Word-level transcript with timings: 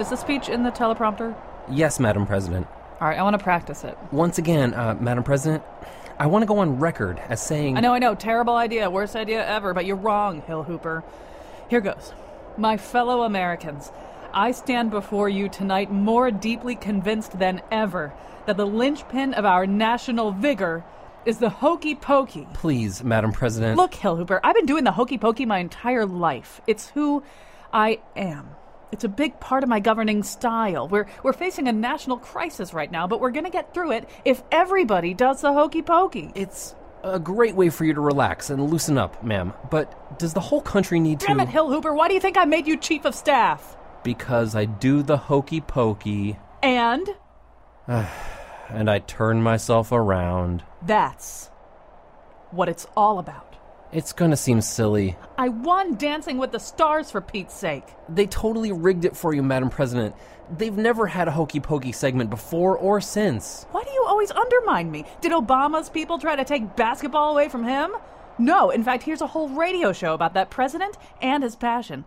Is 0.00 0.08
the 0.08 0.16
speech 0.16 0.48
in 0.48 0.62
the 0.62 0.70
teleprompter? 0.70 1.36
Yes, 1.70 2.00
Madam 2.00 2.26
President. 2.26 2.66
All 3.02 3.08
right, 3.08 3.18
I 3.18 3.22
want 3.22 3.38
to 3.38 3.42
practice 3.42 3.84
it. 3.84 3.98
Once 4.10 4.38
again, 4.38 4.72
uh, 4.72 4.96
Madam 4.98 5.22
President, 5.22 5.62
I 6.18 6.26
want 6.26 6.42
to 6.42 6.46
go 6.46 6.56
on 6.58 6.78
record 6.78 7.18
as 7.28 7.42
saying. 7.42 7.76
I 7.76 7.80
know, 7.80 7.92
I 7.92 7.98
know. 7.98 8.14
Terrible 8.14 8.56
idea. 8.56 8.88
Worst 8.88 9.14
idea 9.14 9.46
ever, 9.46 9.74
but 9.74 9.84
you're 9.84 9.96
wrong, 9.96 10.40
Hill 10.40 10.62
Hooper. 10.62 11.04
Here 11.68 11.82
goes. 11.82 12.14
My 12.56 12.78
fellow 12.78 13.24
Americans, 13.24 13.92
I 14.32 14.52
stand 14.52 14.90
before 14.90 15.28
you 15.28 15.50
tonight 15.50 15.92
more 15.92 16.30
deeply 16.30 16.76
convinced 16.76 17.38
than 17.38 17.60
ever 17.70 18.14
that 18.46 18.56
the 18.56 18.66
linchpin 18.66 19.34
of 19.34 19.44
our 19.44 19.66
national 19.66 20.32
vigor 20.32 20.82
is 21.26 21.40
the 21.40 21.50
hokey 21.50 21.94
pokey. 21.94 22.48
Please, 22.54 23.04
Madam 23.04 23.32
President. 23.32 23.76
Look, 23.76 23.92
Hill 23.92 24.16
Hooper, 24.16 24.40
I've 24.42 24.54
been 24.54 24.64
doing 24.64 24.84
the 24.84 24.92
hokey 24.92 25.18
pokey 25.18 25.44
my 25.44 25.58
entire 25.58 26.06
life. 26.06 26.62
It's 26.66 26.88
who 26.88 27.22
I 27.70 28.00
am. 28.16 28.56
It's 28.92 29.04
a 29.04 29.08
big 29.08 29.38
part 29.40 29.62
of 29.62 29.68
my 29.68 29.78
governing 29.80 30.22
style. 30.22 30.88
We're, 30.88 31.06
we're 31.22 31.32
facing 31.32 31.68
a 31.68 31.72
national 31.72 32.18
crisis 32.18 32.74
right 32.74 32.90
now, 32.90 33.06
but 33.06 33.20
we're 33.20 33.30
going 33.30 33.44
to 33.44 33.50
get 33.50 33.72
through 33.72 33.92
it 33.92 34.08
if 34.24 34.42
everybody 34.50 35.14
does 35.14 35.40
the 35.42 35.52
hokey 35.52 35.82
pokey. 35.82 36.32
It's 36.34 36.74
a 37.04 37.18
great 37.20 37.54
way 37.54 37.70
for 37.70 37.84
you 37.84 37.94
to 37.94 38.00
relax 38.00 38.50
and 38.50 38.62
loosen 38.68 38.98
up, 38.98 39.22
ma'am. 39.22 39.52
But 39.70 40.18
does 40.18 40.34
the 40.34 40.40
whole 40.40 40.60
country 40.60 40.98
need 41.00 41.20
Damn 41.20 41.36
to. 41.38 41.44
it, 41.44 41.48
Hill 41.48 41.70
Hooper, 41.70 41.94
why 41.94 42.08
do 42.08 42.14
you 42.14 42.20
think 42.20 42.36
I 42.36 42.44
made 42.44 42.66
you 42.66 42.76
chief 42.76 43.04
of 43.04 43.14
staff? 43.14 43.76
Because 44.02 44.54
I 44.56 44.64
do 44.64 45.02
the 45.02 45.16
hokey 45.16 45.60
pokey 45.60 46.38
And 46.62 47.08
and 47.86 48.90
I 48.90 48.98
turn 49.00 49.42
myself 49.42 49.92
around. 49.92 50.62
that's 50.82 51.46
what 52.50 52.68
it's 52.68 52.86
all 52.96 53.18
about. 53.18 53.49
It's 53.92 54.12
gonna 54.12 54.36
seem 54.36 54.60
silly. 54.60 55.16
I 55.36 55.48
won 55.48 55.96
Dancing 55.96 56.38
with 56.38 56.52
the 56.52 56.60
Stars 56.60 57.10
for 57.10 57.20
Pete's 57.20 57.54
sake. 57.54 57.82
They 58.08 58.26
totally 58.26 58.70
rigged 58.70 59.04
it 59.04 59.16
for 59.16 59.34
you, 59.34 59.42
Madam 59.42 59.68
President. 59.68 60.14
They've 60.56 60.76
never 60.76 61.08
had 61.08 61.26
a 61.26 61.32
hokey 61.32 61.58
pokey 61.58 61.90
segment 61.90 62.30
before 62.30 62.78
or 62.78 63.00
since. 63.00 63.66
Why 63.72 63.82
do 63.82 63.90
you 63.90 64.04
always 64.06 64.30
undermine 64.30 64.92
me? 64.92 65.06
Did 65.20 65.32
Obama's 65.32 65.90
people 65.90 66.18
try 66.18 66.36
to 66.36 66.44
take 66.44 66.76
basketball 66.76 67.32
away 67.32 67.48
from 67.48 67.64
him? 67.64 67.90
No, 68.38 68.70
in 68.70 68.84
fact, 68.84 69.02
here's 69.02 69.22
a 69.22 69.26
whole 69.26 69.48
radio 69.48 69.92
show 69.92 70.14
about 70.14 70.34
that 70.34 70.50
president 70.50 70.96
and 71.20 71.42
his 71.42 71.56
passion. 71.56 72.04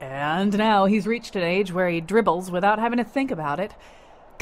And 0.00 0.58
now 0.58 0.86
he's 0.86 1.06
reached 1.06 1.36
an 1.36 1.44
age 1.44 1.72
where 1.72 1.88
he 1.88 2.00
dribbles 2.00 2.50
without 2.50 2.80
having 2.80 2.98
to 2.98 3.04
think 3.04 3.30
about 3.30 3.60
it. 3.60 3.76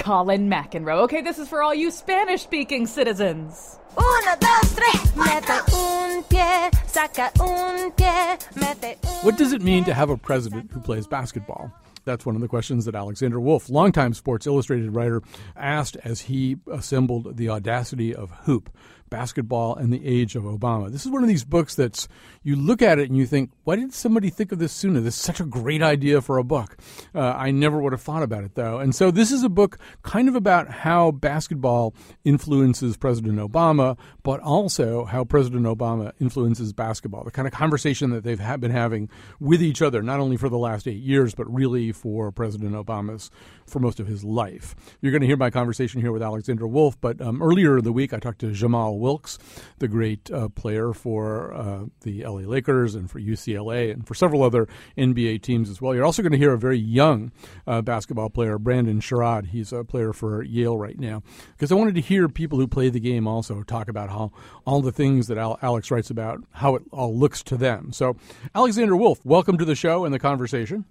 Colin 0.01 0.49
McEnroe. 0.49 1.03
Okay, 1.03 1.21
this 1.21 1.39
is 1.39 1.49
for 1.49 1.63
all 1.63 1.75
you 1.75 1.91
Spanish 1.91 2.43
speaking 2.43 2.87
citizens. 2.87 3.79
Uno, 3.99 4.37
dos, 4.41 4.75
tres. 4.75 5.17
Mete 5.17 5.51
un 5.75 6.23
pie, 6.25 6.71
saca 6.87 7.31
un 7.41 7.93
pie, 7.93 8.39
mete 8.57 8.99
un 9.05 9.25
What 9.25 9.37
does 9.37 9.53
it 9.53 9.63
mean 9.63 9.85
to 9.85 9.93
have 9.95 10.09
a 10.09 10.17
president 10.17 10.73
who 10.73 10.81
plays 10.81 11.07
basketball? 11.07 11.71
That's 12.07 12.25
one 12.25 12.35
of 12.35 12.41
the 12.41 12.49
questions 12.49 12.87
that 12.87 12.95
Alexander 12.95 13.39
Wolff, 13.39 13.69
longtime 13.69 14.15
Sports 14.15 14.47
Illustrated 14.47 14.95
writer, 14.95 15.23
asked 15.55 15.97
as 16.03 16.23
he 16.23 16.57
assembled 16.73 17.37
The 17.37 17.51
Audacity 17.51 18.15
of 18.15 18.31
Hoop 18.45 18.71
Basketball 19.11 19.75
and 19.75 19.93
the 19.93 20.07
Age 20.07 20.37
of 20.37 20.45
Obama. 20.45 20.91
This 20.91 21.05
is 21.05 21.11
one 21.11 21.23
of 21.23 21.29
these 21.29 21.45
books 21.45 21.75
that's, 21.75 22.09
you 22.43 22.57
look 22.57 22.81
at 22.81 22.99
it 22.99 23.09
and 23.09 23.19
you 23.19 23.27
think, 23.27 23.51
why 23.65 23.77
didn't 23.77 23.95
somebody 23.95 24.31
think 24.31 24.53
of 24.53 24.59
this 24.59 24.73
sooner? 24.73 25.01
This 25.01 25.17
is 25.17 25.21
such 25.21 25.41
a 25.41 25.45
great 25.45 25.83
idea 25.83 26.21
for 26.21 26.39
a 26.39 26.45
book. 26.45 26.77
Uh, 27.15 27.21
I 27.21 27.51
never 27.51 27.81
would 27.81 27.93
have 27.93 28.01
thought 28.01 28.23
about 28.23 28.45
it, 28.45 28.55
though. 28.55 28.79
And 28.79 28.95
so 28.95 29.11
this 29.11 29.33
is 29.33 29.43
a 29.43 29.49
book 29.49 29.79
kind 30.03 30.29
of 30.29 30.37
about 30.37 30.71
how 30.71 31.11
basketball 31.11 31.95
influences 32.25 32.97
President 32.97 33.39
Obama, 33.39 33.99
but 34.23 34.41
also 34.41 35.05
how 35.05 35.25
President 35.25 35.67
Obama 35.67 36.13
influences 36.21 36.73
basketball. 36.73 37.25
The 37.25 37.31
kind 37.31 37.49
of 37.49 37.53
conversation 37.53 38.11
that 38.11 38.25
they've 38.25 38.41
ha- 38.41 38.57
been 38.57 38.71
having 38.71 39.09
with 39.41 39.63
each 39.63 39.83
other, 39.83 40.03
not 40.03 40.21
only 40.21 40.37
for 40.37 40.49
the 40.49 40.59
last 40.59 40.87
eight 40.87 41.03
years, 41.03 41.35
but 41.35 41.53
really 41.53 41.93
for 41.93 42.31
President 42.31 42.75
Obama's 42.75 43.31
for 43.71 43.79
most 43.79 44.01
of 44.01 44.07
his 44.07 44.25
life. 44.25 44.75
You're 45.01 45.13
going 45.13 45.23
to 45.23 45.27
hear 45.27 45.37
my 45.37 45.51
conversation 45.51 46.01
here 46.01 46.13
with 46.13 46.23
Alexander 46.23 46.67
Wolff, 46.67 47.01
but 47.01 47.21
um, 47.21 47.43
earlier 47.43 47.79
in 47.79 47.85
the 47.85 47.93
week 47.93 48.13
I 48.13 48.19
talked 48.19 48.41
to 48.41 48.53
Jamal 48.53 48.99
Wilkes, 48.99 49.39
the 49.79 49.89
great 49.89 50.31
uh, 50.31 50.49
player 50.49 50.93
for 50.93 51.53
uh, 51.55 51.85
the 52.03 52.25
LA 52.25 52.41
Lakers 52.41 52.95
and 52.95 53.11
for 53.11 53.21
UCLA 53.21 53.93
and 53.93 54.07
for 54.07 54.15
several 54.15 54.43
other 54.43 54.69
NBA 54.97 55.43
teams 55.43 55.71
as 55.71 55.81
well. 55.81 55.95
You're 55.95 56.05
also 56.05 56.23
going 56.23 56.33
to 56.33 56.39
hear 56.39 56.53
a 56.53 56.59
very 56.59 56.79
young 56.79 57.33
uh, 57.67 57.83
basketball 57.83 58.31
player, 58.31 58.59
Brandon 58.59 59.01
Sherrod. 59.01 59.47
He's 59.47 59.73
a 59.73 59.85
player 59.85 60.13
for 60.13 60.43
Yale 60.43 60.77
right 60.77 60.99
now. 60.99 61.23
Because 61.53 61.73
I 61.73 61.75
wanted 61.75 61.95
to 61.95 62.01
hear 62.01 62.29
people 62.29 62.59
who 62.59 62.67
play 62.67 62.89
the 62.89 63.01
game 63.01 63.27
also 63.27 63.63
talk 63.63 63.89
about 63.89 64.11
how 64.11 64.33
all 64.67 64.83
the 64.83 64.93
things 64.93 65.29
that 65.29 65.39
Al- 65.39 65.59
Alex 65.63 65.91
writes 65.91 66.11
about, 66.11 66.43
how 66.53 66.75
it 66.75 66.83
all 66.93 67.17
looks 67.17 67.43
to 67.45 67.57
them. 67.57 67.93
So, 67.93 68.17
Alexander 68.55 68.97
Wolff, 68.97 69.25
welcome 69.25 69.59
to 69.59 69.65
the 69.65 69.75
show 69.75 70.05
and 70.05 70.15
the 70.15 70.19
conversation. 70.19 70.85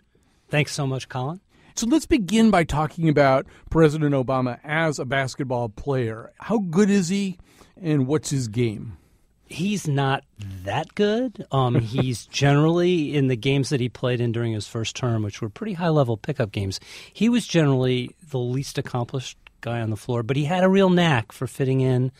Thanks 0.50 0.74
so 0.74 0.88
much, 0.88 1.10
Colin. 1.10 1.42
So 1.80 1.88
let's 1.88 2.06
begin 2.06 2.52
by 2.52 2.66
talking 2.66 3.08
about 3.08 3.46
President 3.70 4.14
Obama 4.14 4.60
as 4.66 5.00
a 5.00 5.06
basketball 5.06 5.70
player. 5.70 6.34
How 6.38 6.58
good 6.58 6.90
is 6.90 7.08
he, 7.08 7.38
and 7.82 8.06
what's 8.06 8.32
his 8.32 8.50
game? 8.50 8.98
He's 9.46 9.88
not 9.88 10.26
that 10.66 10.94
good. 10.94 11.46
Um, 11.54 11.76
he's 11.80 12.26
generally 12.26 13.16
in 13.16 13.30
the 13.30 13.38
games 13.38 13.70
that 13.70 13.80
he 13.80 13.88
played 13.88 14.20
in 14.20 14.34
during 14.34 14.52
his 14.52 14.68
first 14.68 14.94
term, 14.94 15.24
which 15.24 15.42
were 15.42 15.48
pretty 15.48 15.72
high 15.72 15.88
level 15.88 16.18
pickup 16.18 16.52
games. 16.52 16.82
He 17.14 17.30
was 17.30 17.48
generally 17.48 18.14
the 18.30 18.40
least 18.40 18.78
accomplished 18.78 19.38
guy 19.62 19.80
on 19.80 19.90
the 19.90 19.96
floor, 19.96 20.22
but 20.22 20.36
he 20.36 20.44
had 20.44 20.66
a 20.66 20.70
real 20.70 20.90
knack 20.90 21.32
for 21.32 21.48
fitting 21.48 21.80
in, 21.80 22.12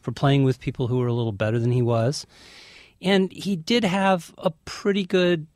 for 0.00 0.10
playing 0.10 0.42
with 0.42 0.58
people 0.58 0.88
who 0.88 0.98
were 0.98 1.06
a 1.06 1.14
little 1.14 1.30
better 1.30 1.60
than 1.60 1.70
he 1.70 1.82
was, 1.82 2.26
and 3.00 3.30
he 3.30 3.54
did 3.54 3.84
have 3.84 4.34
a 4.38 4.50
pretty 4.64 5.04
good 5.04 5.46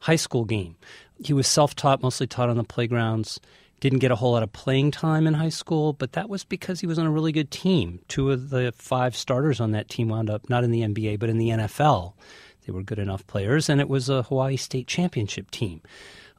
high 0.00 0.16
school 0.16 0.44
game. 0.44 0.76
He 1.24 1.32
was 1.32 1.46
self 1.46 1.74
taught, 1.74 2.02
mostly 2.02 2.26
taught 2.26 2.48
on 2.48 2.56
the 2.56 2.64
playgrounds. 2.64 3.40
Didn't 3.80 3.98
get 3.98 4.10
a 4.10 4.16
whole 4.16 4.32
lot 4.32 4.42
of 4.42 4.52
playing 4.52 4.90
time 4.90 5.26
in 5.26 5.34
high 5.34 5.50
school, 5.50 5.92
but 5.92 6.12
that 6.12 6.30
was 6.30 6.44
because 6.44 6.80
he 6.80 6.86
was 6.86 6.98
on 6.98 7.06
a 7.06 7.10
really 7.10 7.32
good 7.32 7.50
team. 7.50 8.00
Two 8.08 8.30
of 8.30 8.48
the 8.48 8.72
five 8.76 9.14
starters 9.14 9.60
on 9.60 9.72
that 9.72 9.88
team 9.90 10.08
wound 10.08 10.30
up 10.30 10.48
not 10.48 10.64
in 10.64 10.70
the 10.70 10.80
NBA, 10.80 11.18
but 11.18 11.28
in 11.28 11.36
the 11.36 11.50
NFL. 11.50 12.14
They 12.66 12.72
were 12.72 12.82
good 12.82 12.98
enough 12.98 13.26
players, 13.26 13.68
and 13.68 13.80
it 13.80 13.88
was 13.88 14.08
a 14.08 14.22
Hawaii 14.24 14.56
State 14.56 14.86
Championship 14.86 15.50
team. 15.50 15.82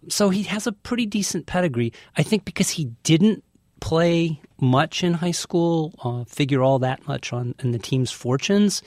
So 0.10 0.30
he 0.30 0.44
has 0.44 0.68
a 0.68 0.72
pretty 0.72 1.06
decent 1.06 1.46
pedigree. 1.46 1.94
I 2.18 2.24
think 2.24 2.44
because 2.44 2.70
he 2.72 2.86
didn't 3.04 3.44
play 3.80 4.42
much 4.60 5.04
in 5.04 5.14
high 5.14 5.32
school, 5.32 5.94
uh, 6.04 6.24
figure 6.26 6.64
all 6.64 6.80
that 6.80 7.08
much 7.08 7.32
on 7.32 7.56
in 7.60 7.72
the 7.72 7.80
team's 7.80 8.12
fortunes, 8.12 8.82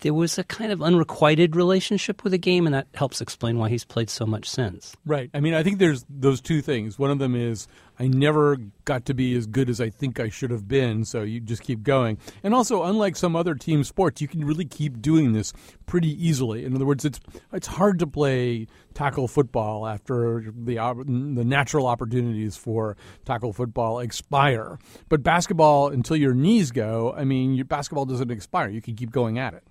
there 0.00 0.14
was 0.14 0.38
a 0.38 0.44
kind 0.44 0.70
of 0.72 0.82
unrequited 0.82 1.56
relationship 1.56 2.22
with 2.22 2.32
the 2.32 2.38
game, 2.38 2.66
and 2.66 2.74
that 2.74 2.86
helps 2.94 3.20
explain 3.20 3.58
why 3.58 3.68
he's 3.68 3.84
played 3.84 4.10
so 4.10 4.26
much 4.26 4.48
since. 4.48 4.96
Right. 5.04 5.30
I 5.34 5.40
mean, 5.40 5.54
I 5.54 5.62
think 5.62 5.78
there's 5.78 6.04
those 6.08 6.40
two 6.40 6.62
things. 6.62 6.98
One 6.98 7.10
of 7.10 7.18
them 7.18 7.34
is 7.34 7.66
I 7.98 8.06
never 8.06 8.56
got 8.84 9.06
to 9.06 9.14
be 9.14 9.36
as 9.36 9.46
good 9.46 9.68
as 9.68 9.80
I 9.80 9.90
think 9.90 10.20
I 10.20 10.28
should 10.28 10.50
have 10.50 10.68
been, 10.68 11.04
so 11.04 11.22
you 11.22 11.40
just 11.40 11.62
keep 11.62 11.82
going. 11.82 12.18
And 12.44 12.54
also, 12.54 12.84
unlike 12.84 13.16
some 13.16 13.34
other 13.34 13.54
team 13.54 13.82
sports, 13.82 14.20
you 14.20 14.28
can 14.28 14.44
really 14.44 14.64
keep 14.64 15.02
doing 15.02 15.32
this 15.32 15.52
pretty 15.86 16.10
easily. 16.24 16.64
In 16.64 16.74
other 16.76 16.86
words, 16.86 17.04
it's 17.04 17.18
it's 17.52 17.66
hard 17.66 17.98
to 17.98 18.06
play 18.06 18.68
tackle 18.94 19.26
football 19.26 19.86
after 19.86 20.52
the 20.56 20.76
the 21.06 21.44
natural 21.44 21.86
opportunities 21.86 22.56
for 22.56 22.96
tackle 23.24 23.52
football 23.52 23.98
expire. 23.98 24.78
But 25.08 25.24
basketball, 25.24 25.88
until 25.88 26.16
your 26.16 26.34
knees 26.34 26.70
go, 26.70 27.12
I 27.16 27.24
mean, 27.24 27.54
your 27.54 27.64
basketball 27.64 28.04
doesn't 28.04 28.30
expire. 28.30 28.68
You 28.68 28.80
can 28.80 28.94
keep 28.94 29.10
going 29.10 29.38
at 29.38 29.54
it. 29.54 29.64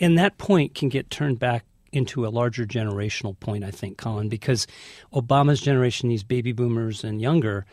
And 0.00 0.18
that 0.18 0.38
point 0.38 0.74
can 0.74 0.88
get 0.88 1.10
turned 1.10 1.38
back 1.38 1.64
into 1.92 2.26
a 2.26 2.28
larger 2.28 2.66
generational 2.66 3.38
point, 3.38 3.64
I 3.64 3.70
think, 3.70 3.98
Colin, 3.98 4.28
because 4.28 4.66
Obama's 5.12 5.60
generation, 5.60 6.08
these 6.08 6.22
baby 6.22 6.52
boomers 6.52 7.02
and 7.02 7.20
younger, 7.20 7.66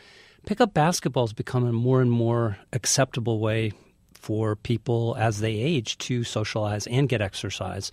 pickup 0.46 0.74
basketball 0.74 1.26
has 1.26 1.34
become 1.34 1.66
a 1.66 1.74
more 1.74 2.02
and 2.02 2.12
more 2.12 2.58
acceptable 2.74 3.40
way 3.40 3.74
for 4.14 4.56
people 4.56 5.16
as 5.20 5.40
they 5.40 5.54
age 5.54 5.98
to 6.00 6.24
socialize 6.24 6.88
and 6.88 7.10
get 7.10 7.22
exercise. 7.22 7.92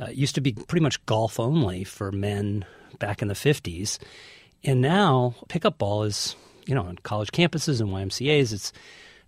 Uh, 0.00 0.08
used 0.10 0.34
to 0.36 0.40
be 0.40 0.52
pretty 0.52 0.82
much 0.82 1.04
golf 1.06 1.38
only 1.38 1.84
for 1.84 2.12
men 2.12 2.64
back 2.98 3.20
in 3.20 3.28
the 3.28 3.34
50s. 3.34 3.98
And 4.64 4.80
now 4.80 5.34
pickup 5.48 5.76
ball 5.76 6.04
is, 6.04 6.36
you 6.66 6.74
know, 6.74 6.84
on 6.84 6.96
college 7.02 7.32
campuses 7.32 7.80
and 7.80 7.90
YMCAs, 7.90 8.52
it's 8.52 8.72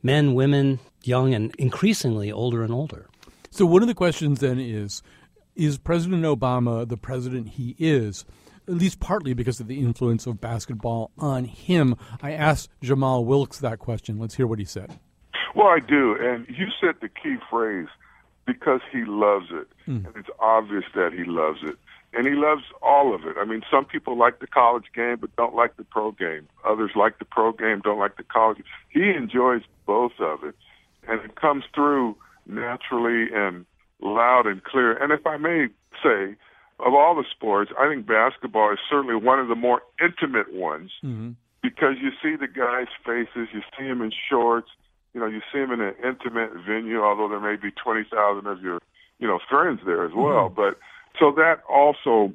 men, 0.03 0.35
women, 0.35 0.79
young, 1.03 1.35
and 1.35 1.55
increasingly 1.57 2.33
older 2.33 2.63
and 2.63 2.73
older. 2.73 3.10
So 3.53 3.67
one 3.67 3.83
of 3.83 3.89
the 3.89 3.95
questions 3.95 4.41
then 4.41 4.59
is 4.59 5.03
is 5.57 5.77
President 5.77 6.23
Obama 6.23 6.89
the 6.89 6.97
president 6.97 7.49
he 7.51 7.75
is 7.79 8.25
at 8.69 8.75
least 8.75 9.01
partly 9.01 9.35
because 9.35 9.59
of 9.59 9.67
the 9.67 9.81
influence 9.81 10.27
of 10.27 10.41
basketball 10.41 11.11
on 11.19 11.45
him. 11.45 11.97
I 12.23 12.31
asked 12.33 12.71
Jamal 12.81 13.25
Wilkes 13.25 13.59
that 13.59 13.81
question. 13.81 14.21
Let's 14.21 14.37
hear 14.37 14.47
what 14.47 14.61
he 14.61 14.65
said. 14.65 15.01
Well, 15.57 15.67
I 15.67 15.81
do, 15.81 16.17
and 16.21 16.47
you 16.49 16.67
said 16.81 16.95
the 17.01 17.09
key 17.09 17.37
phrase 17.51 17.89
because 18.47 18.81
he 18.93 19.05
loves 19.05 19.47
it, 19.51 19.67
hmm. 19.85 20.07
and 20.07 20.15
it's 20.15 20.29
obvious 20.39 20.85
that 20.95 21.13
he 21.13 21.25
loves 21.25 21.59
it, 21.65 21.77
and 22.13 22.29
he 22.29 22.35
loves 22.35 22.63
all 22.81 23.13
of 23.13 23.25
it. 23.25 23.37
I 23.37 23.45
mean, 23.45 23.63
some 23.69 23.85
people 23.85 24.17
like 24.17 24.39
the 24.39 24.47
college 24.47 24.87
game 24.95 25.17
but 25.21 25.35
don't 25.35 25.57
like 25.57 25.77
the 25.77 25.85
pro 25.85 26.13
game. 26.13 26.47
Others 26.65 26.93
like 26.95 27.19
the 27.19 27.25
pro 27.25 27.51
game, 27.53 27.81
don't 27.83 27.99
like 27.99 28.17
the 28.17 28.23
college. 28.23 28.59
He 28.91 29.11
enjoys 29.11 29.63
both 29.87 30.13
of 30.21 30.45
it, 30.45 30.55
and 31.09 31.21
it 31.23 31.35
comes 31.35 31.65
through 31.75 32.15
naturally 32.47 33.29
and 33.33 33.67
loud 34.01 34.47
and 34.47 34.63
clear. 34.65 34.93
And 34.93 35.13
if 35.13 35.27
I 35.27 35.37
may 35.37 35.69
say, 36.03 36.37
of 36.79 36.95
all 36.95 37.15
the 37.15 37.25
sports, 37.31 37.71
I 37.79 37.89
think 37.89 38.07
basketball 38.07 38.73
is 38.73 38.79
certainly 38.89 39.15
one 39.15 39.39
of 39.39 39.49
the 39.49 39.55
more 39.55 39.83
intimate 40.03 40.53
ones 40.53 40.91
Mm-hmm. 41.05 41.31
because 41.63 41.97
you 42.01 42.11
see 42.23 42.37
the 42.37 42.49
guys' 42.49 42.87
faces, 43.05 43.49
you 43.53 43.61
see 43.77 43.87
them 43.87 44.01
in 44.03 44.13
shorts, 44.31 44.69
you 45.13 45.21
know, 45.21 45.27
you 45.27 45.41
see 45.53 45.59
them 45.59 45.73
in 45.73 45.81
an 45.81 45.95
intimate 46.03 46.53
venue, 46.67 47.03
although 47.03 47.29
there 47.29 47.41
may 47.41 47.57
be 47.57 47.71
20,000 47.71 48.47
of 48.47 48.63
your, 48.63 48.81
you 49.19 49.27
know, 49.27 49.39
friends 49.49 49.81
there 49.85 50.05
as 50.05 50.13
well. 50.15 50.49
But 50.49 50.79
so 51.19 51.33
that 51.33 51.61
also 51.69 52.33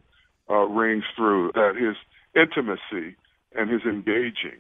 uh, 0.50 0.66
rings 0.68 1.06
through 1.16 1.52
that 1.56 1.76
his 1.76 1.96
intimacy 2.36 3.16
and 3.56 3.70
his 3.70 3.82
engaging. 3.84 4.60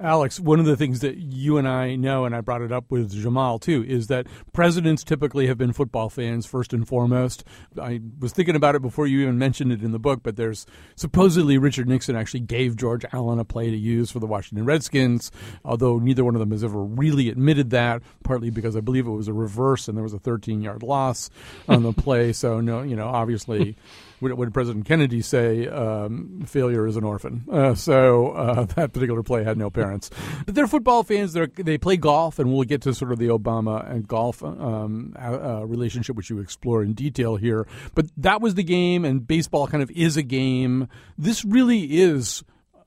Alex, 0.00 0.38
one 0.38 0.60
of 0.60 0.66
the 0.66 0.76
things 0.76 1.00
that 1.00 1.16
you 1.16 1.58
and 1.58 1.66
I 1.66 1.96
know, 1.96 2.24
and 2.24 2.34
I 2.34 2.40
brought 2.40 2.62
it 2.62 2.70
up 2.70 2.90
with 2.90 3.10
Jamal 3.10 3.58
too, 3.58 3.84
is 3.84 4.06
that 4.06 4.28
presidents 4.52 5.02
typically 5.02 5.48
have 5.48 5.58
been 5.58 5.72
football 5.72 6.08
fans 6.08 6.46
first 6.46 6.72
and 6.72 6.86
foremost. 6.86 7.42
I 7.80 8.00
was 8.20 8.32
thinking 8.32 8.54
about 8.54 8.76
it 8.76 8.82
before 8.82 9.08
you 9.08 9.22
even 9.22 9.38
mentioned 9.38 9.72
it 9.72 9.82
in 9.82 9.90
the 9.90 9.98
book, 9.98 10.20
but 10.22 10.36
there's 10.36 10.66
supposedly 10.94 11.58
Richard 11.58 11.88
Nixon 11.88 12.14
actually 12.14 12.40
gave 12.40 12.76
George 12.76 13.04
Allen 13.12 13.40
a 13.40 13.44
play 13.44 13.70
to 13.70 13.76
use 13.76 14.08
for 14.12 14.20
the 14.20 14.26
Washington 14.28 14.64
Redskins, 14.64 15.32
although 15.64 15.98
neither 15.98 16.24
one 16.24 16.36
of 16.36 16.40
them 16.40 16.52
has 16.52 16.62
ever 16.62 16.80
really 16.80 17.28
admitted 17.28 17.70
that, 17.70 18.00
partly 18.22 18.50
because 18.50 18.76
I 18.76 18.80
believe 18.80 19.06
it 19.06 19.10
was 19.10 19.26
a 19.26 19.32
reverse 19.32 19.88
and 19.88 19.96
there 19.96 20.04
was 20.04 20.14
a 20.14 20.20
13 20.20 20.62
yard 20.62 20.84
loss 20.84 21.28
on 21.68 21.82
the 21.82 21.92
play. 21.92 22.32
So, 22.38 22.60
no, 22.60 22.82
you 22.82 22.94
know, 22.94 23.08
obviously. 23.08 23.76
What 24.20 24.36
did 24.36 24.52
President 24.52 24.84
Kennedy 24.84 25.22
say? 25.22 25.68
Um, 25.68 26.42
failure 26.44 26.86
is 26.88 26.96
an 26.96 27.04
orphan. 27.04 27.44
Uh, 27.50 27.74
so 27.74 28.32
uh, 28.32 28.64
that 28.76 28.92
particular 28.92 29.22
play 29.22 29.44
had 29.44 29.56
no 29.56 29.70
parents. 29.88 30.10
But 30.44 30.54
they're 30.54 30.66
football 30.66 31.02
fans. 31.02 31.32
They 31.32 31.46
they 31.46 31.78
play 31.78 31.96
golf, 31.96 32.38
and 32.38 32.52
we'll 32.52 32.64
get 32.64 32.82
to 32.82 32.94
sort 32.94 33.12
of 33.12 33.18
the 33.18 33.28
Obama 33.28 33.88
and 33.90 34.06
golf 34.06 34.42
um, 34.42 35.14
uh, 35.18 35.64
relationship, 35.66 36.16
which 36.16 36.30
you 36.30 36.38
explore 36.40 36.82
in 36.82 36.94
detail 36.94 37.36
here. 37.36 37.66
But 37.94 38.06
that 38.16 38.40
was 38.40 38.54
the 38.54 38.64
game, 38.64 39.04
and 39.04 39.26
baseball 39.26 39.66
kind 39.66 39.82
of 39.82 39.90
is 39.92 40.16
a 40.16 40.22
game. 40.22 40.88
This 41.16 41.44
really 41.44 41.98
is 41.98 42.44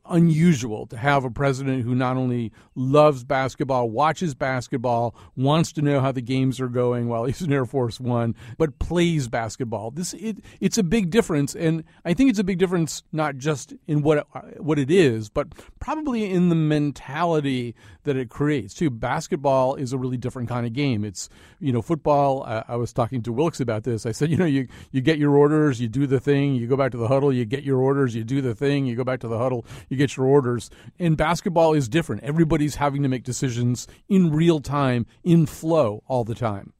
unusual 0.09 0.85
to 0.87 0.97
have 0.97 1.23
a 1.23 1.31
president 1.31 1.83
who 1.83 1.95
not 1.95 2.17
only 2.17 2.51
loves 2.75 3.23
basketball, 3.23 3.89
watches 3.89 4.33
basketball, 4.33 5.15
wants 5.35 5.71
to 5.73 5.81
know 5.81 5.99
how 5.99 6.11
the 6.11 6.21
games 6.21 6.59
are 6.59 6.67
going 6.67 7.07
while 7.07 7.25
he's 7.25 7.41
in 7.41 7.53
Air 7.53 7.65
Force 7.65 7.99
One, 7.99 8.35
but 8.57 8.79
plays 8.79 9.27
basketball. 9.27 9.91
This 9.91 10.13
it, 10.13 10.37
it's 10.59 10.77
a 10.77 10.83
big 10.83 11.09
difference, 11.09 11.55
and 11.55 11.83
I 12.05 12.13
think 12.13 12.29
it's 12.29 12.39
a 12.39 12.43
big 12.43 12.57
difference 12.57 13.03
not 13.11 13.37
just 13.37 13.73
in 13.87 14.01
what 14.01 14.27
what 14.57 14.79
it 14.79 14.91
is, 14.91 15.29
but 15.29 15.49
probably 15.79 16.29
in 16.29 16.49
the 16.49 16.55
mentality 16.55 17.75
that 18.03 18.15
it 18.15 18.29
creates 18.29 18.73
too. 18.73 18.89
Basketball 18.89 19.75
is 19.75 19.93
a 19.93 19.97
really 19.97 20.17
different 20.17 20.49
kind 20.49 20.65
of 20.65 20.73
game. 20.73 21.03
It's 21.03 21.29
you 21.59 21.71
know 21.71 21.81
football. 21.81 22.43
I, 22.43 22.63
I 22.69 22.75
was 22.75 22.93
talking 22.93 23.21
to 23.23 23.33
Wilkes 23.33 23.59
about 23.59 23.83
this. 23.83 24.05
I 24.05 24.11
said 24.11 24.29
you 24.29 24.37
know 24.37 24.45
you 24.45 24.67
you 24.91 25.01
get 25.01 25.17
your 25.17 25.35
orders, 25.35 25.79
you 25.79 25.87
do 25.87 26.07
the 26.07 26.19
thing, 26.19 26.55
you 26.55 26.67
go 26.67 26.75
back 26.75 26.91
to 26.91 26.97
the 26.97 27.07
huddle, 27.07 27.33
you 27.33 27.45
get 27.45 27.63
your 27.63 27.79
orders, 27.79 28.15
you 28.15 28.23
do 28.23 28.41
the 28.41 28.55
thing, 28.55 28.85
you 28.85 28.95
go 28.95 29.03
back 29.03 29.19
to 29.21 29.27
the 29.27 29.37
huddle, 29.37 29.65
you 29.89 29.97
get 29.97 30.17
your 30.17 30.25
orders. 30.25 30.69
And 30.99 31.17
basketball 31.17 31.73
is 31.73 31.87
different. 31.87 32.23
Everybody's 32.23 32.75
having 32.75 33.03
to 33.03 33.09
make 33.09 33.23
decisions 33.23 33.87
in 34.09 34.31
real 34.31 34.59
time, 34.59 35.05
in 35.23 35.45
flow 35.45 36.03
all 36.07 36.23
the 36.23 36.35
time. 36.35 36.73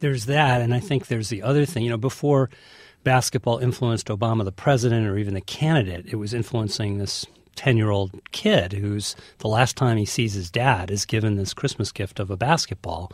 There's 0.00 0.26
that, 0.26 0.60
and 0.60 0.74
I 0.74 0.80
think 0.80 1.06
there's 1.06 1.28
the 1.28 1.42
other 1.42 1.64
thing. 1.64 1.84
You 1.84 1.90
know, 1.90 1.96
before 1.96 2.50
basketball 3.04 3.58
influenced 3.58 4.08
Obama, 4.08 4.44
the 4.44 4.52
president, 4.52 5.06
or 5.06 5.16
even 5.16 5.34
the 5.34 5.40
candidate, 5.40 6.06
it 6.06 6.16
was 6.16 6.34
influencing 6.34 6.98
this 6.98 7.26
10 7.54 7.76
year 7.76 7.90
old 7.90 8.20
kid 8.32 8.72
who's 8.72 9.16
the 9.38 9.48
last 9.48 9.76
time 9.76 9.96
he 9.96 10.04
sees 10.04 10.34
his 10.34 10.50
dad 10.50 10.90
is 10.90 11.04
given 11.04 11.36
this 11.36 11.54
Christmas 11.54 11.92
gift 11.92 12.20
of 12.20 12.30
a 12.30 12.36
basketball. 12.36 13.12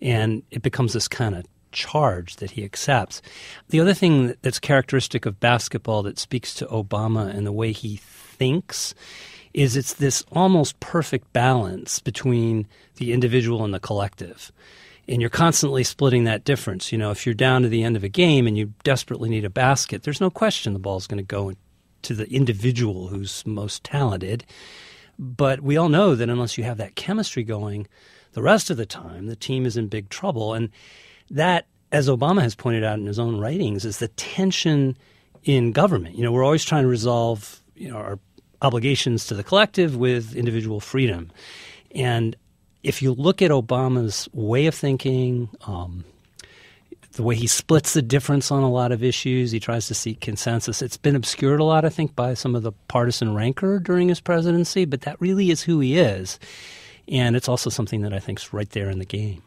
And 0.00 0.42
it 0.50 0.62
becomes 0.62 0.92
this 0.92 1.08
kind 1.08 1.34
of 1.34 1.44
charge 1.72 2.36
that 2.36 2.52
he 2.52 2.64
accepts. 2.64 3.20
The 3.68 3.80
other 3.80 3.94
thing 3.94 4.34
that's 4.42 4.58
characteristic 4.58 5.26
of 5.26 5.40
basketball 5.40 6.02
that 6.04 6.18
speaks 6.18 6.54
to 6.54 6.66
Obama 6.66 7.28
and 7.34 7.46
the 7.46 7.52
way 7.52 7.72
he 7.72 7.96
thinks 7.96 8.94
is 9.52 9.76
it's 9.76 9.94
this 9.94 10.24
almost 10.32 10.80
perfect 10.80 11.32
balance 11.32 12.00
between 12.00 12.66
the 12.96 13.12
individual 13.12 13.64
and 13.64 13.72
the 13.74 13.80
collective. 13.80 14.50
And 15.06 15.20
you're 15.20 15.30
constantly 15.30 15.84
splitting 15.84 16.24
that 16.24 16.44
difference. 16.44 16.90
You 16.90 16.98
know, 16.98 17.10
if 17.10 17.26
you're 17.26 17.34
down 17.34 17.62
to 17.62 17.68
the 17.68 17.82
end 17.82 17.96
of 17.96 18.02
a 18.02 18.08
game 18.08 18.46
and 18.46 18.56
you 18.56 18.72
desperately 18.82 19.28
need 19.28 19.44
a 19.44 19.50
basket, 19.50 20.02
there's 20.02 20.20
no 20.20 20.30
question 20.30 20.72
the 20.72 20.78
ball's 20.78 21.06
going 21.06 21.18
to 21.18 21.22
go 21.22 21.52
to 22.04 22.14
the 22.14 22.30
individual 22.32 23.08
who's 23.08 23.44
most 23.46 23.84
talented. 23.84 24.44
But 25.18 25.60
we 25.60 25.76
all 25.76 25.88
know 25.88 26.14
that 26.14 26.28
unless 26.28 26.58
you 26.58 26.64
have 26.64 26.78
that 26.78 26.96
chemistry 26.96 27.44
going, 27.44 27.86
the 28.32 28.42
rest 28.42 28.70
of 28.70 28.76
the 28.76 28.86
time 28.86 29.26
the 29.26 29.36
team 29.36 29.66
is 29.66 29.76
in 29.76 29.88
big 29.88 30.08
trouble. 30.08 30.54
And 30.54 30.70
that, 31.30 31.66
as 31.92 32.08
Obama 32.08 32.42
has 32.42 32.54
pointed 32.54 32.84
out 32.84 32.98
in 32.98 33.06
his 33.06 33.18
own 33.18 33.38
writings, 33.38 33.84
is 33.84 33.98
the 33.98 34.08
tension 34.08 34.96
in 35.44 35.72
government. 35.72 36.16
You 36.16 36.24
know, 36.24 36.32
we're 36.32 36.44
always 36.44 36.64
trying 36.64 36.82
to 36.82 36.88
resolve 36.88 37.62
you 37.74 37.90
know, 37.90 37.96
our 37.96 38.18
obligations 38.62 39.26
to 39.26 39.34
the 39.34 39.44
collective 39.44 39.96
with 39.96 40.34
individual 40.34 40.80
freedom. 40.80 41.30
And 41.94 42.36
if 42.82 43.02
you 43.02 43.12
look 43.12 43.40
at 43.42 43.50
Obama's 43.50 44.28
way 44.32 44.66
of 44.66 44.74
thinking, 44.74 45.48
um, 45.66 46.04
the 47.14 47.22
way 47.22 47.36
he 47.36 47.46
splits 47.46 47.94
the 47.94 48.02
difference 48.02 48.50
on 48.50 48.62
a 48.62 48.70
lot 48.70 48.92
of 48.92 49.02
issues, 49.04 49.52
he 49.52 49.60
tries 49.60 49.86
to 49.86 49.94
seek 49.94 50.20
consensus. 50.20 50.82
It's 50.82 50.96
been 50.96 51.16
obscured 51.16 51.60
a 51.60 51.64
lot, 51.64 51.84
I 51.84 51.88
think, 51.88 52.16
by 52.16 52.34
some 52.34 52.56
of 52.56 52.62
the 52.62 52.72
partisan 52.88 53.34
rancor 53.34 53.78
during 53.78 54.08
his 54.08 54.20
presidency, 54.20 54.84
but 54.84 55.02
that 55.02 55.20
really 55.20 55.50
is 55.50 55.62
who 55.62 55.78
he 55.80 55.96
is. 55.96 56.40
And 57.06 57.36
it's 57.36 57.48
also 57.48 57.70
something 57.70 58.00
that 58.00 58.12
I 58.12 58.18
think 58.18 58.40
is 58.40 58.52
right 58.52 58.68
there 58.70 58.90
in 58.90 58.98
the 58.98 59.04
game. 59.04 59.42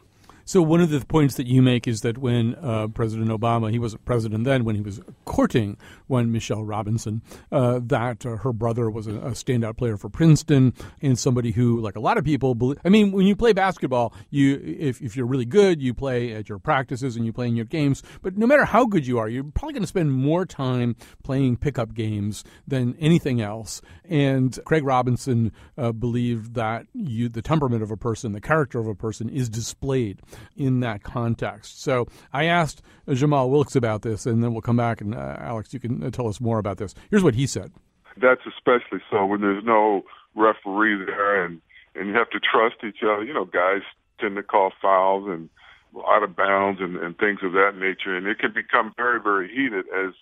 So 0.48 0.62
one 0.62 0.80
of 0.80 0.88
the 0.88 1.04
points 1.04 1.34
that 1.34 1.46
you 1.46 1.60
make 1.60 1.86
is 1.86 2.00
that 2.00 2.16
when 2.16 2.54
uh, 2.54 2.88
President 2.88 3.28
Obama, 3.28 3.70
he 3.70 3.78
wasn't 3.78 4.06
president 4.06 4.44
then, 4.44 4.64
when 4.64 4.76
he 4.76 4.80
was 4.80 4.98
courting 5.26 5.76
one 6.06 6.32
Michelle 6.32 6.64
Robinson, 6.64 7.20
uh, 7.52 7.80
that 7.82 8.24
uh, 8.24 8.36
her 8.36 8.54
brother 8.54 8.88
was 8.88 9.06
a, 9.06 9.16
a, 9.16 9.30
standout 9.32 9.76
player 9.76 9.98
for 9.98 10.08
Princeton 10.08 10.72
and 11.02 11.18
somebody 11.18 11.50
who, 11.50 11.82
like 11.82 11.96
a 11.96 12.00
lot 12.00 12.16
of 12.16 12.24
people, 12.24 12.54
believe, 12.54 12.78
I 12.82 12.88
mean, 12.88 13.12
when 13.12 13.26
you 13.26 13.36
play 13.36 13.52
basketball, 13.52 14.14
you 14.30 14.58
if, 14.64 15.02
if 15.02 15.18
you're 15.18 15.26
really 15.26 15.44
good, 15.44 15.82
you 15.82 15.92
play 15.92 16.32
at 16.32 16.48
your 16.48 16.58
practices 16.58 17.14
and 17.14 17.26
you 17.26 17.32
play 17.34 17.48
in 17.48 17.54
your 17.54 17.66
games. 17.66 18.02
But 18.22 18.38
no 18.38 18.46
matter 18.46 18.64
how 18.64 18.86
good 18.86 19.06
you 19.06 19.18
are, 19.18 19.28
you're 19.28 19.44
probably 19.44 19.74
going 19.74 19.82
to 19.82 19.86
spend 19.86 20.12
more 20.12 20.46
time 20.46 20.96
playing 21.22 21.58
pickup 21.58 21.92
games 21.92 22.42
than 22.66 22.96
anything 22.98 23.42
else. 23.42 23.82
And 24.06 24.58
Craig 24.64 24.82
Robinson 24.82 25.52
uh, 25.76 25.92
believed 25.92 26.54
that 26.54 26.86
you, 26.94 27.28
the 27.28 27.42
temperament 27.42 27.82
of 27.82 27.90
a 27.90 27.98
person, 27.98 28.32
the 28.32 28.40
character 28.40 28.78
of 28.78 28.86
a 28.86 28.94
person, 28.94 29.28
is 29.28 29.50
displayed 29.50 30.22
in 30.56 30.80
that 30.80 31.02
context. 31.02 31.82
So 31.82 32.06
I 32.32 32.44
asked 32.44 32.82
Jamal 33.12 33.50
Wilkes 33.50 33.76
about 33.76 34.02
this, 34.02 34.26
and 34.26 34.42
then 34.42 34.52
we'll 34.52 34.62
come 34.62 34.76
back 34.76 35.00
and 35.00 35.14
uh, 35.14 35.36
Alex, 35.38 35.72
you 35.72 35.80
can 35.80 36.10
tell 36.10 36.28
us 36.28 36.40
more 36.40 36.58
about 36.58 36.78
this. 36.78 36.94
Here's 37.10 37.24
what 37.24 37.34
he 37.34 37.46
said. 37.46 37.72
That's 38.20 38.42
especially 38.46 39.00
so 39.10 39.26
when 39.26 39.40
there's 39.40 39.64
no 39.64 40.04
referee 40.34 41.04
there, 41.04 41.44
and 41.44 41.60
and 41.94 42.08
you 42.08 42.14
have 42.14 42.30
to 42.30 42.40
trust 42.40 42.76
each 42.86 43.02
other. 43.02 43.24
You 43.24 43.32
know, 43.32 43.44
guys 43.44 43.82
tend 44.20 44.36
to 44.36 44.42
call 44.42 44.72
fouls 44.80 45.28
and 45.28 45.48
out 46.06 46.22
of 46.22 46.36
bounds 46.36 46.80
and, 46.80 46.96
and 46.96 47.16
things 47.16 47.40
of 47.42 47.52
that 47.52 47.72
nature, 47.76 48.16
and 48.16 48.26
it 48.26 48.38
can 48.38 48.52
become 48.52 48.92
very 48.96 49.20
very 49.20 49.48
heated, 49.48 49.84
as 49.94 50.14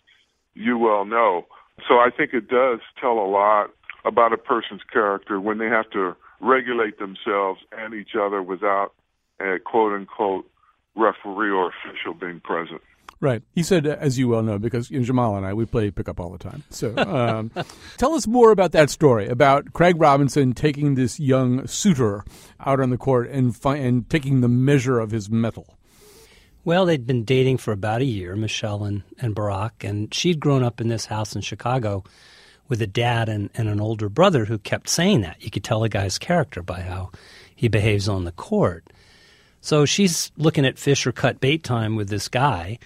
you 0.54 0.78
well 0.78 1.04
know. 1.04 1.46
So 1.88 1.94
I 1.94 2.10
think 2.14 2.32
it 2.32 2.48
does 2.48 2.80
tell 3.00 3.18
a 3.18 3.28
lot 3.28 3.70
about 4.04 4.32
a 4.32 4.38
person's 4.38 4.82
character 4.90 5.40
when 5.40 5.58
they 5.58 5.66
have 5.66 5.90
to 5.90 6.16
regulate 6.40 6.98
themselves 6.98 7.60
and 7.72 7.94
each 7.94 8.14
other 8.18 8.42
without 8.42 8.92
a 9.40 9.58
quote 9.58 9.92
unquote 9.92 10.48
referee 10.94 11.50
or 11.50 11.70
official 11.70 12.14
being 12.14 12.40
present. 12.40 12.80
Right. 13.18 13.42
He 13.54 13.62
said, 13.62 13.86
as 13.86 14.18
you 14.18 14.28
well 14.28 14.42
know, 14.42 14.58
because 14.58 14.90
you 14.90 14.98
know, 14.98 15.04
Jamal 15.04 15.36
and 15.36 15.46
I, 15.46 15.54
we 15.54 15.64
play 15.64 15.90
pickup 15.90 16.20
all 16.20 16.30
the 16.30 16.38
time. 16.38 16.64
So 16.68 16.94
um, 16.98 17.50
tell 17.96 18.14
us 18.14 18.26
more 18.26 18.50
about 18.50 18.72
that 18.72 18.90
story, 18.90 19.26
about 19.26 19.72
Craig 19.72 19.96
Robinson 19.98 20.52
taking 20.52 20.96
this 20.96 21.18
young 21.18 21.66
suitor 21.66 22.24
out 22.60 22.78
on 22.78 22.90
the 22.90 22.98
court 22.98 23.30
and, 23.30 23.56
fi- 23.56 23.76
and 23.76 24.08
taking 24.10 24.42
the 24.42 24.48
measure 24.48 24.98
of 24.98 25.12
his 25.12 25.30
mettle. 25.30 25.78
Well, 26.62 26.84
they'd 26.84 27.06
been 27.06 27.24
dating 27.24 27.58
for 27.58 27.72
about 27.72 28.02
a 28.02 28.06
year, 28.06 28.36
Michelle 28.36 28.84
and, 28.84 29.02
and 29.18 29.34
Barack, 29.34 29.88
and 29.88 30.12
she'd 30.12 30.40
grown 30.40 30.62
up 30.62 30.80
in 30.80 30.88
this 30.88 31.06
house 31.06 31.34
in 31.34 31.40
Chicago 31.40 32.04
with 32.68 32.82
a 32.82 32.86
dad 32.86 33.28
and, 33.28 33.48
and 33.54 33.68
an 33.68 33.80
older 33.80 34.08
brother 34.08 34.44
who 34.44 34.58
kept 34.58 34.88
saying 34.88 35.20
that. 35.22 35.42
You 35.42 35.50
could 35.50 35.64
tell 35.64 35.84
a 35.84 35.88
guy's 35.88 36.18
character 36.18 36.62
by 36.62 36.80
how 36.80 37.12
he 37.54 37.68
behaves 37.68 38.08
on 38.08 38.24
the 38.24 38.32
court. 38.32 38.84
So 39.66 39.84
she's 39.84 40.30
looking 40.36 40.64
at 40.64 40.78
fish 40.78 41.08
or 41.08 41.12
cut 41.12 41.40
bait 41.40 41.64
time 41.64 41.96
with 41.96 42.08
this 42.08 42.28
guy 42.28 42.78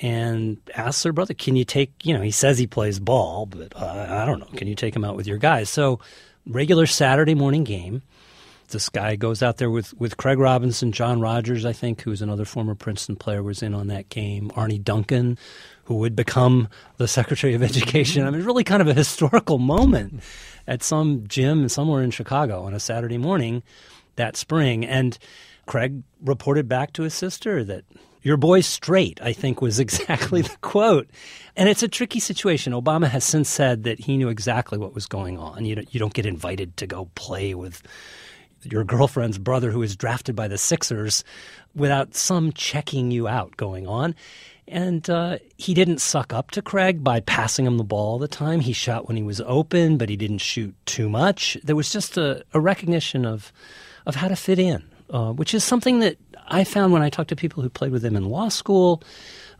and 0.00 0.58
asks 0.76 1.02
her 1.02 1.12
brother, 1.12 1.34
Can 1.34 1.56
you 1.56 1.64
take, 1.64 1.90
you 2.06 2.14
know, 2.14 2.20
he 2.20 2.30
says 2.30 2.56
he 2.56 2.68
plays 2.68 3.00
ball, 3.00 3.46
but 3.46 3.74
uh, 3.74 4.06
I 4.08 4.24
don't 4.24 4.38
know, 4.38 4.48
can 4.54 4.68
you 4.68 4.76
take 4.76 4.94
him 4.94 5.04
out 5.04 5.16
with 5.16 5.26
your 5.26 5.38
guys? 5.38 5.68
So, 5.68 5.98
regular 6.46 6.86
Saturday 6.86 7.34
morning 7.34 7.64
game. 7.64 8.02
This 8.68 8.88
guy 8.88 9.16
goes 9.16 9.42
out 9.42 9.56
there 9.56 9.70
with, 9.70 9.92
with 9.98 10.16
Craig 10.16 10.38
Robinson, 10.38 10.92
John 10.92 11.20
Rogers, 11.20 11.64
I 11.64 11.72
think, 11.72 12.02
who's 12.02 12.22
another 12.22 12.44
former 12.44 12.76
Princeton 12.76 13.16
player, 13.16 13.42
was 13.42 13.60
in 13.60 13.74
on 13.74 13.88
that 13.88 14.08
game. 14.08 14.52
Arne 14.54 14.82
Duncan, 14.82 15.36
who 15.84 15.96
would 15.96 16.14
become 16.14 16.68
the 16.96 17.08
Secretary 17.18 17.54
of 17.54 17.62
Education. 17.62 18.24
I 18.24 18.30
mean, 18.30 18.44
really 18.44 18.62
kind 18.62 18.80
of 18.80 18.86
a 18.86 18.94
historical 18.94 19.58
moment 19.58 20.22
at 20.68 20.84
some 20.84 21.26
gym 21.26 21.68
somewhere 21.68 22.04
in 22.04 22.12
Chicago 22.12 22.62
on 22.62 22.72
a 22.72 22.78
Saturday 22.78 23.18
morning 23.18 23.64
that 24.16 24.36
spring. 24.36 24.84
And 24.84 25.18
Craig 25.66 26.02
reported 26.22 26.68
back 26.68 26.92
to 26.94 27.02
his 27.02 27.14
sister 27.14 27.64
that 27.64 27.84
Your 28.22 28.38
boy's 28.38 28.66
straight, 28.66 29.20
I 29.22 29.34
think 29.34 29.60
was 29.60 29.78
exactly 29.86 30.40
the 30.42 30.56
quote. 30.62 31.08
And 31.56 31.68
it's 31.68 31.82
a 31.82 31.88
tricky 31.88 32.20
situation. 32.20 32.72
Obama 32.72 33.06
has 33.06 33.22
since 33.22 33.50
said 33.50 33.84
that 33.84 34.00
he 34.00 34.16
knew 34.16 34.28
exactly 34.30 34.78
what 34.78 34.94
was 34.94 35.06
going 35.06 35.38
on. 35.38 35.64
You 35.66 35.74
don't, 35.76 35.94
you 35.94 36.00
don't 36.00 36.14
get 36.14 36.26
invited 36.26 36.76
to 36.78 36.86
go 36.86 37.10
play 37.14 37.54
with 37.54 37.82
your 38.62 38.82
girlfriend's 38.82 39.36
brother 39.36 39.70
who 39.70 39.82
is 39.82 39.94
drafted 39.94 40.34
by 40.34 40.48
the 40.48 40.56
Sixers 40.56 41.22
without 41.74 42.14
some 42.14 42.50
checking 42.52 43.10
you 43.10 43.28
out 43.28 43.56
going 43.58 43.86
on. 43.86 44.14
And 44.66 45.08
uh, 45.10 45.38
he 45.58 45.74
didn't 45.74 46.00
suck 46.00 46.32
up 46.32 46.50
to 46.52 46.62
Craig 46.62 47.04
by 47.04 47.20
passing 47.20 47.66
him 47.66 47.76
the 47.76 47.84
ball 47.84 48.12
all 48.12 48.18
the 48.18 48.26
time. 48.26 48.60
He 48.60 48.72
shot 48.72 49.06
when 49.06 49.18
he 49.18 49.22
was 49.22 49.42
open, 49.42 49.98
but 49.98 50.08
he 50.08 50.16
didn't 50.16 50.38
shoot 50.38 50.74
too 50.86 51.10
much. 51.10 51.58
There 51.62 51.76
was 51.76 51.92
just 51.92 52.16
a, 52.16 52.42
a 52.54 52.60
recognition 52.60 53.26
of, 53.26 53.52
of 54.06 54.14
how 54.14 54.28
to 54.28 54.36
fit 54.36 54.58
in, 54.58 54.82
uh, 55.10 55.32
which 55.32 55.54
is 55.54 55.64
something 55.64 56.00
that 56.00 56.16
I 56.48 56.64
found 56.64 56.92
when 56.92 57.02
I 57.02 57.10
talked 57.10 57.30
to 57.30 57.36
people 57.36 57.62
who 57.62 57.68
played 57.68 57.92
with 57.92 58.04
him 58.04 58.16
in 58.16 58.24
law 58.24 58.48
school 58.48 59.02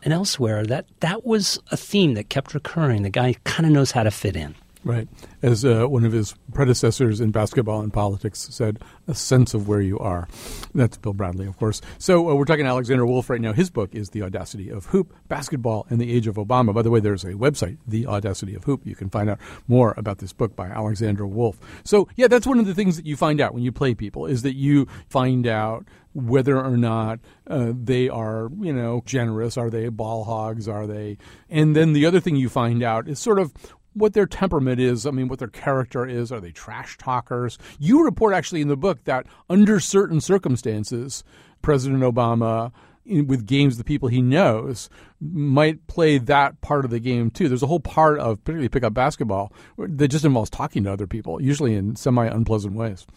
and 0.03 0.13
elsewhere. 0.13 0.65
That 0.65 0.85
that 0.99 1.25
was 1.25 1.59
a 1.71 1.77
theme 1.77 2.13
that 2.15 2.29
kept 2.29 2.53
recurring. 2.53 3.03
The 3.03 3.09
guy 3.09 3.35
kind 3.43 3.65
of 3.65 3.71
knows 3.71 3.91
how 3.91 4.03
to 4.03 4.11
fit 4.11 4.35
in. 4.35 4.55
Right. 4.85 5.07
As 5.41 5.65
uh, 5.65 5.87
one 5.87 6.05
of 6.05 6.11
his 6.11 6.35
predecessors 6.53 7.19
in 7.19 7.31
basketball 7.31 7.81
and 7.81 7.91
politics 7.91 8.47
said, 8.51 8.77
a 9.07 9.15
sense 9.15 9.55
of 9.55 9.67
where 9.67 9.81
you 9.81 9.97
are. 9.97 10.27
That's 10.75 10.97
Bill 10.97 11.13
Bradley, 11.13 11.47
of 11.47 11.57
course. 11.57 11.81
So 11.97 12.29
uh, 12.29 12.35
we're 12.35 12.45
talking 12.45 12.67
Alexander 12.67 13.03
Wolff 13.03 13.27
right 13.31 13.41
now. 13.41 13.51
His 13.51 13.71
book 13.71 13.95
is 13.95 14.11
The 14.11 14.21
Audacity 14.21 14.69
of 14.69 14.85
Hoop, 14.87 15.11
Basketball 15.27 15.87
and 15.89 15.99
the 15.99 16.13
Age 16.13 16.27
of 16.27 16.35
Obama. 16.35 16.71
By 16.71 16.83
the 16.83 16.91
way, 16.91 16.99
there's 16.99 17.23
a 17.23 17.33
website, 17.33 17.79
The 17.87 18.05
Audacity 18.05 18.53
of 18.53 18.65
Hoop. 18.65 18.85
You 18.85 18.95
can 18.95 19.09
find 19.09 19.27
out 19.27 19.39
more 19.67 19.95
about 19.97 20.19
this 20.19 20.33
book 20.33 20.55
by 20.55 20.67
Alexander 20.67 21.25
Wolff. 21.25 21.57
So, 21.83 22.07
yeah, 22.15 22.27
that's 22.27 22.45
one 22.45 22.59
of 22.59 22.67
the 22.67 22.75
things 22.75 22.95
that 22.95 23.07
you 23.07 23.17
find 23.17 23.41
out 23.41 23.55
when 23.55 23.63
you 23.63 23.71
play 23.71 23.95
people 23.95 24.27
is 24.27 24.43
that 24.43 24.55
you 24.55 24.87
find 25.09 25.47
out 25.47 25.87
whether 26.13 26.63
or 26.63 26.77
not 26.77 27.19
uh, 27.47 27.73
they 27.75 28.07
are, 28.07 28.49
you 28.61 28.71
know, 28.71 29.01
generous. 29.05 29.57
Are 29.57 29.71
they 29.71 29.89
ball 29.89 30.25
hogs? 30.25 30.67
Are 30.67 30.85
they? 30.85 31.17
And 31.49 31.75
then 31.75 31.93
the 31.93 32.05
other 32.05 32.19
thing 32.19 32.35
you 32.35 32.49
find 32.49 32.83
out 32.83 33.09
is 33.09 33.19
sort 33.19 33.39
of 33.39 33.51
what 33.95 34.13
their 34.13 34.27
temperament 34.27 34.79
is. 34.79 35.05
I 35.05 35.11
mean, 35.11 35.27
what 35.27 35.39
their 35.39 35.47
character 35.47 36.05
is. 36.05 36.31
Are 36.31 36.39
they 36.39 36.51
trash 36.51 36.97
talkers? 36.97 37.57
You 37.79 38.03
report 38.03 38.35
actually 38.35 38.61
in 38.61 38.67
the 38.67 38.77
book 38.77 39.03
that 39.05 39.25
under 39.49 39.79
certain 39.79 40.21
circumstances, 40.21 41.23
President 41.61 42.03
Obama, 42.03 42.71
in, 43.05 43.27
with 43.27 43.45
games, 43.45 43.77
the 43.77 43.83
people 43.83 44.09
he 44.09 44.21
knows 44.21 44.89
might 45.21 45.87
play 45.87 46.17
that 46.17 46.59
part 46.61 46.85
of 46.85 46.91
the 46.91 46.99
game 46.99 47.31
too. 47.31 47.47
There's 47.47 47.63
a 47.63 47.67
whole 47.67 47.79
part 47.79 48.19
of 48.19 48.43
particularly 48.43 48.69
pickup 48.69 48.93
basketball 48.93 49.53
that 49.77 50.09
just 50.09 50.25
involves 50.25 50.49
talking 50.49 50.83
to 50.83 50.91
other 50.91 51.07
people, 51.07 51.41
usually 51.41 51.73
in 51.73 51.95
semi 51.95 52.25
unpleasant 52.25 52.75
ways. 52.75 53.07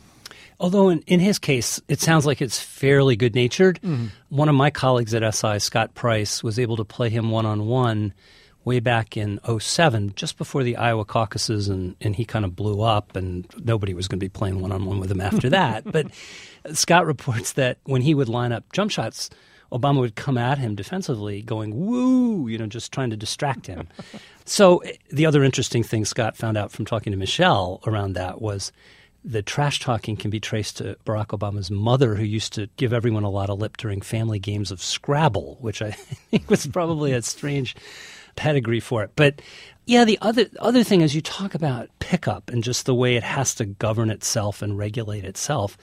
Although 0.61 0.88
in, 0.88 1.00
in 1.06 1.20
his 1.20 1.38
case, 1.38 1.80
it 1.88 2.00
sounds 2.00 2.26
like 2.26 2.42
it's 2.42 2.61
fairly 2.61 3.16
good 3.16 3.35
natured. 3.35 3.80
Mm-hmm. 3.82 4.06
One 4.28 4.49
of 4.49 4.54
my 4.54 4.70
colleagues 4.70 5.14
at 5.14 5.35
SI, 5.35 5.58
Scott 5.61 5.94
Price, 5.94 6.42
was 6.42 6.58
able 6.58 6.76
to 6.76 6.85
play 6.85 7.11
him 7.11 7.30
one 7.30 7.47
on 7.47 7.66
one 7.66 8.12
way 8.68 8.80
back 8.80 9.16
in 9.16 9.40
07, 9.58 10.12
just 10.14 10.37
before 10.37 10.62
the 10.62 10.76
Iowa 10.76 11.06
caucuses, 11.06 11.68
and, 11.68 11.96
and 12.02 12.14
he 12.14 12.26
kind 12.26 12.44
of 12.44 12.54
blew 12.54 12.82
up, 12.82 13.16
and 13.16 13.46
nobody 13.64 13.94
was 13.94 14.08
going 14.08 14.20
to 14.20 14.25
be 14.25 14.28
playing 14.28 14.60
one 14.60 14.72
on 14.72 14.84
one 14.84 15.00
with 15.00 15.10
him 15.10 15.22
after 15.22 15.48
that. 15.48 15.90
but 15.90 16.06
Scott 16.75 17.06
reports 17.06 17.54
that 17.54 17.78
when 17.84 18.02
he 18.02 18.14
would 18.14 18.28
line 18.28 18.52
up 18.52 18.70
jump 18.72 18.90
shots, 18.90 19.30
Obama 19.72 20.00
would 20.00 20.16
come 20.16 20.37
at 20.37 20.58
him 20.58 20.75
defensively, 20.75 21.40
going, 21.40 21.75
woo, 21.87 22.46
you 22.46 22.58
know, 22.58 22.66
just 22.66 22.92
trying 22.92 23.08
to 23.08 23.16
distract 23.16 23.66
him. 23.66 23.88
so 24.44 24.78
eh, 24.78 24.92
the 25.10 25.25
other 25.25 25.42
interesting 25.42 25.82
thing 25.82 26.04
Scott 26.04 26.37
found 26.37 26.58
out 26.58 26.70
from 26.70 26.84
talking 26.84 27.10
to 27.10 27.16
Michelle 27.16 27.80
around 27.87 28.12
that 28.14 28.42
was 28.42 28.70
the 29.25 29.42
trash 29.42 29.80
talking 29.80 30.16
can 30.16 30.30
be 30.30 30.40
traced 30.40 30.76
to 30.76 30.96
Barack 31.06 31.28
Obama's 31.28 31.70
mother, 31.70 32.14
who 32.14 32.25
used 32.25 32.52
to 32.52 32.68
give 32.76 32.92
everyone 32.92 33.25
a 33.25 33.30
lot 33.30 33.50
of 33.50 33.58
lip 33.58 33.78
during 33.78 34.02
family 34.02 34.38
games 34.38 34.70
of 34.70 34.82
Scrabble, 34.82 35.56
which 35.60 35.80
I 35.80 35.90
think 36.30 36.50
was 36.50 36.66
probably 36.66 37.12
a 37.12 37.22
strange 37.22 37.75
pedigree 38.38 38.80
for 38.80 39.02
it. 39.02 39.11
But 39.16 39.42
yeah, 39.85 40.04
the 40.04 40.18
other 40.23 40.47
other 40.61 40.85
thing 40.85 41.00
is 41.00 41.14
you 41.14 41.21
talk 41.21 41.54
about 41.54 41.90
pickup 41.99 42.50
and 42.50 42.62
just 42.62 42.87
the 42.87 42.95
way 42.95 43.16
it 43.16 43.25
has 43.25 43.54
to 43.57 43.66
govern 43.66 44.11
itself 44.11 44.62
and 44.62 44.78
regulate 44.78 45.25
itself. 45.25 45.76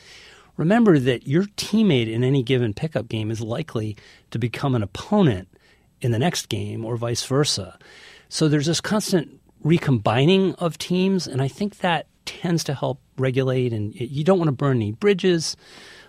Remember 0.56 0.98
that 0.98 1.28
your 1.28 1.44
teammate 1.58 2.12
in 2.12 2.24
any 2.24 2.42
given 2.42 2.74
pickup 2.74 3.10
game 3.10 3.30
is 3.30 3.42
likely 3.42 3.98
to 4.32 4.40
become 4.40 4.74
an 4.74 4.84
opponent 4.84 5.50
in 6.00 6.12
the 6.12 6.20
next 6.20 6.48
game 6.48 6.86
or 6.86 6.96
vice 6.96 7.26
versa. 7.26 7.78
So 8.30 8.48
there's 8.48 8.68
this 8.68 8.80
constant 8.80 9.42
recombining 9.64 10.56
of 10.56 10.78
teams, 10.78 11.28
and 11.28 11.42
I 11.42 11.50
think 11.50 11.80
that 11.80 12.08
tends 12.26 12.64
to 12.66 12.74
help 12.74 13.02
regulate. 13.18 13.74
And 13.74 13.94
you 13.96 14.24
don't 14.24 14.38
want 14.38 14.48
to 14.48 14.54
burn 14.54 14.78
any 14.78 14.94
bridges. 14.94 15.58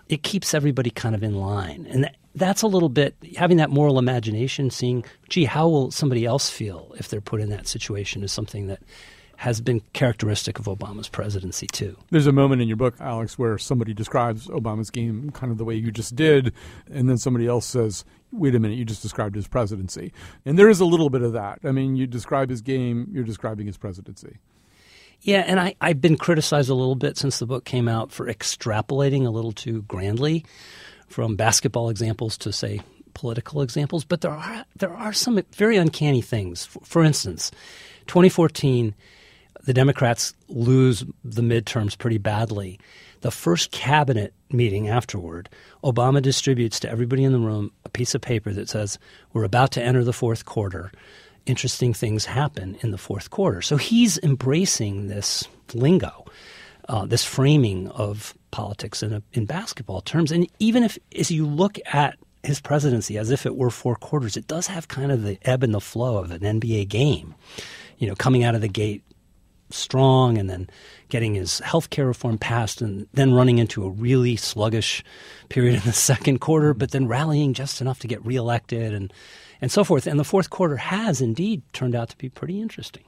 It 0.07 0.23
keeps 0.23 0.53
everybody 0.53 0.91
kind 0.91 1.13
of 1.13 1.23
in 1.23 1.35
line, 1.35 1.85
and 1.89 2.09
that's 2.37 2.61
a 2.61 2.67
little 2.67 2.89
bit 2.89 3.15
having 3.35 3.57
that 3.57 3.69
moral 3.69 3.99
imagination, 3.99 4.69
seeing, 4.69 5.03
gee, 5.29 5.45
how 5.45 5.67
will 5.67 5.91
somebody 5.91 6.25
else 6.25 6.49
feel 6.49 6.93
if 6.97 7.07
they're 7.09 7.21
put 7.21 7.41
in 7.41 7.49
that 7.49 7.67
situation 7.67 8.23
is 8.23 8.31
something 8.31 8.67
that 8.67 8.79
has 9.37 9.61
been 9.61 9.81
characteristic 9.93 10.57
of 10.57 10.65
Obama's 10.65 11.07
presidency 11.07 11.67
too. 11.67 11.95
There's 12.09 12.25
a 12.25 12.31
moment 12.31 12.61
in 12.61 12.67
your 12.67 12.77
book, 12.77 12.95
Alex, 12.99 13.37
where 13.37 13.57
somebody 13.59 13.93
describes 13.93 14.47
Obama's 14.47 14.89
game 14.89 15.29
kind 15.29 15.51
of 15.51 15.59
the 15.59 15.65
way 15.65 15.75
you 15.75 15.91
just 15.91 16.15
did, 16.15 16.53
and 16.91 17.07
then 17.07 17.17
somebody 17.17 17.45
else 17.45 17.67
says, 17.67 18.03
"Wait 18.31 18.55
a 18.55 18.59
minute, 18.59 18.77
you 18.77 18.85
just 18.85 19.03
described 19.03 19.35
his 19.35 19.47
presidency." 19.47 20.11
And 20.43 20.57
there 20.57 20.69
is 20.69 20.79
a 20.79 20.85
little 20.85 21.11
bit 21.11 21.21
of 21.21 21.33
that. 21.33 21.59
I 21.63 21.71
mean, 21.71 21.95
you 21.95 22.07
describe 22.07 22.49
his 22.49 22.61
game, 22.61 23.09
you're 23.11 23.23
describing 23.23 23.67
his 23.67 23.77
presidency. 23.77 24.37
Yeah, 25.21 25.43
and 25.45 25.59
I, 25.59 25.75
I've 25.81 26.01
been 26.01 26.17
criticized 26.17 26.69
a 26.69 26.75
little 26.75 26.95
bit 26.95 27.17
since 27.17 27.37
the 27.39 27.45
book 27.45 27.63
came 27.63 27.87
out 27.87 28.11
for 28.11 28.25
extrapolating 28.27 29.25
a 29.25 29.29
little 29.29 29.51
too 29.51 29.83
grandly 29.83 30.45
from 31.07 31.35
basketball 31.35 31.89
examples 31.89 32.37
to 32.39 32.51
say 32.51 32.81
political 33.13 33.63
examples, 33.63 34.05
but 34.05 34.21
there 34.21 34.31
are 34.31 34.63
there 34.75 34.93
are 34.93 35.11
some 35.11 35.41
very 35.53 35.77
uncanny 35.77 36.21
things. 36.21 36.65
For, 36.67 36.79
for 36.83 37.03
instance, 37.03 37.51
2014, 38.05 38.93
the 39.63 39.73
Democrats 39.73 40.35
lose 40.47 41.03
the 41.23 41.41
midterms 41.41 41.97
pretty 41.97 42.19
badly. 42.19 42.79
The 43.21 43.31
first 43.31 43.71
cabinet 43.71 44.33
meeting 44.51 44.87
afterward, 44.87 45.49
Obama 45.83 46.21
distributes 46.21 46.79
to 46.81 46.89
everybody 46.89 47.23
in 47.23 47.31
the 47.31 47.39
room 47.39 47.71
a 47.83 47.89
piece 47.89 48.13
of 48.13 48.21
paper 48.21 48.53
that 48.53 48.69
says, 48.69 48.99
"We're 49.33 49.43
about 49.43 49.71
to 49.71 49.83
enter 49.83 50.03
the 50.03 50.13
fourth 50.13 50.45
quarter. 50.45 50.91
Interesting 51.47 51.95
things 51.95 52.25
happen 52.25 52.77
in 52.81 52.91
the 52.91 52.99
fourth 52.99 53.31
quarter." 53.31 53.63
So 53.63 53.77
he's 53.77 54.19
embracing 54.19 55.07
this 55.07 55.43
lingo, 55.73 56.25
uh, 56.87 57.07
this 57.07 57.23
framing 57.23 57.87
of 57.89 58.35
politics 58.51 59.03
in, 59.03 59.13
a, 59.13 59.21
in 59.33 59.45
basketball 59.45 60.01
terms. 60.01 60.31
And 60.31 60.47
even 60.59 60.83
if, 60.83 60.97
as 61.17 61.31
you 61.31 61.45
look 61.45 61.79
at 61.91 62.17
his 62.43 62.59
presidency 62.61 63.17
as 63.17 63.31
if 63.31 63.45
it 63.45 63.55
were 63.55 63.69
four 63.69 63.95
quarters, 63.95 64.37
it 64.37 64.47
does 64.47 64.67
have 64.67 64.87
kind 64.87 65.11
of 65.11 65.23
the 65.23 65.37
ebb 65.43 65.63
and 65.63 65.73
the 65.73 65.81
flow 65.81 66.17
of 66.17 66.31
an 66.31 66.41
NBA 66.41 66.87
game. 66.87 67.35
You 67.97 68.07
know, 68.07 68.15
coming 68.15 68.43
out 68.43 68.55
of 68.55 68.61
the 68.61 68.67
gate 68.67 69.03
strong 69.69 70.37
and 70.37 70.49
then 70.49 70.69
getting 71.09 71.33
his 71.33 71.59
health 71.59 71.89
care 71.89 72.07
reform 72.07 72.37
passed 72.37 72.81
and 72.81 73.07
then 73.13 73.33
running 73.33 73.57
into 73.57 73.83
a 73.83 73.89
really 73.89 74.35
sluggish 74.35 75.03
period 75.49 75.75
in 75.75 75.81
the 75.81 75.93
second 75.93 76.39
quarter, 76.39 76.73
but 76.73 76.91
then 76.91 77.07
rallying 77.07 77.53
just 77.53 77.81
enough 77.81 77.99
to 77.99 78.07
get 78.07 78.25
reelected 78.25 78.93
and, 78.93 79.11
and 79.61 79.71
so 79.71 79.83
forth. 79.83 80.07
And 80.07 80.19
the 80.19 80.23
fourth 80.23 80.49
quarter 80.49 80.77
has 80.77 81.21
indeed 81.21 81.61
turned 81.73 81.95
out 81.95 82.09
to 82.09 82.17
be 82.17 82.29
pretty 82.29 82.61
interesting. 82.61 83.03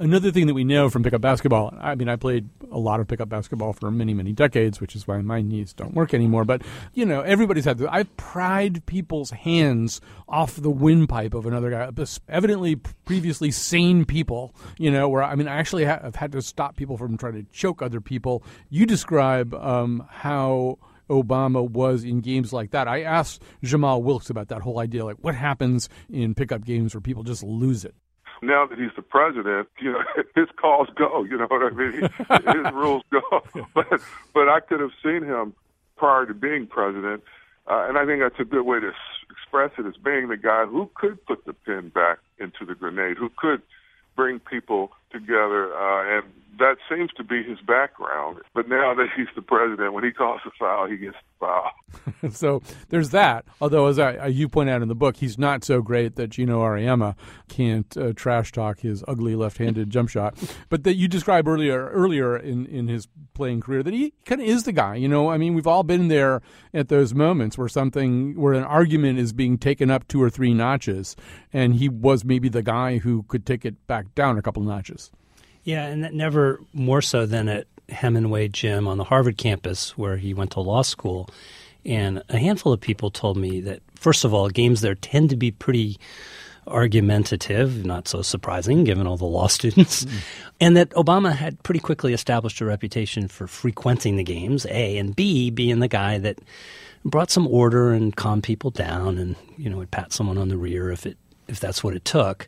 Another 0.00 0.30
thing 0.30 0.46
that 0.46 0.54
we 0.54 0.64
know 0.64 0.88
from 0.88 1.02
pickup 1.02 1.20
basketball, 1.20 1.74
I 1.78 1.94
mean, 1.94 2.08
I 2.08 2.16
played 2.16 2.48
a 2.72 2.78
lot 2.78 3.00
of 3.00 3.06
pickup 3.06 3.28
basketball 3.28 3.74
for 3.74 3.90
many, 3.90 4.14
many 4.14 4.32
decades, 4.32 4.80
which 4.80 4.96
is 4.96 5.06
why 5.06 5.20
my 5.20 5.42
knees 5.42 5.74
don't 5.74 5.92
work 5.92 6.14
anymore. 6.14 6.46
But, 6.46 6.62
you 6.94 7.04
know, 7.04 7.20
everybody's 7.20 7.66
had 7.66 7.76
this. 7.76 7.86
I've 7.90 8.16
pried 8.16 8.86
people's 8.86 9.30
hands 9.30 10.00
off 10.26 10.56
the 10.56 10.70
windpipe 10.70 11.34
of 11.34 11.44
another 11.44 11.70
guy, 11.70 11.90
evidently 12.30 12.76
previously 12.76 13.50
sane 13.50 14.06
people, 14.06 14.54
you 14.78 14.90
know, 14.90 15.06
where, 15.06 15.22
I 15.22 15.34
mean, 15.34 15.48
I 15.48 15.56
actually 15.56 15.84
have 15.84 16.16
had 16.16 16.32
to 16.32 16.40
stop 16.40 16.76
people 16.76 16.96
from 16.96 17.18
trying 17.18 17.34
to 17.34 17.42
choke 17.52 17.82
other 17.82 18.00
people. 18.00 18.42
You 18.70 18.86
describe 18.86 19.52
um, 19.52 20.08
how. 20.08 20.78
Obama 21.10 21.68
was 21.68 22.04
in 22.04 22.20
games 22.20 22.52
like 22.52 22.70
that. 22.70 22.86
I 22.86 23.02
asked 23.02 23.42
Jamal 23.64 24.00
Wilkes 24.00 24.30
about 24.30 24.46
that 24.50 24.62
whole 24.62 24.78
idea, 24.78 25.04
like 25.04 25.16
what 25.20 25.34
happens 25.34 25.88
in 26.08 26.36
pickup 26.36 26.64
games 26.64 26.94
where 26.94 27.00
people 27.00 27.24
just 27.24 27.42
lose 27.42 27.84
it 27.84 27.96
now 28.42 28.66
that 28.66 28.78
he's 28.78 28.90
the 28.96 29.02
president, 29.02 29.68
you 29.80 29.92
know, 29.92 30.02
his 30.34 30.48
calls 30.60 30.88
go. 30.96 31.24
You 31.24 31.38
know 31.38 31.46
what 31.46 31.62
I 31.62 31.70
mean? 31.70 32.02
his 32.02 32.72
rules 32.74 33.02
go. 33.10 33.42
but 33.74 33.88
but 34.34 34.48
I 34.48 34.60
could 34.60 34.80
have 34.80 34.92
seen 35.02 35.22
him 35.24 35.54
prior 35.96 36.26
to 36.26 36.34
being 36.34 36.66
president, 36.66 37.22
uh, 37.70 37.86
and 37.88 37.98
I 37.98 38.06
think 38.06 38.20
that's 38.22 38.40
a 38.40 38.44
good 38.44 38.62
way 38.62 38.80
to 38.80 38.88
s- 38.88 38.94
express 39.30 39.70
it 39.78 39.86
as 39.86 39.96
being 40.02 40.28
the 40.28 40.36
guy 40.36 40.64
who 40.64 40.90
could 40.94 41.24
put 41.26 41.44
the 41.44 41.52
pin 41.52 41.90
back 41.90 42.18
into 42.38 42.64
the 42.64 42.74
grenade, 42.74 43.16
who 43.18 43.30
could 43.36 43.60
bring 44.16 44.38
people 44.38 44.92
together 45.10 45.74
uh, 45.74 46.18
and 46.18 46.24
that 46.60 46.76
seems 46.88 47.10
to 47.16 47.24
be 47.24 47.42
his 47.42 47.58
background. 47.66 48.38
But 48.54 48.68
now 48.68 48.94
that 48.94 49.08
he's 49.16 49.26
the 49.34 49.42
president, 49.42 49.92
when 49.94 50.04
he 50.04 50.12
calls 50.12 50.40
a 50.46 50.50
foul, 50.58 50.86
he 50.86 50.96
gets 50.98 51.16
the 51.16 51.46
foul. 51.46 52.30
so 52.30 52.62
there's 52.90 53.10
that. 53.10 53.46
Although, 53.60 53.86
as 53.86 53.98
I, 53.98 54.26
you 54.26 54.48
point 54.48 54.68
out 54.68 54.82
in 54.82 54.88
the 54.88 54.94
book, 54.94 55.16
he's 55.16 55.38
not 55.38 55.64
so 55.64 55.80
great 55.80 56.16
that 56.16 56.28
Geno 56.28 56.60
Auriemma 56.60 57.16
can't 57.48 57.96
uh, 57.96 58.12
trash 58.12 58.52
talk 58.52 58.80
his 58.80 59.02
ugly 59.08 59.34
left-handed 59.34 59.90
jump 59.90 60.10
shot. 60.10 60.36
But 60.68 60.84
that 60.84 60.94
you 60.94 61.08
described 61.08 61.48
earlier 61.48 61.88
earlier 61.88 62.36
in, 62.36 62.66
in 62.66 62.88
his 62.88 63.08
playing 63.32 63.62
career 63.62 63.82
that 63.82 63.94
he 63.94 64.12
kind 64.26 64.40
of 64.40 64.46
is 64.46 64.64
the 64.64 64.72
guy. 64.72 64.96
You 64.96 65.08
know, 65.08 65.30
I 65.30 65.38
mean, 65.38 65.54
we've 65.54 65.66
all 65.66 65.82
been 65.82 66.08
there 66.08 66.42
at 66.74 66.88
those 66.88 67.14
moments 67.14 67.56
where 67.56 67.68
something 67.68 68.38
where 68.38 68.52
an 68.52 68.64
argument 68.64 69.18
is 69.18 69.32
being 69.32 69.56
taken 69.56 69.90
up 69.90 70.06
two 70.06 70.22
or 70.22 70.28
three 70.28 70.52
notches, 70.52 71.16
and 71.52 71.74
he 71.74 71.88
was 71.88 72.22
maybe 72.22 72.50
the 72.50 72.62
guy 72.62 72.98
who 72.98 73.22
could 73.24 73.46
take 73.46 73.64
it 73.64 73.86
back 73.86 74.14
down 74.14 74.36
a 74.36 74.42
couple 74.42 74.62
notches. 74.62 74.99
Yeah, 75.70 75.86
and 75.86 76.02
that 76.02 76.14
never 76.14 76.60
more 76.72 77.00
so 77.00 77.26
than 77.26 77.48
at 77.48 77.66
Hemenway 77.88 78.50
Gym 78.50 78.88
on 78.88 78.98
the 78.98 79.04
Harvard 79.04 79.36
campus 79.36 79.96
where 79.96 80.16
he 80.16 80.34
went 80.34 80.52
to 80.52 80.60
law 80.60 80.82
school. 80.82 81.28
And 81.84 82.22
a 82.28 82.38
handful 82.38 82.72
of 82.72 82.80
people 82.80 83.10
told 83.10 83.36
me 83.36 83.60
that, 83.60 83.80
first 83.94 84.24
of 84.24 84.34
all, 84.34 84.48
games 84.48 84.80
there 84.80 84.96
tend 84.96 85.30
to 85.30 85.36
be 85.36 85.52
pretty 85.52 85.98
argumentative, 86.66 87.84
not 87.86 88.08
so 88.08 88.20
surprising 88.20 88.84
given 88.84 89.06
all 89.06 89.16
the 89.16 89.24
law 89.24 89.46
students, 89.58 90.04
mm. 90.04 90.22
and 90.60 90.76
that 90.76 90.90
Obama 90.90 91.32
had 91.32 91.62
pretty 91.62 91.80
quickly 91.80 92.12
established 92.12 92.60
a 92.60 92.64
reputation 92.64 93.28
for 93.28 93.46
frequenting 93.46 94.16
the 94.16 94.24
games, 94.24 94.66
A, 94.66 94.98
and 94.98 95.14
B, 95.14 95.50
being 95.50 95.78
the 95.78 95.88
guy 95.88 96.18
that 96.18 96.38
brought 97.04 97.30
some 97.30 97.46
order 97.46 97.92
and 97.92 98.14
calmed 98.14 98.42
people 98.42 98.70
down 98.70 99.18
and, 99.18 99.36
you 99.56 99.70
know, 99.70 99.78
would 99.78 99.90
pat 99.90 100.12
someone 100.12 100.36
on 100.36 100.48
the 100.48 100.56
rear 100.56 100.90
if 100.90 101.06
it 101.06 101.16
if 101.48 101.60
that's 101.60 101.82
what 101.82 101.94
it 101.94 102.04
took. 102.04 102.46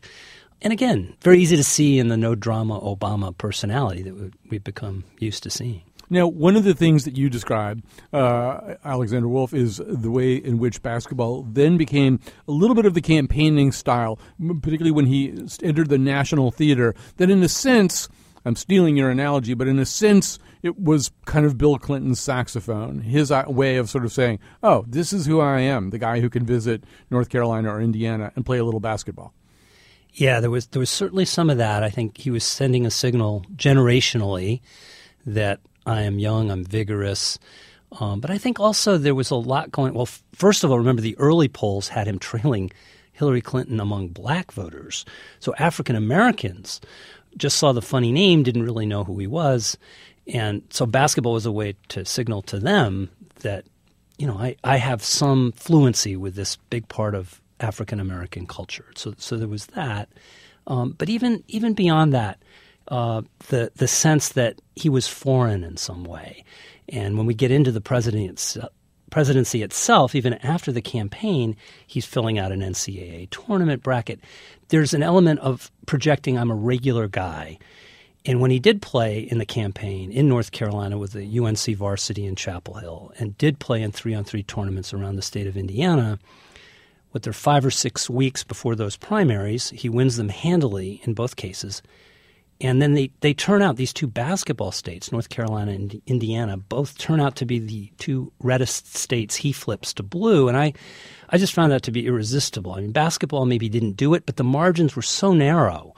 And 0.63 0.71
again, 0.71 1.13
very 1.21 1.41
easy 1.41 1.57
to 1.57 1.63
see 1.63 1.99
in 1.99 2.07
the 2.07 2.15
no 2.15 2.35
drama 2.35 2.79
Obama 2.79 3.37
personality 3.37 4.01
that 4.03 4.31
we've 4.49 4.63
become 4.63 5.03
used 5.19 5.43
to 5.43 5.49
seeing. 5.49 5.83
Now, 6.09 6.25
one 6.25 6.55
of 6.55 6.63
the 6.63 6.73
things 6.73 7.03
that 7.03 7.17
you 7.17 7.29
describe, 7.29 7.83
uh, 8.13 8.75
Alexander 8.85 9.27
Wolff, 9.27 9.53
is 9.53 9.81
the 9.85 10.09
way 10.09 10.35
in 10.35 10.59
which 10.59 10.81
basketball 10.81 11.43
then 11.43 11.75
became 11.75 12.21
a 12.47 12.51
little 12.51 12.75
bit 12.75 12.85
of 12.85 12.93
the 12.93 13.01
campaigning 13.01 13.73
style, 13.73 14.19
particularly 14.39 14.91
when 14.91 15.07
he 15.07 15.33
entered 15.61 15.89
the 15.89 15.97
National 15.97 16.49
Theater. 16.49 16.95
That, 17.17 17.29
in 17.29 17.43
a 17.43 17.49
sense, 17.49 18.07
I'm 18.45 18.55
stealing 18.55 18.95
your 18.95 19.09
analogy, 19.09 19.55
but 19.55 19.67
in 19.67 19.79
a 19.79 19.85
sense, 19.85 20.39
it 20.61 20.79
was 20.79 21.11
kind 21.25 21.45
of 21.45 21.57
Bill 21.57 21.77
Clinton's 21.77 22.21
saxophone, 22.21 23.01
his 23.01 23.31
uh, 23.31 23.43
way 23.47 23.75
of 23.75 23.89
sort 23.89 24.05
of 24.05 24.13
saying, 24.13 24.39
oh, 24.61 24.85
this 24.87 25.11
is 25.11 25.25
who 25.25 25.41
I 25.41 25.59
am, 25.59 25.89
the 25.89 25.99
guy 25.99 26.21
who 26.21 26.29
can 26.29 26.45
visit 26.45 26.85
North 27.09 27.27
Carolina 27.27 27.73
or 27.73 27.81
Indiana 27.81 28.31
and 28.37 28.45
play 28.45 28.59
a 28.59 28.63
little 28.63 28.79
basketball. 28.79 29.33
Yeah, 30.13 30.39
there 30.39 30.51
was 30.51 30.67
there 30.67 30.79
was 30.79 30.91
certainly 30.91 31.25
some 31.25 31.49
of 31.49 31.57
that. 31.57 31.83
I 31.83 31.89
think 31.89 32.17
he 32.17 32.29
was 32.29 32.43
sending 32.43 32.85
a 32.85 32.91
signal 32.91 33.45
generationally 33.55 34.61
that 35.25 35.59
I 35.85 36.03
am 36.03 36.19
young, 36.19 36.51
I'm 36.51 36.63
vigorous. 36.63 37.39
Um, 37.99 38.19
but 38.19 38.31
I 38.31 38.37
think 38.37 38.59
also 38.59 38.97
there 38.97 39.15
was 39.15 39.31
a 39.31 39.35
lot 39.35 39.71
going. 39.71 39.93
Well, 39.93 40.07
first 40.33 40.63
of 40.63 40.71
all, 40.71 40.77
remember 40.77 41.01
the 41.01 41.17
early 41.17 41.47
polls 41.47 41.87
had 41.87 42.07
him 42.07 42.19
trailing 42.33 42.71
Hillary 43.13 43.41
Clinton 43.41 43.79
among 43.79 44.09
black 44.09 44.51
voters. 44.51 45.05
So 45.39 45.53
African 45.57 45.95
Americans 45.95 46.79
just 47.37 47.57
saw 47.57 47.71
the 47.71 47.81
funny 47.81 48.11
name, 48.11 48.43
didn't 48.43 48.63
really 48.63 48.85
know 48.85 49.03
who 49.03 49.17
he 49.17 49.27
was, 49.27 49.77
and 50.27 50.61
so 50.69 50.85
basketball 50.85 51.33
was 51.33 51.45
a 51.47 51.51
way 51.51 51.75
to 51.89 52.05
signal 52.05 52.43
to 52.43 52.59
them 52.59 53.09
that 53.41 53.65
you 54.19 54.27
know 54.27 54.37
I, 54.37 54.55
I 54.63 54.77
have 54.77 55.03
some 55.03 55.51
fluency 55.53 56.15
with 56.15 56.35
this 56.35 56.57
big 56.69 56.87
part 56.87 57.15
of 57.15 57.41
African 57.63 57.99
American 57.99 58.45
culture. 58.45 58.91
So 58.95 59.13
so 59.17 59.37
there 59.37 59.47
was 59.47 59.67
that. 59.67 60.09
Um, 60.67 60.95
but 60.97 61.09
even 61.09 61.43
even 61.47 61.73
beyond 61.73 62.13
that, 62.13 62.41
uh, 62.89 63.21
the 63.47 63.71
the 63.75 63.87
sense 63.87 64.29
that 64.29 64.61
he 64.75 64.89
was 64.89 65.07
foreign 65.07 65.63
in 65.63 65.77
some 65.77 66.03
way, 66.03 66.43
and 66.89 67.17
when 67.17 67.25
we 67.25 67.33
get 67.33 67.51
into 67.51 67.71
the 67.71 67.81
president 67.81 68.57
presidency 69.09 69.61
itself, 69.61 70.15
even 70.15 70.33
after 70.35 70.71
the 70.71 70.81
campaign, 70.81 71.55
he's 71.85 72.05
filling 72.05 72.39
out 72.39 72.51
an 72.51 72.61
NCAA 72.61 73.29
tournament 73.29 73.83
bracket. 73.83 74.19
There's 74.69 74.93
an 74.95 75.03
element 75.03 75.39
of 75.41 75.71
projecting 75.85 76.37
I'm 76.37 76.49
a 76.49 76.55
regular 76.55 77.07
guy. 77.07 77.59
And 78.25 78.41
when 78.41 78.49
he 78.49 78.57
did 78.57 78.81
play 78.81 79.19
in 79.19 79.37
the 79.37 79.45
campaign 79.45 80.11
in 80.11 80.27
North 80.27 80.51
Carolina 80.51 80.97
with 80.97 81.11
the 81.11 81.39
UNC 81.39 81.77
varsity 81.77 82.25
in 82.25 82.35
Chapel 82.35 82.75
Hill 82.75 83.11
and 83.19 83.37
did 83.37 83.59
play 83.59 83.83
in 83.83 83.91
three 83.91 84.15
on 84.15 84.23
three 84.23 84.43
tournaments 84.43 84.93
around 84.93 85.17
the 85.17 85.21
state 85.21 85.45
of 85.45 85.57
Indiana, 85.57 86.17
with 87.13 87.23
their 87.23 87.33
five 87.33 87.65
or 87.65 87.71
six 87.71 88.09
weeks 88.09 88.43
before 88.43 88.75
those 88.75 88.97
primaries. 88.97 89.69
He 89.69 89.87
wins 89.87 90.17
them 90.17 90.29
handily 90.29 91.01
in 91.05 91.13
both 91.13 91.35
cases. 91.35 91.81
And 92.61 92.81
then 92.81 92.93
they, 92.93 93.11
they 93.21 93.33
turn 93.33 93.61
out, 93.61 93.75
these 93.75 93.93
two 93.93 94.07
basketball 94.07 94.71
states, 94.71 95.11
North 95.11 95.29
Carolina 95.29 95.71
and 95.71 96.01
Indiana, 96.05 96.57
both 96.57 96.97
turn 96.97 97.19
out 97.19 97.35
to 97.37 97.45
be 97.45 97.59
the 97.59 97.91
two 97.97 98.31
reddest 98.39 98.95
states 98.95 99.35
he 99.35 99.51
flips 99.51 99.93
to 99.95 100.03
blue. 100.03 100.47
And 100.47 100.55
I, 100.57 100.73
I 101.29 101.37
just 101.37 101.53
found 101.53 101.71
that 101.71 101.83
to 101.83 101.91
be 101.91 102.07
irresistible. 102.07 102.73
I 102.73 102.81
mean, 102.81 102.91
basketball 102.91 103.45
maybe 103.45 103.69
didn't 103.69 103.97
do 103.97 104.13
it, 104.13 104.25
but 104.25 104.37
the 104.37 104.43
margins 104.43 104.95
were 104.95 105.01
so 105.01 105.33
narrow 105.33 105.93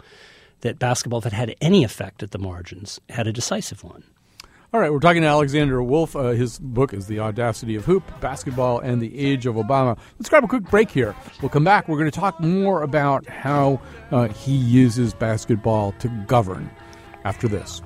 that 0.62 0.80
basketball, 0.80 1.20
if 1.20 1.28
it 1.28 1.34
had 1.34 1.56
any 1.62 1.84
effect 1.84 2.24
at 2.24 2.32
the 2.32 2.40
margins, 2.40 3.00
had 3.10 3.28
a 3.28 3.34
decisive 3.34 3.84
one. 3.84 4.04
All 4.76 4.82
right, 4.82 4.92
we're 4.92 5.00
talking 5.00 5.22
to 5.22 5.28
Alexander 5.30 5.82
Wolff. 5.82 6.18
Uh, 6.18 6.32
his 6.32 6.60
book 6.60 6.94
is 6.94 7.08
The 7.08 7.22
Audacity 7.22 7.78
of 7.78 7.86
Hoop 7.86 8.04
Basketball 8.20 8.80
and 8.80 9.02
the 9.02 9.18
Age 9.18 9.46
of 9.46 9.56
Obama. 9.56 9.98
Let's 10.20 10.28
grab 10.28 10.44
a 10.44 10.50
quick 10.50 10.64
break 10.64 10.92
here. 10.92 11.16
We'll 11.42 11.48
come 11.48 11.64
back. 11.64 11.88
We're 11.88 11.98
going 11.98 12.12
to 12.12 12.20
talk 12.20 12.42
more 12.42 12.82
about 12.82 13.26
how 13.26 13.80
uh, 14.12 14.28
he 14.28 14.54
uses 14.54 15.14
basketball 15.14 15.94
to 16.00 16.10
govern 16.28 16.70
after 17.24 17.48
this. 17.48 17.82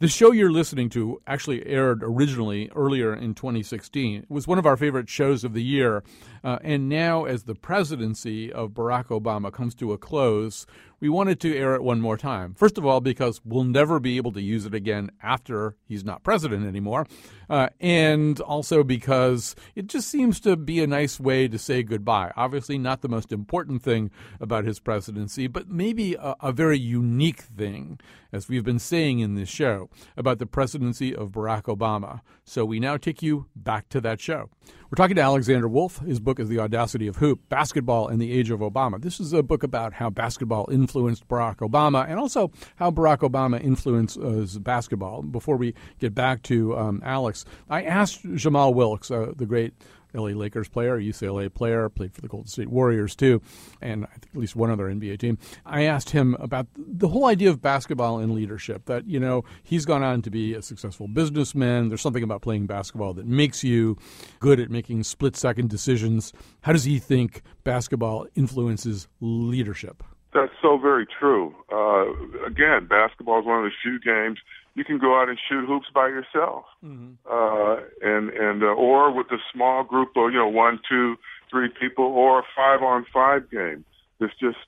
The 0.00 0.08
show 0.08 0.30
you're 0.30 0.50
listening 0.50 0.88
to 0.90 1.20
actually 1.26 1.66
aired 1.66 2.02
originally 2.02 2.70
earlier 2.74 3.12
in 3.12 3.34
2016. 3.34 4.22
It 4.22 4.30
was 4.30 4.46
one 4.46 4.58
of 4.58 4.64
our 4.64 4.78
favorite 4.78 5.10
shows 5.10 5.44
of 5.44 5.52
the 5.52 5.62
year. 5.62 6.04
Uh, 6.42 6.58
and 6.62 6.88
now, 6.88 7.24
as 7.24 7.44
the 7.44 7.54
presidency 7.54 8.52
of 8.52 8.70
Barack 8.70 9.06
Obama 9.06 9.52
comes 9.52 9.74
to 9.76 9.92
a 9.92 9.98
close, 9.98 10.66
we 11.00 11.08
wanted 11.08 11.40
to 11.40 11.56
air 11.56 11.74
it 11.74 11.82
one 11.82 12.00
more 12.00 12.16
time. 12.16 12.54
First 12.54 12.78
of 12.78 12.84
all, 12.84 13.00
because 13.00 13.40
we'll 13.44 13.64
never 13.64 13.98
be 13.98 14.16
able 14.18 14.32
to 14.32 14.42
use 14.42 14.66
it 14.66 14.74
again 14.74 15.10
after 15.22 15.76
he's 15.86 16.04
not 16.04 16.22
president 16.22 16.66
anymore. 16.66 17.06
Uh, 17.48 17.68
and 17.80 18.40
also 18.40 18.84
because 18.84 19.56
it 19.74 19.86
just 19.86 20.08
seems 20.08 20.38
to 20.40 20.56
be 20.56 20.82
a 20.82 20.86
nice 20.86 21.18
way 21.18 21.48
to 21.48 21.58
say 21.58 21.82
goodbye. 21.82 22.32
Obviously, 22.36 22.78
not 22.78 23.00
the 23.00 23.08
most 23.08 23.32
important 23.32 23.82
thing 23.82 24.10
about 24.40 24.64
his 24.64 24.78
presidency, 24.78 25.46
but 25.46 25.68
maybe 25.68 26.14
a, 26.14 26.36
a 26.40 26.52
very 26.52 26.78
unique 26.78 27.40
thing, 27.42 27.98
as 28.32 28.48
we've 28.48 28.64
been 28.64 28.78
saying 28.78 29.20
in 29.20 29.34
this 29.34 29.48
show, 29.48 29.88
about 30.16 30.38
the 30.38 30.46
presidency 30.46 31.14
of 31.14 31.32
Barack 31.32 31.64
Obama. 31.64 32.20
So 32.44 32.64
we 32.64 32.78
now 32.78 32.96
take 32.96 33.22
you 33.22 33.46
back 33.56 33.88
to 33.88 34.00
that 34.02 34.20
show. 34.20 34.50
We're 34.90 34.96
talking 34.96 35.14
to 35.14 35.22
Alexander 35.22 35.68
Wolff. 35.68 36.00
His 36.00 36.18
book 36.18 36.40
is 36.40 36.48
The 36.48 36.58
Audacity 36.58 37.06
of 37.06 37.14
Hoop 37.18 37.48
Basketball 37.48 38.08
and 38.08 38.20
the 38.20 38.32
Age 38.32 38.50
of 38.50 38.58
Obama. 38.58 39.00
This 39.00 39.20
is 39.20 39.32
a 39.32 39.40
book 39.40 39.62
about 39.62 39.92
how 39.92 40.10
basketball 40.10 40.68
influenced 40.68 41.28
Barack 41.28 41.58
Obama 41.58 42.10
and 42.10 42.18
also 42.18 42.50
how 42.74 42.90
Barack 42.90 43.18
Obama 43.18 43.62
influences 43.62 44.58
basketball. 44.58 45.22
Before 45.22 45.56
we 45.56 45.74
get 46.00 46.12
back 46.12 46.42
to 46.44 46.76
um, 46.76 47.00
Alex, 47.04 47.44
I 47.68 47.84
asked 47.84 48.22
Jamal 48.34 48.74
Wilkes, 48.74 49.12
uh, 49.12 49.30
the 49.36 49.46
great 49.46 49.74
LA 50.14 50.28
Lakers 50.28 50.68
player, 50.68 50.98
UCLA 50.98 51.52
player, 51.52 51.88
played 51.88 52.14
for 52.14 52.20
the 52.20 52.28
Golden 52.28 52.48
State 52.48 52.68
Warriors 52.68 53.14
too, 53.14 53.40
and 53.80 54.04
I 54.04 54.14
think 54.14 54.28
at 54.34 54.40
least 54.40 54.56
one 54.56 54.70
other 54.70 54.86
NBA 54.86 55.18
team. 55.18 55.38
I 55.64 55.84
asked 55.84 56.10
him 56.10 56.36
about 56.38 56.66
the 56.76 57.08
whole 57.08 57.26
idea 57.26 57.50
of 57.50 57.60
basketball 57.60 58.18
and 58.18 58.34
leadership. 58.34 58.86
That 58.86 59.06
you 59.06 59.20
know 59.20 59.44
he's 59.62 59.84
gone 59.84 60.02
on 60.02 60.22
to 60.22 60.30
be 60.30 60.54
a 60.54 60.62
successful 60.62 61.08
businessman. 61.08 61.88
There's 61.88 62.02
something 62.02 62.22
about 62.22 62.42
playing 62.42 62.66
basketball 62.66 63.14
that 63.14 63.26
makes 63.26 63.64
you 63.64 63.96
good 64.38 64.60
at 64.60 64.70
making 64.70 65.04
split 65.04 65.36
second 65.36 65.70
decisions. 65.70 66.32
How 66.62 66.72
does 66.72 66.84
he 66.84 66.98
think 66.98 67.42
basketball 67.64 68.26
influences 68.34 69.08
leadership? 69.20 70.02
That's 70.32 70.52
so 70.62 70.78
very 70.78 71.06
true. 71.06 71.54
Uh, 71.72 72.46
again, 72.46 72.86
basketball 72.88 73.40
is 73.40 73.46
one 73.46 73.58
of 73.58 73.64
the 73.64 73.70
few 73.82 73.98
games 73.98 74.38
you 74.74 74.84
can 74.84 74.98
go 74.98 75.20
out 75.20 75.28
and 75.28 75.38
shoot 75.48 75.66
hoops 75.66 75.88
by 75.92 76.08
yourself, 76.08 76.64
mm-hmm. 76.84 77.12
uh, 77.30 77.76
and 78.02 78.30
and 78.30 78.62
uh, 78.62 78.66
or 78.66 79.12
with 79.12 79.26
a 79.32 79.38
small 79.52 79.84
group 79.84 80.10
of 80.16 80.32
you 80.32 80.38
know 80.38 80.48
one, 80.48 80.80
two, 80.88 81.16
three 81.50 81.68
people, 81.68 82.04
or 82.04 82.40
a 82.40 82.42
five 82.54 82.82
on 82.82 83.04
five 83.12 83.50
game. 83.50 83.84
There's 84.18 84.32
just 84.40 84.58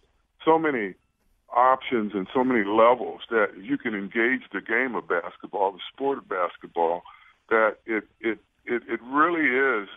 so 0.44 0.58
many 0.58 0.94
options 1.54 2.12
and 2.14 2.26
so 2.32 2.42
many 2.42 2.64
levels 2.64 3.20
that 3.30 3.48
you 3.60 3.76
can 3.76 3.94
engage 3.94 4.42
the 4.52 4.60
game 4.60 4.94
of 4.94 5.06
basketball, 5.06 5.72
the 5.72 5.80
sport 5.92 6.18
of 6.18 6.28
basketball, 6.28 7.02
that 7.48 7.76
it 7.86 8.04
it 8.20 8.38
it, 8.64 8.82
it 8.88 9.00
really 9.02 9.82
is 9.82 9.88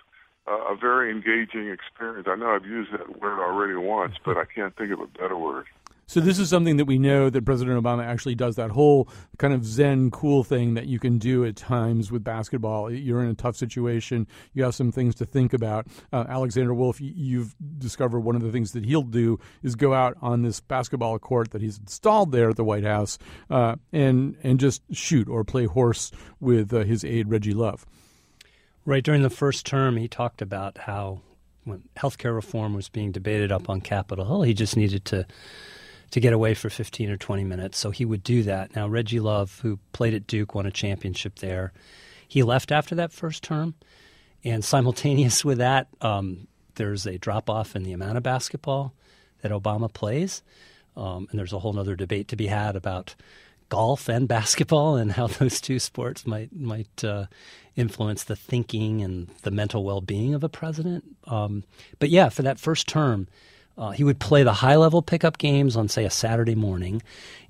a 0.48 0.76
very 0.76 1.12
engaging 1.12 1.70
experience. 1.70 2.28
I 2.30 2.36
know 2.36 2.52
I've 2.52 2.66
used 2.66 2.92
that 2.94 3.20
word 3.20 3.40
already 3.40 3.76
once, 3.76 4.16
but 4.24 4.38
I 4.38 4.46
can't 4.46 4.76
think 4.76 4.92
of 4.92 5.00
a 5.00 5.08
better 5.08 5.36
word. 5.36 5.66
So 6.08 6.20
this 6.20 6.38
is 6.38 6.50
something 6.50 6.78
that 6.78 6.86
we 6.86 7.00
know 7.00 7.30
that 7.32 7.46
President 7.46 7.82
Obama 7.82 8.06
actually 8.06 8.36
does 8.36 8.56
that 8.58 8.72
whole 8.72 9.10
kind 9.40 9.54
of 9.54 9.66
zen 9.66 10.12
cool 10.12 10.44
thing 10.44 10.76
that 10.76 10.86
you 10.86 11.00
can 11.00 11.18
do 11.18 11.44
at 11.46 11.56
times 11.56 12.12
with 12.12 12.24
basketball. 12.24 12.92
You're 12.92 13.24
in 13.24 13.30
a 13.30 13.36
tough 13.36 13.56
situation. 13.56 14.28
You 14.54 14.64
have 14.64 14.76
some 14.76 14.92
things 14.92 15.16
to 15.16 15.26
think 15.26 15.54
about. 15.54 15.88
Uh, 16.14 16.26
Alexander 16.30 16.74
Wolff, 16.74 17.02
you've 17.02 17.56
discovered 17.80 18.20
one 18.20 18.36
of 18.36 18.44
the 18.44 18.52
things 18.52 18.72
that 18.74 18.86
he'll 18.86 19.02
do 19.02 19.40
is 19.64 19.76
go 19.76 19.94
out 19.94 20.16
on 20.22 20.44
this 20.44 20.60
basketball 20.60 21.18
court 21.18 21.52
that 21.52 21.62
he's 21.62 21.80
installed 21.80 22.32
there 22.32 22.50
at 22.50 22.56
the 22.56 22.64
White 22.64 22.84
House 22.84 23.18
uh, 23.50 23.76
and 23.92 24.38
and 24.44 24.60
just 24.60 24.84
shoot 24.92 25.28
or 25.28 25.44
play 25.44 25.66
horse 25.66 26.12
with 26.40 26.72
uh, 26.72 26.84
his 26.84 27.04
aide 27.04 27.30
Reggie 27.30 27.54
Love. 27.54 27.86
Right 28.86 29.04
during 29.04 29.24
the 29.24 29.32
first 29.32 29.66
term, 29.66 29.98
he 29.98 30.08
talked 30.08 30.44
about 30.44 30.78
how 30.78 31.22
when 31.64 31.84
healthcare 31.98 32.36
reform 32.36 32.76
was 32.76 32.90
being 32.90 33.12
debated 33.12 33.52
up 33.52 33.70
on 33.70 33.82
Capitol 33.82 34.26
Hill, 34.26 34.42
he 34.44 34.54
just 34.54 34.78
needed 34.78 35.04
to 35.06 35.26
to 36.12 36.20
get 36.20 36.34
away 36.34 36.54
for 36.54 36.70
15 36.70 37.10
or 37.10 37.18
20 37.18 37.44
minutes. 37.44 37.78
So 37.78 37.92
he 37.92 38.06
would 38.06 38.24
do 38.24 38.44
that. 38.44 38.76
Now, 38.76 38.88
Reggie 38.88 39.20
Love, 39.20 39.60
who 39.62 39.80
played 39.92 40.14
at 40.14 40.28
Duke, 40.28 40.56
won 40.56 40.66
a 40.66 40.72
championship 40.72 41.40
there. 41.40 41.74
He 42.28 42.44
left 42.44 42.72
after 42.72 42.96
that 42.96 43.12
first 43.12 43.44
term. 43.44 43.76
And 44.44 44.64
simultaneous 44.64 45.44
with 45.44 45.58
that, 45.58 45.88
um, 46.02 46.48
there's 46.76 47.06
a 47.06 47.18
drop 47.18 47.50
off 47.50 47.76
in 47.76 47.84
the 47.84 47.94
amount 47.94 48.18
of 48.18 48.24
basketball 48.24 48.94
that 49.42 49.52
Obama 49.52 49.92
plays. 49.92 50.44
Um, 50.96 51.28
and 51.30 51.40
there's 51.40 51.54
a 51.54 51.60
whole 51.60 51.78
other 51.78 51.96
debate 51.96 52.28
to 52.30 52.36
be 52.36 52.48
had 52.48 52.76
about 52.76 53.16
golf 53.70 54.08
and 54.08 54.28
basketball 54.30 54.96
and 54.96 55.12
how 55.12 55.28
those 55.28 55.60
two 55.60 55.80
sports 55.80 56.26
might 56.26 56.56
might 56.56 57.04
uh, 57.04 57.26
influence 57.76 58.24
the 58.24 58.36
thinking 58.36 59.02
and 59.02 59.28
the 59.42 59.52
mental 59.52 59.84
well 59.84 60.02
being 60.02 60.34
of 60.34 60.44
a 60.44 60.50
president. 60.50 61.04
Um, 61.26 61.64
but 62.00 62.10
yeah, 62.10 62.30
for 62.30 62.44
that 62.44 62.60
first 62.60 62.88
term, 62.88 63.28
uh, 63.78 63.92
he 63.92 64.04
would 64.04 64.20
play 64.20 64.44
the 64.44 64.54
high 64.54 64.76
level 64.76 65.02
pickup 65.02 65.38
games 65.38 65.76
on, 65.76 65.88
say, 65.88 66.06
a 66.06 66.10
Saturday 66.10 66.56
morning, 66.56 67.02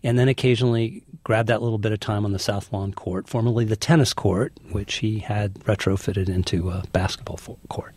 and 0.04 0.18
then 0.18 0.28
occasionally 0.28 1.04
grab 1.24 1.48
that 1.48 1.62
little 1.62 1.78
bit 1.78 1.92
of 1.92 2.00
time 2.00 2.26
on 2.26 2.32
the 2.32 2.40
South 2.40 2.72
Lawn 2.74 2.94
court, 2.94 3.28
formerly 3.28 3.66
the 3.66 3.76
tennis 3.76 4.14
court, 4.14 4.54
which 4.72 4.96
he 4.96 5.20
had 5.20 5.56
retrofitted 5.66 6.30
into 6.30 6.70
a 6.70 6.84
basketball 6.92 7.40
court. 7.70 7.96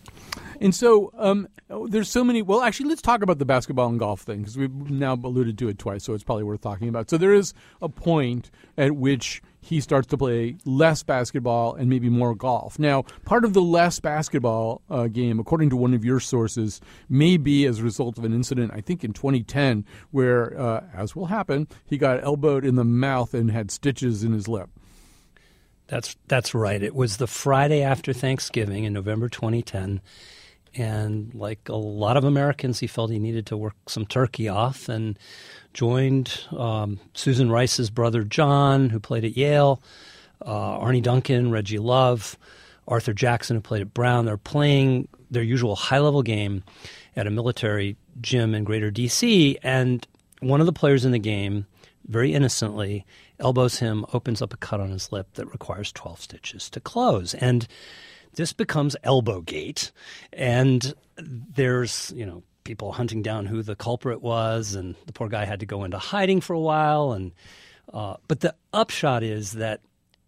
And 0.60 0.74
so 0.74 1.12
um, 1.16 1.48
there's 1.88 2.08
so 2.08 2.24
many. 2.24 2.42
Well, 2.42 2.62
actually, 2.62 2.88
let's 2.88 3.02
talk 3.02 3.22
about 3.22 3.38
the 3.38 3.44
basketball 3.44 3.88
and 3.88 3.98
golf 3.98 4.22
thing 4.22 4.40
because 4.40 4.56
we've 4.56 4.72
now 4.90 5.14
alluded 5.14 5.58
to 5.58 5.68
it 5.68 5.78
twice, 5.78 6.04
so 6.04 6.14
it's 6.14 6.24
probably 6.24 6.44
worth 6.44 6.60
talking 6.60 6.88
about. 6.88 7.08
So 7.10 7.16
there 7.16 7.34
is 7.34 7.54
a 7.80 7.88
point 7.88 8.50
at 8.76 8.96
which 8.96 9.42
he 9.60 9.80
starts 9.80 10.06
to 10.08 10.16
play 10.16 10.56
less 10.64 11.02
basketball 11.02 11.74
and 11.74 11.88
maybe 11.88 12.08
more 12.08 12.34
golf. 12.34 12.78
Now, 12.78 13.02
part 13.24 13.44
of 13.44 13.52
the 13.52 13.62
less 13.62 14.00
basketball 14.00 14.82
uh, 14.88 15.08
game, 15.08 15.38
according 15.38 15.70
to 15.70 15.76
one 15.76 15.94
of 15.94 16.04
your 16.04 16.20
sources, 16.20 16.80
may 17.08 17.36
be 17.36 17.66
as 17.66 17.80
a 17.80 17.82
result 17.82 18.18
of 18.18 18.24
an 18.24 18.32
incident, 18.32 18.72
I 18.74 18.80
think 18.80 19.04
in 19.04 19.12
2010, 19.12 19.84
where, 20.10 20.58
uh, 20.58 20.84
as 20.94 21.14
will 21.14 21.26
happen, 21.26 21.68
he 21.84 21.98
got 21.98 22.22
elbowed 22.22 22.64
in 22.64 22.76
the 22.76 22.84
mouth 22.84 23.34
and 23.34 23.50
had 23.50 23.70
stitches 23.70 24.24
in 24.24 24.32
his 24.32 24.48
lip. 24.48 24.70
That's 25.88 26.16
that's 26.28 26.54
right. 26.54 26.82
It 26.82 26.94
was 26.94 27.16
the 27.16 27.26
Friday 27.26 27.82
after 27.82 28.12
Thanksgiving 28.12 28.84
in 28.84 28.92
November 28.92 29.28
2010, 29.28 30.02
and 30.74 31.34
like 31.34 31.68
a 31.68 31.76
lot 31.76 32.16
of 32.16 32.24
Americans, 32.24 32.78
he 32.78 32.86
felt 32.86 33.10
he 33.10 33.18
needed 33.18 33.46
to 33.46 33.56
work 33.56 33.74
some 33.86 34.06
turkey 34.06 34.48
off 34.48 34.88
and 34.88 35.18
joined 35.74 36.40
um, 36.56 36.98
Susan 37.14 37.50
Rice's 37.50 37.90
brother 37.90 38.22
John, 38.24 38.90
who 38.90 39.00
played 39.00 39.24
at 39.24 39.36
Yale, 39.36 39.82
uh, 40.44 40.78
Arne 40.78 41.02
Duncan, 41.02 41.50
Reggie 41.50 41.78
Love, 41.78 42.36
Arthur 42.86 43.12
Jackson, 43.12 43.56
who 43.56 43.62
played 43.62 43.82
at 43.82 43.94
Brown. 43.94 44.24
They're 44.24 44.36
playing 44.36 45.08
their 45.30 45.42
usual 45.42 45.76
high 45.76 45.98
level 45.98 46.22
game 46.22 46.64
at 47.16 47.26
a 47.26 47.30
military 47.30 47.96
gym 48.20 48.54
in 48.54 48.64
Greater 48.64 48.90
D.C., 48.90 49.58
and 49.62 50.06
one 50.40 50.60
of 50.60 50.66
the 50.66 50.72
players 50.72 51.04
in 51.04 51.12
the 51.12 51.18
game, 51.18 51.66
very 52.06 52.32
innocently, 52.32 53.04
elbows 53.40 53.78
him, 53.78 54.06
opens 54.12 54.40
up 54.40 54.54
a 54.54 54.56
cut 54.56 54.80
on 54.80 54.90
his 54.90 55.10
lip 55.12 55.28
that 55.34 55.46
requires 55.46 55.92
12 55.92 56.20
stitches 56.20 56.70
to 56.70 56.80
close. 56.80 57.34
And 57.34 57.66
this 58.38 58.52
becomes 58.52 58.94
elbow 59.02 59.40
gate, 59.40 59.90
and 60.32 60.94
there's, 61.16 62.12
you 62.14 62.24
know, 62.24 62.44
people 62.62 62.92
hunting 62.92 63.20
down 63.20 63.46
who 63.46 63.64
the 63.64 63.74
culprit 63.74 64.22
was, 64.22 64.76
and 64.76 64.94
the 65.06 65.12
poor 65.12 65.28
guy 65.28 65.44
had 65.44 65.58
to 65.58 65.66
go 65.66 65.82
into 65.82 65.98
hiding 65.98 66.40
for 66.40 66.52
a 66.54 66.60
while. 66.60 67.10
And 67.12 67.32
uh, 67.92 68.14
but 68.28 68.38
the 68.38 68.54
upshot 68.72 69.24
is 69.24 69.52
that 69.52 69.80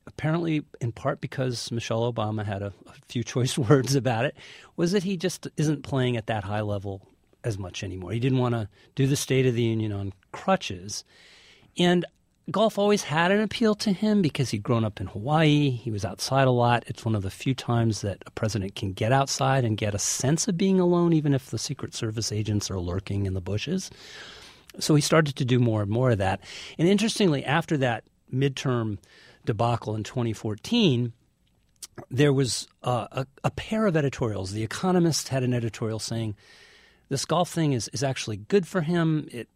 apparently, 0.09 0.65
in 0.81 0.91
part 0.91 1.21
because 1.21 1.71
Michelle 1.71 2.13
Obama 2.13 2.45
had 2.45 2.63
a, 2.63 2.73
a 2.89 2.95
few 3.07 3.23
choice 3.33 3.57
words 3.57 3.95
about 3.95 4.25
it, 4.25 4.37
was 4.77 4.91
that 4.91 5.05
he 5.05 5.17
just 5.17 5.47
isn't 5.57 5.85
playing 5.85 6.17
at 6.17 6.27
that 6.27 6.43
high 6.43 6.63
level 6.63 7.07
as 7.45 7.59
much 7.59 7.85
anymore. 7.85 8.11
He 8.11 8.19
didn't 8.19 8.39
want 8.39 8.57
to 8.57 8.69
do 8.97 9.07
the 9.07 9.15
State 9.15 9.47
of 9.47 9.55
the 9.55 9.63
Union 9.63 9.93
on 9.93 10.13
crutches, 10.33 11.05
and 11.79 12.05
golf 12.51 12.79
always 12.79 13.05
had 13.05 13.31
an 13.31 13.41
appeal 13.41 13.75
to 13.77 13.93
him 13.93 14.23
because 14.23 14.51
he'd 14.51 14.63
grown 14.63 14.85
up 14.85 15.01
in 15.01 15.07
Hawaii. 15.09 15.71
He 15.71 15.91
was 15.91 16.05
outside 16.05 16.47
a 16.47 16.53
lot. 16.53 16.85
It's 16.87 17.05
one 17.05 17.15
of 17.15 17.23
the 17.23 17.31
few 17.31 17.55
times 17.55 18.01
that 18.01 18.23
a 18.27 18.31
president 18.31 18.75
can 18.75 18.93
get 18.93 19.13
outside 19.13 19.65
and 19.65 19.77
get 19.77 19.95
a 19.95 19.99
sense 19.99 20.49
of 20.49 20.57
being 20.57 20.81
alone, 20.81 21.13
even 21.13 21.35
if 21.35 21.51
the 21.51 21.59
Secret 21.59 21.95
Service 21.95 22.33
agents 22.33 22.71
are 22.71 22.81
lurking 22.81 23.27
in 23.27 23.35
the 23.35 23.41
bushes. 23.41 23.91
So 24.79 24.95
he 24.95 25.01
started 25.01 25.37
to 25.37 25.45
do 25.45 25.59
more 25.59 25.83
and 25.83 25.91
more 25.91 26.11
of 26.13 26.19
that. 26.19 26.41
And 26.79 26.89
interestingly, 26.89 27.45
after 27.45 27.77
that 27.79 28.05
midterm 28.33 28.99
debacle 29.45 29.95
in 29.95 30.05
2014, 30.05 31.13
there 32.11 32.33
was 32.33 32.69
uh, 32.83 33.07
a, 33.13 33.27
a 33.45 33.51
pair 33.51 33.87
of 33.87 33.97
editorials. 33.97 34.53
The 34.53 34.63
Economist 34.63 35.29
had 35.29 35.43
an 35.43 35.53
editorial 35.53 35.99
saying, 35.99 36.37
this 37.09 37.25
golf 37.25 37.51
thing 37.51 37.73
is, 37.73 37.89
is 37.89 38.03
actually 38.03 38.37
good 38.37 38.67
for 38.67 38.81
him. 38.83 39.29
It 39.33 39.49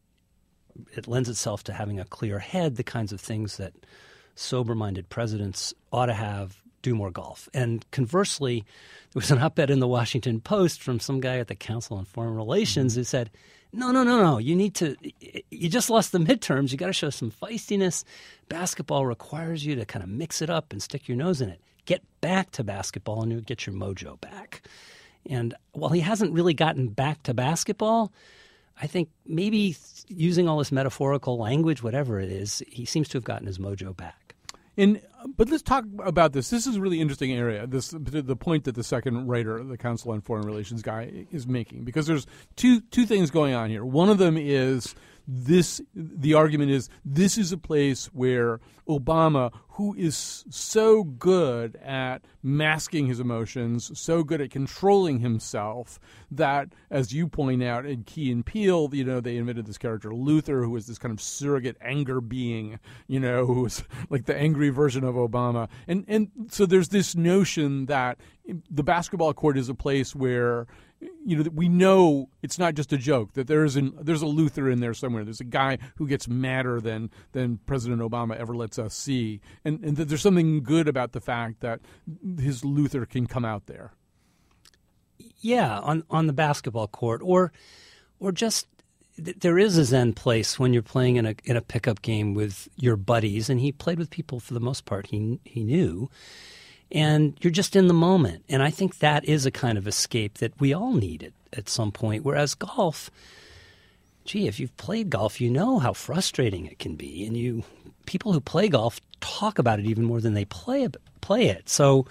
it 0.92 1.06
lends 1.06 1.28
itself 1.28 1.64
to 1.64 1.72
having 1.72 2.00
a 2.00 2.04
clear 2.04 2.38
head, 2.38 2.76
the 2.76 2.84
kinds 2.84 3.12
of 3.12 3.20
things 3.20 3.56
that 3.56 3.72
sober 4.34 4.74
minded 4.74 5.08
presidents 5.08 5.74
ought 5.92 6.06
to 6.06 6.14
have 6.14 6.60
do 6.82 6.94
more 6.94 7.10
golf. 7.10 7.48
And 7.54 7.84
conversely, 7.90 8.60
there 9.12 9.20
was 9.20 9.30
an 9.30 9.38
op 9.38 9.58
ed 9.58 9.70
in 9.70 9.80
the 9.80 9.88
Washington 9.88 10.40
Post 10.40 10.82
from 10.82 11.00
some 11.00 11.18
guy 11.18 11.38
at 11.38 11.48
the 11.48 11.54
Council 11.54 11.96
on 11.96 12.04
Foreign 12.04 12.34
Relations 12.34 12.92
mm-hmm. 12.92 13.00
who 13.00 13.04
said, 13.04 13.30
no, 13.72 13.90
no, 13.90 14.04
no, 14.04 14.22
no. 14.22 14.38
You 14.38 14.54
need 14.54 14.74
to, 14.76 14.94
you 15.50 15.68
just 15.68 15.90
lost 15.90 16.12
the 16.12 16.18
midterms. 16.18 16.70
You 16.70 16.78
got 16.78 16.86
to 16.86 16.92
show 16.92 17.10
some 17.10 17.32
feistiness. 17.32 18.04
Basketball 18.48 19.04
requires 19.04 19.66
you 19.66 19.74
to 19.74 19.84
kind 19.84 20.02
of 20.02 20.08
mix 20.08 20.40
it 20.42 20.50
up 20.50 20.72
and 20.72 20.80
stick 20.80 21.08
your 21.08 21.16
nose 21.16 21.40
in 21.40 21.48
it. 21.48 21.60
Get 21.86 22.02
back 22.20 22.52
to 22.52 22.62
basketball 22.62 23.22
and 23.22 23.32
you'll 23.32 23.40
get 23.40 23.66
your 23.66 23.74
mojo 23.74 24.20
back. 24.20 24.62
And 25.28 25.54
while 25.72 25.90
he 25.90 26.00
hasn't 26.00 26.32
really 26.32 26.54
gotten 26.54 26.88
back 26.88 27.22
to 27.24 27.34
basketball, 27.34 28.12
I 28.80 28.86
think 28.86 29.08
maybe 29.26 29.72
using 30.08 30.48
all 30.48 30.58
this 30.58 30.72
metaphorical 30.72 31.38
language, 31.38 31.82
whatever 31.82 32.20
it 32.20 32.30
is, 32.30 32.62
he 32.68 32.84
seems 32.84 33.08
to 33.08 33.18
have 33.18 33.24
gotten 33.24 33.46
his 33.46 33.58
mojo 33.58 33.96
back. 33.96 34.34
And 34.76 35.00
uh, 35.20 35.28
but 35.36 35.48
let's 35.50 35.62
talk 35.62 35.84
about 36.04 36.32
this. 36.32 36.50
This 36.50 36.66
is 36.66 36.76
a 36.76 36.80
really 36.80 37.00
interesting 37.00 37.32
area. 37.32 37.66
This 37.66 37.94
the 37.96 38.36
point 38.36 38.64
that 38.64 38.74
the 38.74 38.82
second 38.82 39.28
writer, 39.28 39.62
the 39.62 39.78
Council 39.78 40.12
on 40.12 40.20
Foreign 40.20 40.44
Relations 40.44 40.82
guy, 40.82 41.26
is 41.30 41.46
making 41.46 41.84
because 41.84 42.06
there's 42.06 42.26
two 42.56 42.80
two 42.80 43.06
things 43.06 43.30
going 43.30 43.54
on 43.54 43.70
here. 43.70 43.84
One 43.84 44.10
of 44.10 44.18
them 44.18 44.36
is 44.36 44.94
this 45.26 45.80
the 45.94 46.34
argument 46.34 46.70
is 46.70 46.88
this 47.04 47.38
is 47.38 47.52
a 47.52 47.58
place 47.58 48.06
where 48.06 48.60
Obama, 48.88 49.52
who 49.70 49.94
is 49.94 50.44
so 50.50 51.04
good 51.04 51.76
at 51.76 52.24
masking 52.42 53.06
his 53.06 53.18
emotions, 53.18 53.98
so 53.98 54.22
good 54.22 54.40
at 54.40 54.50
controlling 54.50 55.20
himself, 55.20 55.98
that 56.30 56.68
as 56.90 57.12
you 57.12 57.26
point 57.26 57.62
out 57.62 57.86
in 57.86 58.04
Key 58.04 58.30
and 58.30 58.44
Peele, 58.44 58.90
you 58.92 59.04
know, 59.04 59.20
they 59.20 59.36
invented 59.36 59.66
this 59.66 59.78
character 59.78 60.14
Luther, 60.14 60.62
who 60.62 60.70
was 60.70 60.86
this 60.86 60.98
kind 60.98 61.12
of 61.12 61.20
surrogate 61.20 61.76
anger 61.80 62.20
being, 62.20 62.78
you 63.06 63.18
know, 63.18 63.46
who 63.46 63.62
was 63.62 63.82
like 64.10 64.26
the 64.26 64.36
angry 64.36 64.68
version 64.68 65.04
of 65.04 65.14
Obama. 65.14 65.68
And 65.88 66.04
and 66.06 66.28
so 66.50 66.66
there's 66.66 66.90
this 66.90 67.16
notion 67.16 67.86
that 67.86 68.18
the 68.70 68.84
basketball 68.84 69.32
court 69.32 69.56
is 69.56 69.70
a 69.70 69.74
place 69.74 70.14
where 70.14 70.66
you 71.24 71.36
know 71.36 71.50
we 71.52 71.68
know 71.68 72.28
it's 72.42 72.58
not 72.58 72.74
just 72.74 72.92
a 72.92 72.98
joke 72.98 73.32
that 73.34 73.46
there 73.46 73.64
is 73.64 73.76
an 73.76 73.94
there's 74.00 74.22
a 74.22 74.26
Luther 74.26 74.68
in 74.70 74.80
there 74.80 74.94
somewhere. 74.94 75.24
There's 75.24 75.40
a 75.40 75.44
guy 75.44 75.78
who 75.96 76.06
gets 76.06 76.28
madder 76.28 76.80
than 76.80 77.10
than 77.32 77.58
President 77.66 78.00
Obama 78.00 78.36
ever 78.36 78.54
lets 78.54 78.78
us 78.78 78.94
see, 78.94 79.40
and 79.64 79.82
and 79.84 79.96
that 79.96 80.08
there's 80.08 80.22
something 80.22 80.62
good 80.62 80.88
about 80.88 81.12
the 81.12 81.20
fact 81.20 81.60
that 81.60 81.80
his 82.38 82.64
Luther 82.64 83.06
can 83.06 83.26
come 83.26 83.44
out 83.44 83.66
there. 83.66 83.92
Yeah, 85.40 85.78
on 85.80 86.04
on 86.10 86.26
the 86.26 86.32
basketball 86.32 86.88
court, 86.88 87.20
or 87.24 87.52
or 88.18 88.32
just 88.32 88.66
there 89.16 89.58
is 89.58 89.78
a 89.78 89.84
zen 89.84 90.12
place 90.12 90.58
when 90.58 90.72
you're 90.72 90.82
playing 90.82 91.16
in 91.16 91.26
a 91.26 91.34
in 91.44 91.56
a 91.56 91.62
pickup 91.62 92.02
game 92.02 92.34
with 92.34 92.68
your 92.76 92.96
buddies, 92.96 93.48
and 93.48 93.60
he 93.60 93.72
played 93.72 93.98
with 93.98 94.10
people 94.10 94.40
for 94.40 94.54
the 94.54 94.60
most 94.60 94.84
part 94.84 95.08
he 95.08 95.38
he 95.44 95.62
knew 95.62 96.10
and 96.92 97.36
you're 97.40 97.50
just 97.50 97.76
in 97.76 97.88
the 97.88 97.94
moment. 97.94 98.44
And 98.48 98.62
I 98.62 98.70
think 98.70 98.98
that 98.98 99.24
is 99.24 99.46
a 99.46 99.50
kind 99.50 99.78
of 99.78 99.88
escape 99.88 100.38
that 100.38 100.58
we 100.60 100.72
all 100.72 100.94
need 100.94 101.22
at, 101.22 101.58
at 101.58 101.68
some 101.68 101.92
point. 101.92 102.24
Whereas 102.24 102.54
golf, 102.54 103.10
gee, 104.24 104.46
if 104.46 104.60
you've 104.60 104.76
played 104.76 105.10
golf, 105.10 105.40
you 105.40 105.50
know 105.50 105.78
how 105.78 105.92
frustrating 105.92 106.66
it 106.66 106.78
can 106.78 106.94
be, 106.96 107.26
and 107.26 107.36
you 107.36 107.64
people 108.06 108.32
who 108.32 108.40
play 108.40 108.68
golf 108.68 109.00
talk 109.20 109.58
about 109.58 109.78
it 109.78 109.86
even 109.86 110.04
more 110.04 110.20
than 110.20 110.34
they 110.34 110.44
play. 110.44 110.86
Play 111.20 111.46
it, 111.46 111.68
so 111.70 112.06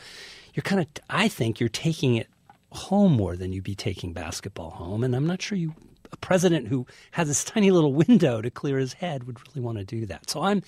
you're 0.56 0.64
kind 0.64 0.82
of. 0.82 0.88
I 1.10 1.28
think 1.28 1.60
you're 1.60 1.70
taking 1.70 2.16
it 2.16 2.28
home 2.72 3.12
more 3.12 3.36
than 3.36 3.54
you'd 3.54 3.64
be 3.64 3.76
taking 3.76 4.12
basketball 4.12 4.72
home, 4.72 5.04
and 5.04 5.16
I'm 5.16 5.28
not 5.28 5.42
sure 5.42 5.56
you 5.56 5.76
a 6.14 6.18
president 6.18 6.68
who 6.68 6.86
has 7.12 7.28
this 7.28 7.44
tiny 7.44 7.72
little 7.72 7.94
window 7.94 8.42
to 8.42 8.50
clear 8.50 8.78
his 8.78 8.94
head 8.94 9.26
would 9.26 9.40
really 9.48 9.62
want 9.62 9.78
to 9.78 9.84
do 9.84 10.06
that. 10.06 10.30
So 10.30 10.42
I'm, 10.42 10.62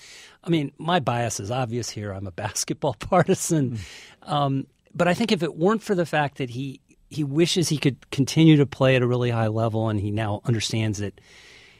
I 0.44 0.50
mean, 0.50 0.72
my 0.78 1.00
bias 1.00 1.40
is 1.40 1.50
obvious 1.50 1.90
here. 1.90 2.12
I'm 2.12 2.26
a 2.26 2.30
basketball 2.32 2.94
partisan, 2.98 3.78
um, 4.22 4.66
but 4.94 5.08
I 5.08 5.14
think 5.14 5.32
if 5.32 5.42
it 5.42 5.56
weren't 5.56 5.82
for 5.82 5.94
the 5.94 6.06
fact 6.06 6.38
that 6.38 6.50
he 6.50 6.80
he 7.08 7.22
wishes 7.22 7.68
he 7.68 7.78
could 7.78 8.10
continue 8.10 8.56
to 8.56 8.66
play 8.66 8.96
at 8.96 9.02
a 9.02 9.06
really 9.06 9.30
high 9.30 9.46
level, 9.46 9.88
and 9.88 10.00
he 10.00 10.10
now 10.10 10.40
understands 10.44 10.98
that 10.98 11.20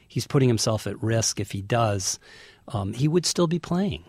he's 0.07 0.26
putting 0.26 0.48
himself 0.48 0.87
at 0.87 1.02
risk 1.02 1.40
if 1.40 1.50
he 1.50 1.62
does, 1.62 2.20
um, 2.68 2.92
he 2.92 3.09
would 3.09 3.26
still 3.26 3.48
be 3.48 3.59
playing 3.59 4.05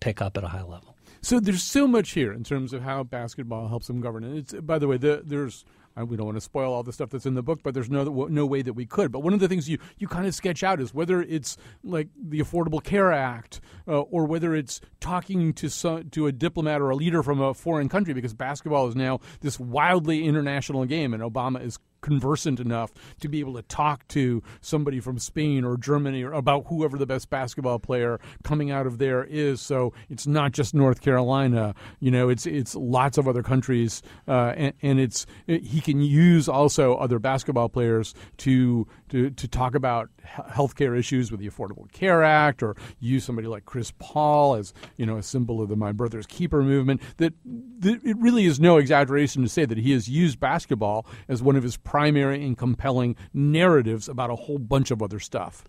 pick 0.00 0.20
up 0.20 0.36
at 0.36 0.44
a 0.44 0.48
high 0.48 0.62
level. 0.62 0.96
So 1.20 1.38
there's 1.38 1.62
so 1.62 1.86
much 1.86 2.10
here 2.10 2.32
in 2.32 2.42
terms 2.42 2.72
of 2.72 2.82
how 2.82 3.04
basketball 3.04 3.68
helps 3.68 3.88
him 3.88 4.00
govern. 4.00 4.24
And 4.24 4.38
it's 4.38 4.52
by 4.54 4.78
the 4.78 4.88
way, 4.88 4.96
the, 4.96 5.22
there's 5.24 5.64
we 5.96 6.16
don't 6.16 6.26
want 6.26 6.36
to 6.36 6.42
spoil 6.42 6.72
all 6.72 6.82
the 6.82 6.92
stuff 6.92 7.10
that's 7.10 7.26
in 7.26 7.34
the 7.34 7.42
book, 7.42 7.60
but 7.62 7.74
there's 7.74 7.90
no 7.90 8.04
no 8.04 8.46
way 8.46 8.62
that 8.62 8.72
we 8.72 8.86
could. 8.86 9.12
But 9.12 9.20
one 9.20 9.34
of 9.34 9.40
the 9.40 9.48
things 9.48 9.68
you 9.68 9.78
you 9.98 10.08
kind 10.08 10.26
of 10.26 10.34
sketch 10.34 10.62
out 10.62 10.80
is 10.80 10.94
whether 10.94 11.22
it's 11.22 11.56
like 11.84 12.08
the 12.16 12.40
Affordable 12.40 12.82
Care 12.82 13.12
Act, 13.12 13.60
uh, 13.86 14.00
or 14.00 14.24
whether 14.24 14.54
it's 14.54 14.80
talking 15.00 15.52
to 15.54 15.68
some, 15.68 16.10
to 16.10 16.26
a 16.26 16.32
diplomat 16.32 16.80
or 16.80 16.90
a 16.90 16.96
leader 16.96 17.22
from 17.22 17.40
a 17.40 17.54
foreign 17.54 17.88
country, 17.88 18.14
because 18.14 18.34
basketball 18.34 18.88
is 18.88 18.96
now 18.96 19.20
this 19.40 19.60
wildly 19.60 20.24
international 20.24 20.84
game, 20.84 21.14
and 21.14 21.22
Obama 21.22 21.64
is 21.64 21.78
conversant 22.02 22.60
enough 22.60 22.92
to 23.20 23.28
be 23.28 23.40
able 23.40 23.54
to 23.54 23.62
talk 23.62 24.06
to 24.08 24.42
somebody 24.60 25.00
from 25.00 25.18
Spain 25.18 25.64
or 25.64 25.78
Germany 25.78 26.22
or 26.22 26.32
about 26.32 26.66
whoever 26.66 26.98
the 26.98 27.06
best 27.06 27.30
basketball 27.30 27.78
player 27.78 28.20
coming 28.42 28.70
out 28.70 28.86
of 28.86 28.98
there 28.98 29.24
is. 29.24 29.62
So 29.62 29.94
it's 30.10 30.26
not 30.26 30.52
just 30.52 30.74
North 30.74 31.00
Carolina. 31.00 31.74
You 32.00 32.10
know, 32.10 32.28
it's 32.28 32.44
it's 32.46 32.74
lots 32.74 33.16
of 33.16 33.26
other 33.26 33.42
countries, 33.42 34.02
uh, 34.28 34.52
and, 34.56 34.74
and 34.82 35.00
it's 35.00 35.24
it, 35.46 35.62
he 35.62 35.80
can 35.80 36.02
use 36.02 36.48
also 36.48 36.96
other 36.96 37.18
basketball 37.18 37.68
players 37.68 38.14
to 38.38 38.86
to 39.08 39.30
to 39.30 39.48
talk 39.48 39.74
about 39.74 40.10
healthcare 40.24 40.98
issues 40.98 41.30
with 41.30 41.40
the 41.40 41.48
Affordable 41.48 41.90
Care 41.92 42.22
Act, 42.22 42.62
or 42.62 42.76
use 42.98 43.24
somebody 43.24 43.48
like 43.48 43.64
Chris 43.64 43.92
Paul 43.98 44.56
as 44.56 44.74
you 44.96 45.06
know 45.06 45.16
a 45.16 45.22
symbol 45.22 45.62
of 45.62 45.68
the 45.68 45.76
My 45.76 45.92
Brother's 45.92 46.26
Keeper 46.26 46.62
movement. 46.62 47.00
That, 47.18 47.34
that 47.78 48.04
it 48.04 48.16
really 48.18 48.46
is 48.46 48.58
no 48.60 48.76
exaggeration 48.76 49.42
to 49.42 49.48
say 49.48 49.64
that 49.64 49.78
he 49.78 49.92
has 49.92 50.08
used 50.08 50.40
basketball 50.40 51.06
as 51.28 51.42
one 51.42 51.56
of 51.56 51.62
his 51.62 51.76
primary 51.92 52.42
and 52.42 52.56
compelling 52.56 53.14
narratives 53.34 54.08
about 54.08 54.30
a 54.30 54.34
whole 54.34 54.56
bunch 54.56 54.90
of 54.90 55.02
other 55.02 55.20
stuff. 55.20 55.62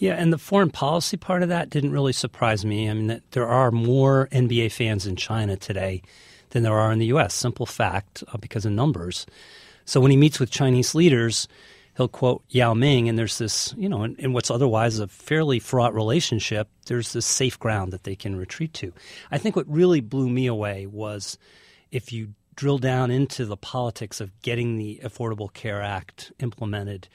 Yeah, 0.00 0.14
and 0.14 0.32
the 0.32 0.38
foreign 0.38 0.70
policy 0.70 1.16
part 1.16 1.44
of 1.44 1.48
that 1.48 1.70
didn't 1.70 1.92
really 1.92 2.12
surprise 2.12 2.64
me. 2.64 2.90
I 2.90 2.94
mean, 2.94 3.22
there 3.30 3.46
are 3.46 3.70
more 3.70 4.26
NBA 4.32 4.72
fans 4.72 5.06
in 5.06 5.14
China 5.14 5.56
today 5.56 6.02
than 6.48 6.64
there 6.64 6.76
are 6.76 6.90
in 6.90 6.98
the 6.98 7.06
U.S. 7.06 7.34
Simple 7.34 7.66
fact, 7.66 8.24
uh, 8.32 8.38
because 8.38 8.66
of 8.66 8.72
numbers. 8.72 9.26
So 9.84 10.00
when 10.00 10.10
he 10.10 10.16
meets 10.16 10.40
with 10.40 10.50
Chinese 10.50 10.92
leaders, 10.92 11.46
he'll 11.96 12.08
quote 12.08 12.42
Yao 12.48 12.74
Ming, 12.74 13.08
and 13.08 13.16
there's 13.16 13.38
this, 13.38 13.72
you 13.76 13.88
know, 13.88 14.02
in, 14.02 14.16
in, 14.16 14.32
what's 14.32 14.50
otherwise 14.50 14.98
a 14.98 15.06
fairly 15.06 15.60
fraught 15.60 15.94
relationship, 15.94 16.68
there's 16.86 17.12
this 17.12 17.26
safe 17.26 17.56
ground 17.60 17.92
that 17.92 18.02
they 18.02 18.16
can 18.16 18.34
retreat 18.34 18.74
to. 18.74 18.92
I 19.30 19.38
think 19.38 19.54
what 19.54 19.70
really 19.70 20.00
blew 20.00 20.28
me 20.28 20.48
away 20.48 20.86
was 20.86 21.38
if 21.92 22.12
you 22.12 22.34
drill 22.60 22.76
down 22.76 23.10
into 23.10 23.46
the 23.46 23.56
politics 23.56 24.20
of 24.20 24.38
getting 24.42 24.76
the 24.76 25.00
Affordable 25.02 25.50
Care 25.50 25.80
Act 25.80 26.30
implemented, 26.40 27.08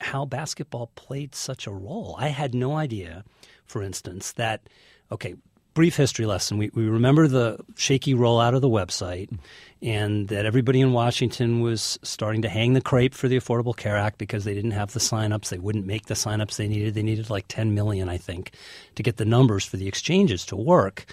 how 0.00 0.24
basketball 0.24 0.92
played 0.94 1.34
such 1.34 1.66
a 1.66 1.72
role. 1.72 2.14
I 2.16 2.28
had 2.28 2.54
no 2.54 2.76
idea, 2.76 3.24
for 3.66 3.82
instance, 3.82 4.30
that, 4.34 4.68
okay, 5.10 5.34
brief 5.74 5.96
history 5.96 6.26
lesson. 6.26 6.58
We, 6.58 6.70
we 6.74 6.88
remember 6.88 7.26
the 7.26 7.58
shaky 7.74 8.14
rollout 8.14 8.54
of 8.54 8.60
the 8.60 8.68
website 8.68 9.36
and 9.82 10.28
that 10.28 10.46
everybody 10.46 10.80
in 10.80 10.92
Washington 10.92 11.60
was 11.60 11.98
starting 12.04 12.42
to 12.42 12.48
hang 12.48 12.74
the 12.74 12.80
crepe 12.80 13.14
for 13.14 13.26
the 13.26 13.36
Affordable 13.36 13.76
Care 13.76 13.96
Act 13.96 14.16
because 14.16 14.44
they 14.44 14.54
didn't 14.54 14.70
have 14.70 14.92
the 14.92 15.00
signups. 15.00 15.48
They 15.48 15.58
wouldn't 15.58 15.86
make 15.86 16.06
the 16.06 16.14
signups 16.14 16.54
they 16.54 16.68
needed. 16.68 16.94
They 16.94 17.02
needed 17.02 17.30
like 17.30 17.46
10 17.48 17.74
million, 17.74 18.08
I 18.08 18.16
think, 18.16 18.52
to 18.94 19.02
get 19.02 19.16
the 19.16 19.24
numbers 19.24 19.64
for 19.64 19.76
the 19.76 19.88
exchanges 19.88 20.46
to 20.46 20.56
work. 20.56 21.04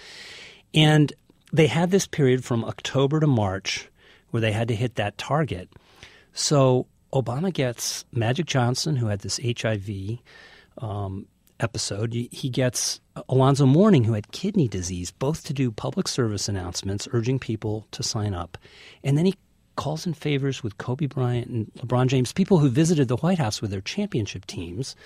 And 0.72 1.12
they 1.52 1.66
had 1.66 1.90
this 1.90 2.06
period 2.06 2.44
from 2.44 2.64
October 2.64 3.20
to 3.20 3.26
March 3.26 3.88
where 4.30 4.40
they 4.40 4.52
had 4.52 4.68
to 4.68 4.74
hit 4.74 4.96
that 4.96 5.16
target. 5.18 5.68
So 6.32 6.86
Obama 7.12 7.52
gets 7.52 8.04
Magic 8.12 8.46
Johnson, 8.46 8.96
who 8.96 9.06
had 9.06 9.20
this 9.20 9.40
HIV 9.42 10.18
um, 10.78 11.26
episode. 11.60 12.12
He 12.12 12.50
gets 12.50 13.00
Alonzo 13.28 13.66
Mourning, 13.66 14.04
who 14.04 14.12
had 14.12 14.32
kidney 14.32 14.68
disease, 14.68 15.10
both 15.10 15.44
to 15.44 15.52
do 15.52 15.70
public 15.70 16.08
service 16.08 16.48
announcements 16.48 17.08
urging 17.12 17.38
people 17.38 17.86
to 17.92 18.02
sign 18.02 18.34
up. 18.34 18.58
And 19.02 19.16
then 19.16 19.24
he 19.24 19.34
calls 19.76 20.06
in 20.06 20.14
favors 20.14 20.62
with 20.62 20.78
Kobe 20.78 21.06
Bryant 21.06 21.48
and 21.48 21.72
LeBron 21.78 22.08
James, 22.08 22.32
people 22.32 22.58
who 22.58 22.68
visited 22.68 23.08
the 23.08 23.16
White 23.16 23.38
House 23.38 23.60
with 23.60 23.70
their 23.70 23.80
championship 23.80 24.46
teams, 24.46 24.96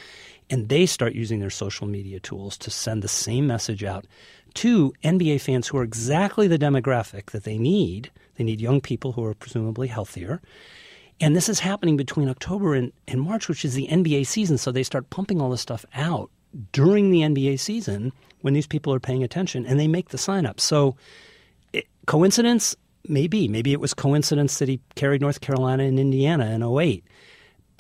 and 0.50 0.68
they 0.68 0.84
start 0.84 1.14
using 1.14 1.40
their 1.40 1.50
social 1.50 1.86
media 1.86 2.20
tools 2.20 2.58
to 2.58 2.70
send 2.70 3.02
the 3.02 3.08
same 3.08 3.46
message 3.46 3.84
out 3.84 4.04
to 4.54 4.92
NBA 5.04 5.40
fans 5.40 5.68
who 5.68 5.78
are 5.78 5.84
exactly 5.84 6.48
the 6.48 6.58
demographic 6.58 7.26
that 7.26 7.44
they 7.44 7.56
need. 7.56 8.10
They 8.36 8.44
need 8.44 8.60
young 8.60 8.80
people 8.80 9.12
who 9.12 9.24
are 9.24 9.34
presumably 9.34 9.88
healthier. 9.88 10.42
And 11.20 11.36
this 11.36 11.48
is 11.48 11.60
happening 11.60 11.96
between 11.96 12.28
October 12.28 12.74
and, 12.74 12.92
and 13.06 13.20
March, 13.20 13.48
which 13.48 13.64
is 13.64 13.74
the 13.74 13.86
NBA 13.88 14.26
season. 14.26 14.58
So 14.58 14.72
they 14.72 14.82
start 14.82 15.10
pumping 15.10 15.40
all 15.40 15.50
this 15.50 15.60
stuff 15.60 15.84
out 15.94 16.30
during 16.72 17.10
the 17.10 17.20
NBA 17.20 17.60
season 17.60 18.12
when 18.40 18.54
these 18.54 18.66
people 18.66 18.92
are 18.92 19.00
paying 19.00 19.22
attention 19.22 19.66
and 19.66 19.78
they 19.78 19.86
make 19.86 20.08
the 20.08 20.18
sign 20.18 20.46
up. 20.46 20.60
So 20.60 20.96
it, 21.72 21.86
coincidence? 22.06 22.74
Maybe. 23.06 23.48
Maybe 23.48 23.72
it 23.72 23.80
was 23.80 23.94
coincidence 23.94 24.58
that 24.58 24.68
he 24.68 24.80
carried 24.94 25.20
North 25.20 25.40
Carolina 25.40 25.84
and 25.84 26.00
Indiana 26.00 26.46
in 26.50 26.62
08. 26.62 27.04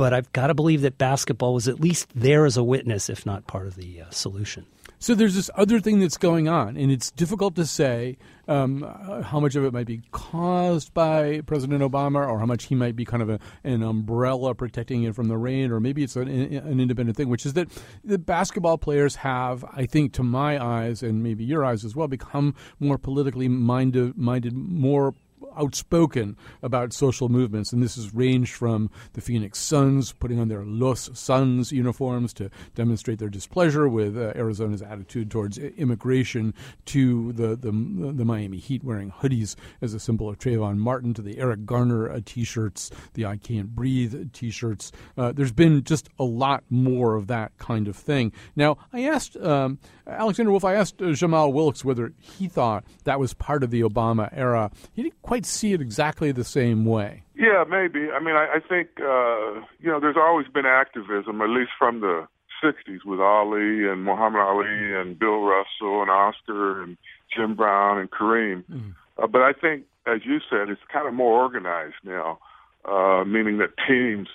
But 0.00 0.14
I've 0.14 0.32
got 0.32 0.46
to 0.46 0.54
believe 0.54 0.80
that 0.80 0.96
basketball 0.96 1.52
was 1.52 1.68
at 1.68 1.78
least 1.78 2.08
there 2.14 2.46
as 2.46 2.56
a 2.56 2.64
witness, 2.64 3.10
if 3.10 3.26
not 3.26 3.46
part 3.46 3.66
of 3.66 3.76
the 3.76 4.00
uh, 4.00 4.06
solution. 4.08 4.64
So 4.98 5.14
there's 5.14 5.34
this 5.34 5.50
other 5.56 5.78
thing 5.78 6.00
that's 6.00 6.16
going 6.16 6.48
on, 6.48 6.78
and 6.78 6.90
it's 6.90 7.10
difficult 7.10 7.54
to 7.56 7.66
say 7.66 8.16
um, 8.48 8.80
how 9.22 9.40
much 9.40 9.56
of 9.56 9.64
it 9.66 9.74
might 9.74 9.86
be 9.86 10.00
caused 10.10 10.94
by 10.94 11.42
President 11.42 11.82
Obama, 11.82 12.26
or 12.26 12.38
how 12.38 12.46
much 12.46 12.64
he 12.64 12.74
might 12.74 12.96
be 12.96 13.04
kind 13.04 13.22
of 13.22 13.28
a, 13.28 13.40
an 13.62 13.82
umbrella 13.82 14.54
protecting 14.54 15.02
it 15.02 15.14
from 15.14 15.28
the 15.28 15.36
rain, 15.36 15.70
or 15.70 15.80
maybe 15.80 16.02
it's 16.02 16.16
an, 16.16 16.28
an 16.28 16.80
independent 16.80 17.18
thing. 17.18 17.28
Which 17.28 17.44
is 17.44 17.52
that 17.52 17.68
the 18.02 18.16
basketball 18.16 18.78
players 18.78 19.16
have, 19.16 19.66
I 19.70 19.84
think, 19.84 20.14
to 20.14 20.22
my 20.22 20.58
eyes 20.64 21.02
and 21.02 21.22
maybe 21.22 21.44
your 21.44 21.62
eyes 21.62 21.84
as 21.84 21.94
well, 21.94 22.08
become 22.08 22.54
more 22.78 22.96
politically 22.96 23.48
minded, 23.48 24.16
minded 24.16 24.54
more 24.54 25.12
outspoken 25.56 26.36
about 26.62 26.92
social 26.92 27.28
movements, 27.28 27.72
and 27.72 27.82
this 27.82 27.96
has 27.96 28.14
ranged 28.14 28.54
from 28.54 28.90
the 29.12 29.20
Phoenix 29.20 29.58
Suns 29.58 30.12
putting 30.12 30.38
on 30.38 30.48
their 30.48 30.64
Los 30.64 31.10
Suns 31.18 31.72
uniforms 31.72 32.32
to 32.34 32.50
demonstrate 32.74 33.18
their 33.18 33.28
displeasure 33.28 33.88
with 33.88 34.16
uh, 34.16 34.32
Arizona's 34.36 34.82
attitude 34.82 35.30
towards 35.30 35.58
immigration, 35.58 36.54
to 36.86 37.32
the, 37.32 37.48
the, 37.56 37.72
the 37.72 38.24
Miami 38.24 38.58
Heat 38.58 38.84
wearing 38.84 39.10
hoodies 39.10 39.56
as 39.80 39.94
a 39.94 40.00
symbol 40.00 40.28
of 40.28 40.38
Trayvon 40.38 40.76
Martin, 40.76 41.14
to 41.14 41.22
the 41.22 41.38
Eric 41.38 41.66
Garner 41.66 42.10
uh, 42.10 42.20
T-shirts, 42.24 42.90
the 43.14 43.26
I 43.26 43.36
Can't 43.36 43.74
Breathe 43.74 44.32
T-shirts. 44.32 44.92
Uh, 45.16 45.32
there's 45.32 45.52
been 45.52 45.82
just 45.84 46.08
a 46.18 46.24
lot 46.24 46.64
more 46.70 47.16
of 47.16 47.26
that 47.28 47.56
kind 47.58 47.88
of 47.88 47.96
thing. 47.96 48.32
Now, 48.56 48.78
I 48.92 49.04
asked 49.04 49.36
um, 49.36 49.78
Alexander 50.06 50.50
Wolff, 50.50 50.64
I 50.64 50.74
asked 50.74 51.00
uh, 51.00 51.12
Jamal 51.12 51.52
Wilkes 51.52 51.84
whether 51.84 52.12
he 52.18 52.48
thought 52.48 52.84
that 53.04 53.20
was 53.20 53.34
part 53.34 53.62
of 53.62 53.70
the 53.70 53.82
Obama 53.82 54.28
era. 54.32 54.70
He 54.92 55.02
didn't 55.02 55.22
quite 55.30 55.46
see 55.46 55.72
it 55.72 55.80
exactly 55.80 56.32
the 56.32 56.42
same 56.42 56.84
way. 56.84 57.22
Yeah, 57.36 57.62
maybe. 57.62 58.10
I 58.10 58.18
mean, 58.18 58.34
I, 58.34 58.56
I 58.56 58.60
think 58.68 58.88
uh, 58.98 59.62
you 59.78 59.88
know, 59.88 60.00
there's 60.00 60.16
always 60.16 60.48
been 60.48 60.66
activism, 60.66 61.40
at 61.40 61.50
least 61.50 61.70
from 61.78 62.00
the 62.00 62.26
'60s, 62.60 63.04
with 63.06 63.20
Ali 63.20 63.88
and 63.88 64.02
Muhammad 64.02 64.40
Ali 64.40 64.92
and 64.92 65.16
Bill 65.16 65.42
Russell 65.42 66.02
and 66.02 66.10
Oscar 66.10 66.82
and 66.82 66.96
Jim 67.32 67.54
Brown 67.54 67.98
and 68.00 68.10
Kareem. 68.10 68.64
Mm. 68.64 68.94
Uh, 69.22 69.28
but 69.28 69.42
I 69.42 69.52
think, 69.52 69.84
as 70.04 70.22
you 70.24 70.40
said, 70.50 70.68
it's 70.68 70.80
kind 70.92 71.06
of 71.06 71.14
more 71.14 71.40
organized 71.40 72.02
now, 72.02 72.40
uh, 72.84 73.22
meaning 73.24 73.58
that 73.58 73.70
teams, 73.86 74.26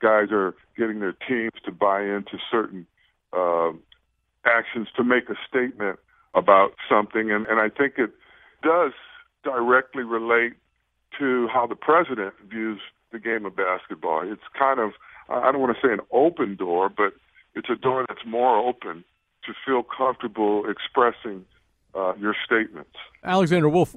guys 0.00 0.28
are 0.30 0.54
getting 0.78 1.00
their 1.00 1.16
teams 1.26 1.58
to 1.64 1.72
buy 1.72 2.00
into 2.00 2.38
certain 2.48 2.86
uh, 3.32 3.72
actions 4.46 4.86
to 4.96 5.02
make 5.02 5.28
a 5.28 5.34
statement 5.48 5.98
about 6.32 6.74
something, 6.88 7.32
and, 7.32 7.44
and 7.48 7.58
I 7.58 7.70
think 7.70 7.94
it 7.98 8.12
does 8.62 8.92
directly 9.44 10.02
relate 10.02 10.54
to 11.18 11.48
how 11.48 11.66
the 11.66 11.76
president 11.76 12.34
views 12.48 12.80
the 13.12 13.18
game 13.18 13.46
of 13.46 13.54
basketball. 13.54 14.22
It's 14.24 14.42
kind 14.58 14.80
of, 14.80 14.92
I 15.28 15.52
don't 15.52 15.60
want 15.60 15.76
to 15.76 15.86
say 15.86 15.92
an 15.92 16.00
open 16.10 16.56
door, 16.56 16.88
but 16.88 17.12
it's 17.54 17.68
a 17.70 17.76
door 17.76 18.04
that's 18.08 18.26
more 18.26 18.56
open 18.56 19.04
to 19.46 19.52
feel 19.64 19.82
comfortable 19.84 20.64
expressing 20.68 21.44
uh, 21.94 22.14
your 22.16 22.34
statements. 22.44 22.96
Alexander 23.24 23.68
Wolff, 23.68 23.94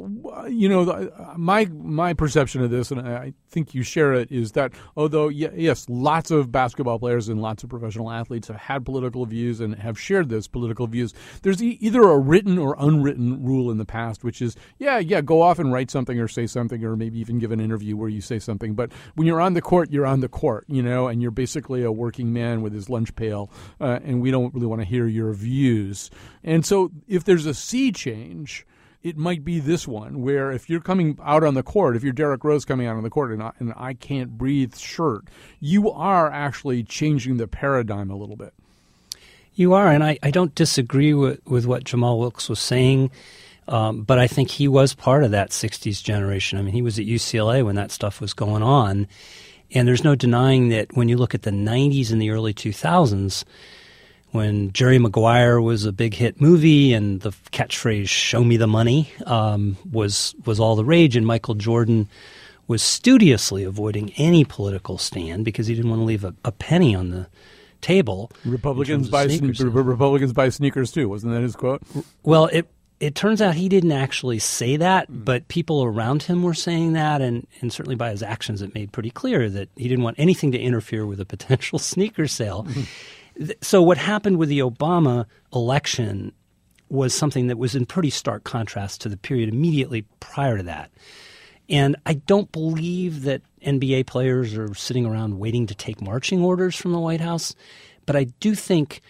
you 0.47 0.69
know, 0.69 1.11
my 1.35 1.65
my 1.65 2.13
perception 2.13 2.63
of 2.63 2.71
this, 2.71 2.91
and 2.91 3.01
I 3.01 3.33
think 3.49 3.73
you 3.73 3.83
share 3.83 4.13
it, 4.13 4.31
is 4.31 4.53
that 4.53 4.71
although 4.95 5.27
yes, 5.27 5.85
lots 5.89 6.31
of 6.31 6.51
basketball 6.51 6.99
players 6.99 7.27
and 7.27 7.41
lots 7.41 7.63
of 7.63 7.69
professional 7.69 8.09
athletes 8.09 8.47
have 8.47 8.57
had 8.57 8.85
political 8.85 9.25
views 9.25 9.59
and 9.59 9.75
have 9.75 9.99
shared 9.99 10.29
those 10.29 10.47
political 10.47 10.87
views, 10.87 11.13
there's 11.41 11.61
either 11.61 12.01
a 12.03 12.17
written 12.17 12.57
or 12.57 12.75
unwritten 12.79 13.43
rule 13.43 13.69
in 13.69 13.77
the 13.77 13.85
past, 13.85 14.23
which 14.23 14.41
is 14.41 14.55
yeah, 14.79 14.97
yeah, 14.97 15.21
go 15.21 15.41
off 15.41 15.59
and 15.59 15.73
write 15.73 15.91
something 15.91 16.19
or 16.19 16.27
say 16.27 16.47
something 16.47 16.83
or 16.83 16.95
maybe 16.95 17.19
even 17.19 17.39
give 17.39 17.51
an 17.51 17.59
interview 17.59 17.97
where 17.97 18.09
you 18.09 18.21
say 18.21 18.39
something, 18.39 18.73
but 18.73 18.91
when 19.15 19.27
you're 19.27 19.41
on 19.41 19.53
the 19.53 19.61
court, 19.61 19.91
you're 19.91 20.05
on 20.05 20.21
the 20.21 20.29
court, 20.29 20.65
you 20.67 20.81
know, 20.81 21.07
and 21.07 21.21
you're 21.21 21.31
basically 21.31 21.83
a 21.83 21.91
working 21.91 22.31
man 22.31 22.61
with 22.61 22.73
his 22.73 22.89
lunch 22.89 23.13
pail, 23.15 23.51
uh, 23.81 23.99
and 24.03 24.21
we 24.21 24.31
don't 24.31 24.53
really 24.53 24.67
want 24.67 24.81
to 24.81 24.87
hear 24.87 25.07
your 25.07 25.33
views. 25.33 26.09
And 26.43 26.65
so 26.65 26.91
if 27.07 27.23
there's 27.23 27.45
a 27.45 27.53
sea 27.53 27.91
change 27.91 28.65
it 29.03 29.17
might 29.17 29.45
be 29.45 29.59
this 29.59 29.87
one 29.87 30.21
where 30.21 30.51
if 30.51 30.69
you're 30.69 30.81
coming 30.81 31.17
out 31.23 31.43
on 31.43 31.53
the 31.53 31.63
court, 31.63 31.95
if 31.95 32.03
you're 32.03 32.13
Derrick 32.13 32.43
Rose 32.43 32.65
coming 32.65 32.87
out 32.87 32.97
on 32.97 33.03
the 33.03 33.09
court 33.09 33.31
and 33.31 33.43
I, 33.43 33.51
and 33.59 33.73
I 33.75 33.93
can't 33.93 34.37
breathe 34.37 34.75
shirt, 34.75 35.25
you 35.59 35.91
are 35.91 36.31
actually 36.31 36.83
changing 36.83 37.37
the 37.37 37.47
paradigm 37.47 38.09
a 38.09 38.15
little 38.15 38.35
bit. 38.35 38.53
You 39.53 39.73
are, 39.73 39.87
and 39.87 40.03
I, 40.03 40.19
I 40.21 40.31
don't 40.31 40.53
disagree 40.53 41.13
with, 41.13 41.45
with 41.47 41.65
what 41.65 41.83
Jamal 41.83 42.19
Wilkes 42.19 42.49
was 42.49 42.59
saying, 42.59 43.09
um, 43.67 44.03
but 44.03 44.19
I 44.19 44.27
think 44.27 44.49
he 44.49 44.67
was 44.67 44.93
part 44.93 45.23
of 45.23 45.31
that 45.31 45.49
60s 45.49 46.03
generation. 46.03 46.59
I 46.59 46.61
mean, 46.61 46.73
he 46.73 46.81
was 46.81 46.99
at 46.99 47.05
UCLA 47.05 47.65
when 47.65 47.75
that 47.75 47.91
stuff 47.91 48.21
was 48.21 48.33
going 48.33 48.63
on. 48.63 49.07
And 49.73 49.87
there's 49.87 50.03
no 50.03 50.15
denying 50.15 50.69
that 50.69 50.95
when 50.95 51.09
you 51.09 51.17
look 51.17 51.35
at 51.35 51.41
the 51.41 51.51
90s 51.51 52.11
and 52.11 52.21
the 52.21 52.29
early 52.29 52.53
2000s, 52.53 53.43
when 54.37 54.71
Jerry 54.71 54.97
Maguire 54.99 55.59
was 55.59 55.83
a 55.83 55.91
big 55.91 56.13
hit 56.13 56.39
movie 56.39 56.93
and 56.93 57.19
the 57.19 57.31
catchphrase 57.51 58.07
"Show 58.07 58.43
me 58.45 58.55
the 58.55 58.67
money" 58.67 59.11
um, 59.25 59.75
was 59.91 60.33
was 60.45 60.59
all 60.59 60.77
the 60.77 60.85
rage, 60.85 61.17
and 61.17 61.25
Michael 61.27 61.55
Jordan 61.55 62.07
was 62.67 62.81
studiously 62.81 63.63
avoiding 63.65 64.13
any 64.17 64.45
political 64.45 64.97
stand 64.97 65.43
because 65.43 65.67
he 65.67 65.75
didn't 65.75 65.89
want 65.89 65.99
to 66.01 66.05
leave 66.05 66.23
a, 66.23 66.33
a 66.45 66.51
penny 66.51 66.93
on 66.95 67.09
the 67.09 67.27
table. 67.81 68.31
Republicans 68.45 69.09
buy 69.09 69.27
sneakers 69.27 69.59
sne- 69.59 69.85
Republicans 69.85 70.33
buy 70.33 70.49
sneakers 70.49 70.91
too. 70.91 71.07
Wasn't 71.09 71.33
that 71.33 71.41
his 71.41 71.55
quote? 71.55 71.81
Well, 72.23 72.45
it 72.47 72.67
it 72.99 73.13
turns 73.13 73.43
out 73.43 73.53
he 73.53 73.69
didn't 73.69 73.91
actually 73.91 74.39
say 74.39 74.75
that, 74.77 75.07
Mm. 75.09 75.23
but 75.23 75.47
people 75.49 75.83
around 75.83 76.23
him 76.23 76.41
were 76.41 76.55
saying 76.55 76.93
that, 76.93 77.21
and, 77.21 77.45
and 77.61 77.71
certainly 77.71 77.95
by 77.95 78.09
his 78.09 78.23
actions, 78.23 78.63
it 78.63 78.73
made 78.73 78.91
pretty 78.91 79.11
clear 79.11 79.49
that 79.51 79.69
he 79.77 79.87
didn't 79.87 80.03
want 80.03 80.17
anything 80.19 80.51
to 80.53 80.59
interfere 80.59 81.05
with 81.05 81.19
a 81.21 81.25
potential 81.25 81.77
sneaker 81.93 82.27
sale. 82.27 82.65
So, 83.61 83.81
what 83.81 83.97
happened 83.97 84.37
with 84.37 84.49
the 84.49 84.59
Obama 84.59 85.25
election 85.53 86.31
was 86.89 87.13
something 87.13 87.47
that 87.47 87.57
was 87.57 87.75
in 87.75 87.85
pretty 87.85 88.09
stark 88.09 88.43
contrast 88.43 89.01
to 89.01 89.09
the 89.09 89.17
period 89.17 89.49
immediately 89.49 90.05
prior 90.19 90.57
to 90.57 90.63
that. 90.63 90.89
And 91.69 91.97
I 92.05 92.13
don't 92.13 92.51
believe 92.51 93.23
that 93.23 93.41
NBA 93.65 94.07
players 94.07 94.55
are 94.55 94.73
sitting 94.73 95.05
around 95.05 95.39
waiting 95.39 95.67
to 95.67 95.75
take 95.75 96.01
marching 96.01 96.41
orders 96.41 96.75
from 96.75 96.93
the 96.93 96.99
White 96.99 97.19
House, 97.19 97.53
but 98.05 98.15
I 98.15 98.25
do 98.39 98.55
think 98.55 99.01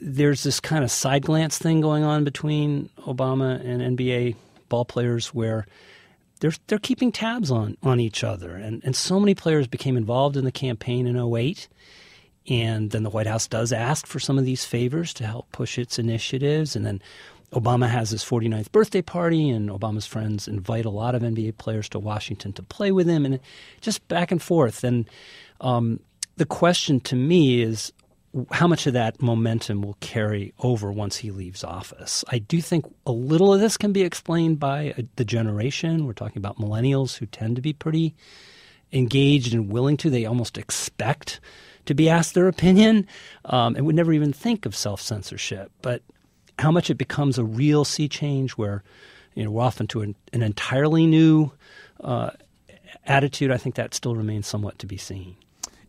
there's 0.00 0.42
this 0.42 0.58
kind 0.58 0.82
of 0.82 0.90
side 0.90 1.22
glance 1.22 1.58
thing 1.58 1.80
going 1.80 2.02
on 2.02 2.24
between 2.24 2.90
Obama 3.06 3.64
and 3.64 3.96
NBA 3.96 4.34
ball 4.68 4.84
players 4.84 5.28
where 5.28 5.66
they're 6.40 6.52
they're 6.66 6.78
keeping 6.78 7.12
tabs 7.12 7.52
on 7.52 7.76
on 7.84 8.00
each 8.00 8.24
other 8.24 8.56
and 8.56 8.82
and 8.84 8.96
so 8.96 9.20
many 9.20 9.34
players 9.34 9.68
became 9.68 9.96
involved 9.96 10.36
in 10.36 10.44
the 10.44 10.50
campaign 10.50 11.06
in 11.06 11.16
08 11.16 11.68
and 12.48 12.90
then 12.90 13.02
the 13.02 13.10
White 13.10 13.26
House 13.26 13.46
does 13.46 13.72
ask 13.72 14.06
for 14.06 14.18
some 14.18 14.38
of 14.38 14.44
these 14.44 14.64
favors 14.64 15.14
to 15.14 15.26
help 15.26 15.50
push 15.52 15.78
its 15.78 15.98
initiatives 15.98 16.76
and 16.76 16.84
then 16.84 17.00
Obama 17.52 17.88
has 17.88 18.10
his 18.10 18.24
49th 18.24 18.72
birthday 18.72 19.02
party 19.02 19.50
and 19.50 19.68
Obama's 19.68 20.06
friends 20.06 20.48
invite 20.48 20.84
a 20.84 20.90
lot 20.90 21.14
of 21.14 21.22
NBA 21.22 21.58
players 21.58 21.88
to 21.90 21.98
Washington 21.98 22.52
to 22.54 22.62
play 22.62 22.92
with 22.92 23.06
him 23.06 23.24
and 23.24 23.38
just 23.80 24.06
back 24.08 24.30
and 24.30 24.42
forth 24.42 24.84
and 24.84 25.08
um, 25.60 26.00
the 26.36 26.46
question 26.46 27.00
to 27.00 27.16
me 27.16 27.62
is 27.62 27.92
how 28.50 28.66
much 28.66 28.86
of 28.86 28.94
that 28.94 29.20
momentum 29.20 29.82
will 29.82 29.96
carry 30.00 30.54
over 30.60 30.90
once 30.90 31.16
he 31.16 31.30
leaves 31.30 31.62
office. 31.62 32.24
I 32.28 32.38
do 32.38 32.60
think 32.60 32.86
a 33.06 33.12
little 33.12 33.52
of 33.52 33.60
this 33.60 33.76
can 33.76 33.92
be 33.92 34.02
explained 34.02 34.58
by 34.58 34.94
uh, 34.96 35.02
the 35.16 35.24
generation. 35.24 36.06
We're 36.06 36.14
talking 36.14 36.38
about 36.38 36.58
millennials 36.58 37.18
who 37.18 37.26
tend 37.26 37.56
to 37.56 37.62
be 37.62 37.74
pretty 37.74 38.14
engaged 38.92 39.52
and 39.52 39.70
willing 39.70 39.98
to. 39.98 40.10
They 40.10 40.24
almost 40.24 40.56
expect 40.56 41.40
to 41.86 41.94
be 41.94 42.08
asked 42.08 42.34
their 42.34 42.48
opinion 42.48 43.06
um, 43.44 43.76
and 43.76 43.86
would 43.86 43.96
never 43.96 44.12
even 44.12 44.32
think 44.32 44.66
of 44.66 44.76
self 44.76 45.00
censorship. 45.00 45.70
But 45.82 46.02
how 46.58 46.70
much 46.70 46.90
it 46.90 46.94
becomes 46.94 47.38
a 47.38 47.44
real 47.44 47.84
sea 47.84 48.08
change 48.08 48.52
where 48.52 48.82
you 49.34 49.44
know 49.44 49.50
we're 49.50 49.62
off 49.62 49.80
into 49.80 50.02
an, 50.02 50.14
an 50.32 50.42
entirely 50.42 51.06
new 51.06 51.52
uh, 52.00 52.30
attitude, 53.06 53.50
I 53.50 53.56
think 53.56 53.74
that 53.76 53.94
still 53.94 54.16
remains 54.16 54.46
somewhat 54.46 54.78
to 54.80 54.86
be 54.86 54.96
seen. 54.96 55.36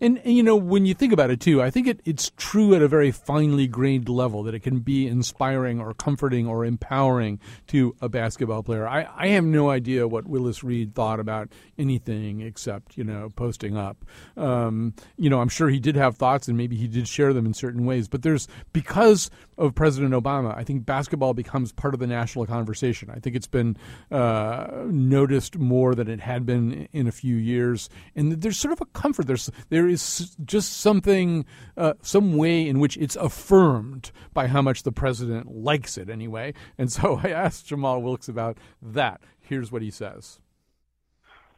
And, 0.03 0.17
and, 0.25 0.35
you 0.35 0.43
know, 0.43 0.57
when 0.57 0.85
you 0.85 0.93
think 0.93 1.13
about 1.13 1.29
it 1.29 1.39
too, 1.39 1.61
I 1.61 1.69
think 1.69 1.87
it, 1.87 2.01
it's 2.03 2.33
true 2.35 2.75
at 2.75 2.81
a 2.81 2.89
very 2.89 3.09
finely 3.09 3.67
grained 3.67 4.09
level 4.09 4.43
that 4.43 4.53
it 4.53 4.59
can 4.59 4.79
be 4.79 5.07
inspiring 5.07 5.79
or 5.79 5.93
comforting 5.93 6.45
or 6.45 6.65
empowering 6.65 7.39
to 7.67 7.95
a 8.01 8.09
basketball 8.09 8.63
player. 8.63 8.85
I, 8.85 9.07
I 9.15 9.27
have 9.27 9.45
no 9.45 9.69
idea 9.69 10.05
what 10.05 10.27
Willis 10.27 10.61
Reed 10.61 10.93
thought 10.93 11.21
about 11.21 11.47
anything 11.77 12.41
except, 12.41 12.97
you 12.97 13.05
know, 13.05 13.31
posting 13.33 13.77
up. 13.77 14.03
Um, 14.35 14.93
you 15.17 15.29
know, 15.29 15.39
I'm 15.39 15.47
sure 15.47 15.69
he 15.69 15.79
did 15.79 15.95
have 15.95 16.17
thoughts 16.17 16.49
and 16.49 16.57
maybe 16.57 16.75
he 16.75 16.89
did 16.89 17.07
share 17.07 17.31
them 17.31 17.45
in 17.45 17.53
certain 17.53 17.85
ways, 17.85 18.09
but 18.09 18.23
there's, 18.23 18.49
because 18.73 19.31
of 19.57 19.75
President 19.75 20.13
Obama, 20.13 20.57
I 20.57 20.63
think 20.63 20.85
basketball 20.85 21.33
becomes 21.33 21.71
part 21.71 21.93
of 21.93 21.99
the 21.99 22.07
national 22.07 22.45
conversation. 22.45 23.09
I 23.09 23.19
think 23.19 23.35
it's 23.35 23.47
been 23.47 23.77
uh, 24.11 24.85
noticed 24.85 25.57
more 25.57 25.95
than 25.95 26.09
it 26.09 26.19
had 26.19 26.45
been 26.45 26.87
in 26.91 27.07
a 27.07 27.11
few 27.11 27.35
years. 27.35 27.89
And 28.15 28.31
there's 28.41 28.57
sort 28.57 28.73
of 28.73 28.81
a 28.81 28.85
comfort. 28.87 29.27
There's, 29.27 29.49
there 29.69 29.87
is 29.87 30.35
just 30.43 30.77
something, 30.77 31.45
uh, 31.77 31.93
some 32.01 32.37
way 32.37 32.67
in 32.67 32.79
which 32.79 32.97
it's 32.97 33.15
affirmed 33.15 34.11
by 34.33 34.47
how 34.47 34.61
much 34.61 34.83
the 34.83 34.91
president 34.91 35.55
likes 35.55 35.97
it 35.97 36.09
anyway. 36.09 36.53
And 36.77 36.91
so 36.91 37.19
I 37.23 37.29
asked 37.29 37.67
Jamal 37.67 38.01
Wilkes 38.01 38.27
about 38.27 38.57
that. 38.81 39.21
Here's 39.39 39.71
what 39.71 39.81
he 39.81 39.91
says. 39.91 40.39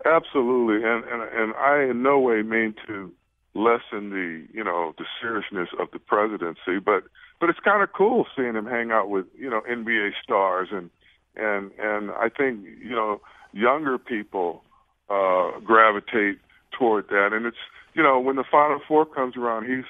Absolutely, 0.05 0.88
and 0.88 1.03
and 1.05 1.23
and 1.34 1.53
I 1.55 1.89
in 1.89 2.03
no 2.03 2.19
way 2.19 2.43
mean 2.43 2.75
to 2.86 3.12
lessen 3.55 4.12
the 4.12 4.45
you 4.53 4.63
know 4.63 4.93
the 4.97 5.05
seriousness 5.19 5.69
of 5.79 5.88
the 5.93 5.99
presidency, 5.99 6.79
but 6.84 7.03
but 7.39 7.50
it's 7.50 7.60
kind 7.60 7.84
of 7.84 7.91
cool 7.93 8.26
seeing 8.36 8.56
him 8.56 8.65
hang 8.65 8.91
out 8.91 9.10
with 9.10 9.26
you 9.38 9.50
know 9.50 9.62
NBA 9.69 10.12
stars 10.24 10.69
and 10.71 10.89
and 11.36 11.71
and 11.80 12.12
I 12.12 12.30
think 12.30 12.65
you 12.82 12.95
know 12.95 13.21
younger 13.54 13.98
people 13.98 14.63
uh 15.10 15.60
gravitate 15.63 16.39
toward 16.71 17.08
that, 17.10 17.30
and 17.34 17.45
it's 17.45 17.58
you 17.93 18.04
know 18.04 18.19
when 18.19 18.36
the 18.36 18.45
Final 18.50 18.80
Four 18.88 19.06
comes 19.06 19.36
around, 19.38 19.65
he's 19.65 19.86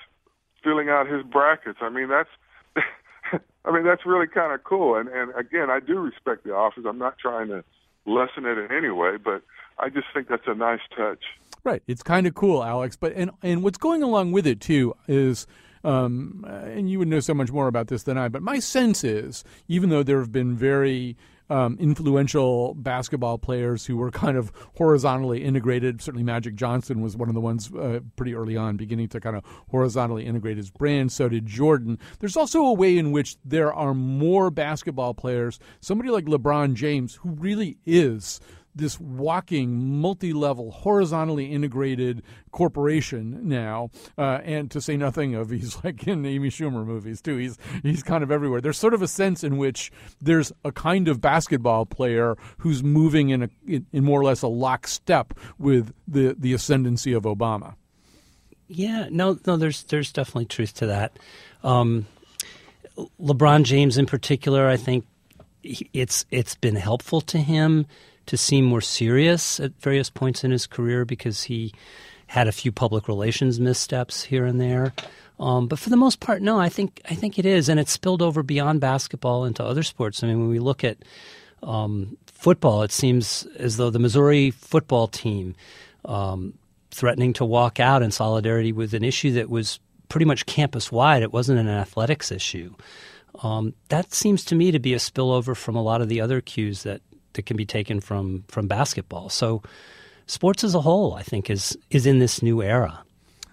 filling 0.63 0.89
out 0.89 1.07
his 1.07 1.23
brackets. 1.23 1.79
I 1.81 1.89
mean 1.89 2.09
that's. 2.09 2.29
I 3.65 3.71
mean 3.71 3.83
that's 3.83 4.05
really 4.05 4.27
kind 4.27 4.53
of 4.53 4.63
cool, 4.63 4.95
and 4.95 5.09
and 5.09 5.33
again, 5.35 5.69
I 5.69 5.79
do 5.79 5.99
respect 5.99 6.43
the 6.43 6.53
office. 6.53 6.83
I'm 6.87 6.99
not 6.99 7.17
trying 7.17 7.47
to 7.47 7.63
lessen 8.05 8.45
it 8.45 8.57
in 8.57 8.71
any 8.71 8.91
way, 8.91 9.17
but 9.17 9.41
I 9.79 9.89
just 9.89 10.05
think 10.13 10.27
that's 10.27 10.47
a 10.47 10.53
nice 10.53 10.81
touch. 10.95 11.23
Right. 11.63 11.81
It's 11.87 12.03
kind 12.03 12.27
of 12.27 12.35
cool, 12.35 12.63
Alex. 12.63 12.95
But 12.95 13.13
and 13.15 13.31
and 13.41 13.63
what's 13.63 13.79
going 13.79 14.03
along 14.03 14.31
with 14.31 14.47
it 14.47 14.61
too 14.61 14.95
is. 15.07 15.47
Um, 15.85 16.43
and 16.47 16.89
you 16.89 16.97
would 16.99 17.07
know 17.07 17.19
so 17.19 17.35
much 17.35 17.51
more 17.51 17.67
about 17.67 17.87
this 17.87 18.03
than 18.03 18.17
I, 18.17 18.27
but 18.27 18.41
my 18.41 18.59
sense 18.59 19.03
is, 19.03 19.43
even 19.67 19.89
though 19.89 20.01
there 20.01 20.19
have 20.19 20.31
been 20.31 20.55
very 20.55 21.15
um, 21.49 21.77
influential 21.79 22.73
basketball 22.73 23.37
players 23.37 23.85
who 23.85 23.97
were 23.97 24.11
kind 24.11 24.37
of 24.37 24.51
horizontally 24.77 25.43
integrated. 25.43 26.01
Certainly, 26.01 26.23
Magic 26.23 26.55
Johnson 26.55 27.01
was 27.01 27.15
one 27.15 27.29
of 27.29 27.35
the 27.35 27.41
ones 27.41 27.71
uh, 27.73 27.99
pretty 28.15 28.33
early 28.33 28.57
on 28.57 28.77
beginning 28.77 29.09
to 29.09 29.19
kind 29.19 29.35
of 29.35 29.43
horizontally 29.69 30.25
integrate 30.25 30.57
his 30.57 30.71
brand. 30.71 31.11
So 31.11 31.29
did 31.29 31.45
Jordan. 31.45 31.99
There's 32.19 32.37
also 32.37 32.63
a 32.65 32.73
way 32.73 32.97
in 32.97 33.11
which 33.11 33.37
there 33.45 33.73
are 33.73 33.93
more 33.93 34.49
basketball 34.49 35.13
players, 35.13 35.59
somebody 35.81 36.09
like 36.09 36.25
LeBron 36.25 36.73
James, 36.73 37.15
who 37.15 37.29
really 37.31 37.77
is 37.85 38.39
this 38.75 38.99
walking, 38.99 39.99
multi-level, 39.99 40.71
horizontally 40.71 41.45
integrated 41.51 42.21
corporation 42.51 43.47
now, 43.47 43.89
uh, 44.17 44.39
and 44.43 44.69
to 44.71 44.81
say 44.81 44.97
nothing 44.97 45.33
of 45.33 45.49
he's 45.55 45.83
like 45.83 46.07
in 46.07 46.25
Amy 46.25 46.49
Schumer 46.49 46.85
movies 46.85 47.21
too. 47.21 47.37
He's 47.37 47.57
he's 47.83 48.03
kind 48.03 48.23
of 48.23 48.31
everywhere. 48.31 48.61
There's 48.61 48.77
sort 48.77 48.93
of 48.93 49.01
a 49.01 49.07
sense 49.07 49.43
in 49.43 49.57
which 49.57 49.91
there's 50.21 50.51
a 50.63 50.71
kind 50.71 51.07
of 51.07 51.21
basketball 51.21 51.85
player 51.85 52.35
who's 52.59 52.83
moving 52.83 53.29
in 53.29 53.43
a 53.43 53.49
in, 53.65 53.85
in 53.91 54.03
more 54.03 54.19
or 54.19 54.23
less 54.23 54.41
a 54.41 54.47
lockstep 54.47 55.33
with 55.57 55.93
the 56.07 56.35
the 56.37 56.53
ascendancy 56.53 57.13
of 57.13 57.23
Obama. 57.23 57.75
Yeah, 58.67 59.07
no, 59.11 59.37
no. 59.45 59.57
There's 59.57 59.83
there's 59.83 60.11
definitely 60.11 60.45
truth 60.45 60.73
to 60.75 60.87
that. 60.87 61.17
Um, 61.63 62.07
LeBron 63.19 63.63
James, 63.63 63.97
in 63.97 64.05
particular, 64.05 64.67
I 64.67 64.77
think 64.77 65.05
it's 65.63 66.25
it's 66.31 66.55
been 66.55 66.75
helpful 66.75 67.21
to 67.21 67.37
him 67.37 67.85
to 68.25 68.37
seem 68.37 68.65
more 68.65 68.81
serious 68.81 69.59
at 69.59 69.71
various 69.79 70.09
points 70.09 70.43
in 70.43 70.51
his 70.51 70.67
career 70.67 71.05
because 71.05 71.43
he 71.43 71.73
had 72.27 72.47
a 72.47 72.51
few 72.51 72.71
public 72.71 73.07
relations 73.07 73.59
missteps 73.59 74.23
here 74.23 74.45
and 74.45 74.59
there. 74.59 74.93
Um, 75.39 75.67
but 75.67 75.79
for 75.79 75.89
the 75.89 75.97
most 75.97 76.19
part, 76.19 76.41
no, 76.41 76.59
I 76.59 76.69
think 76.69 77.01
I 77.09 77.15
think 77.15 77.37
it 77.37 77.45
is, 77.45 77.69
and 77.69 77.79
it's 77.79 77.91
spilled 77.91 78.21
over 78.21 78.43
beyond 78.43 78.81
basketball 78.81 79.45
into 79.45 79.63
other 79.63 79.83
sports. 79.83 80.23
I 80.23 80.27
mean, 80.27 80.39
when 80.39 80.49
we 80.49 80.59
look 80.59 80.83
at 80.83 80.97
Um, 81.63 82.17
football, 82.27 82.83
it 82.83 82.91
seems 82.91 83.47
as 83.57 83.77
though 83.77 83.89
the 83.89 83.97
Missouri 83.97 84.51
football 84.51 85.07
team 85.07 85.55
um, 86.03 86.53
threatening 86.91 87.33
to 87.33 87.45
walk 87.45 87.79
out 87.79 88.03
in 88.03 88.11
solidarity 88.11 88.71
with 88.71 88.93
an 88.93 89.03
issue 89.03 89.31
that 89.33 89.49
was 89.49 89.79
pretty 90.07 90.25
much 90.25 90.45
campus 90.45 90.91
wide. 90.91 91.23
It 91.23 91.33
wasn't 91.33 91.59
an 91.59 91.67
athletics 91.67 92.31
issue. 92.31 92.75
Um, 93.41 93.73
that 93.89 94.13
seems 94.13 94.45
to 94.45 94.55
me 94.55 94.71
to 94.71 94.79
be 94.79 94.93
a 94.93 94.99
spillover 94.99 95.55
from 95.55 95.75
a 95.75 95.81
lot 95.81 96.01
of 96.01 96.09
the 96.09 96.21
other 96.21 96.39
cues 96.39 96.83
that, 96.83 97.01
that 97.35 97.45
can 97.45 97.55
be 97.55 97.65
taken 97.65 98.01
from 98.01 98.43
from 98.47 98.67
basketball. 98.67 99.29
So, 99.29 99.61
sports 100.27 100.63
as 100.63 100.75
a 100.75 100.81
whole, 100.81 101.13
I 101.13 101.23
think, 101.23 101.49
is 101.49 101.77
is 101.89 102.05
in 102.05 102.19
this 102.19 102.41
new 102.41 102.61
era. 102.61 103.04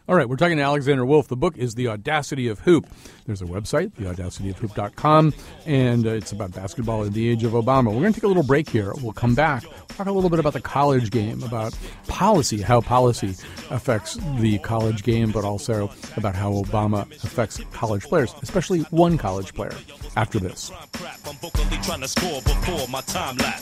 All 0.09 0.17
right, 0.17 0.29
we're 0.29 0.35
talking 0.37 0.57
to 0.57 0.63
Alexander 0.65 1.07
Wolff. 1.07 1.29
The 1.29 1.37
book 1.37 1.57
is 1.57 1.77
The 1.77 1.87
Audacity 1.87 2.49
of 2.49 2.59
Hoop. 2.61 2.89
There's 3.25 3.41
a 3.41 3.45
website, 3.45 3.93
theaudacityofhoop.com, 3.93 5.33
and 5.65 6.07
uh, 6.07 6.11
it's 6.11 6.33
about 6.33 6.53
basketball 6.53 7.05
in 7.05 7.13
the 7.13 7.29
age 7.29 7.45
of 7.45 7.53
Obama. 7.53 7.87
We're 7.87 8.01
going 8.01 8.13
to 8.13 8.21
take 8.21 8.25
a 8.25 8.29
little 8.29 8.43
break 8.43 8.69
here. 8.69 8.93
We'll 9.01 9.13
come 9.13 9.37
back, 9.37 9.63
talk 9.89 10.09
a 10.09 10.13
little 10.13 10.29
bit 10.29 10.41
about 10.41 10.55
the 10.55 10.61
college 10.61 11.13
game, 11.13 11.41
about 11.45 11.79
policy, 12.09 12.61
how 12.61 12.81
policy 12.81 13.37
affects 13.71 14.17
the 14.41 14.59
college 14.59 15.05
game, 15.05 15.31
but 15.31 15.45
also 15.45 15.89
about 16.17 16.35
how 16.35 16.51
Obama 16.51 17.03
affects 17.23 17.61
college 17.73 18.03
players, 18.03 18.35
especially 18.43 18.81
one 18.91 19.17
college 19.17 19.55
player, 19.55 19.75
after 20.17 20.41
this. 20.41 20.73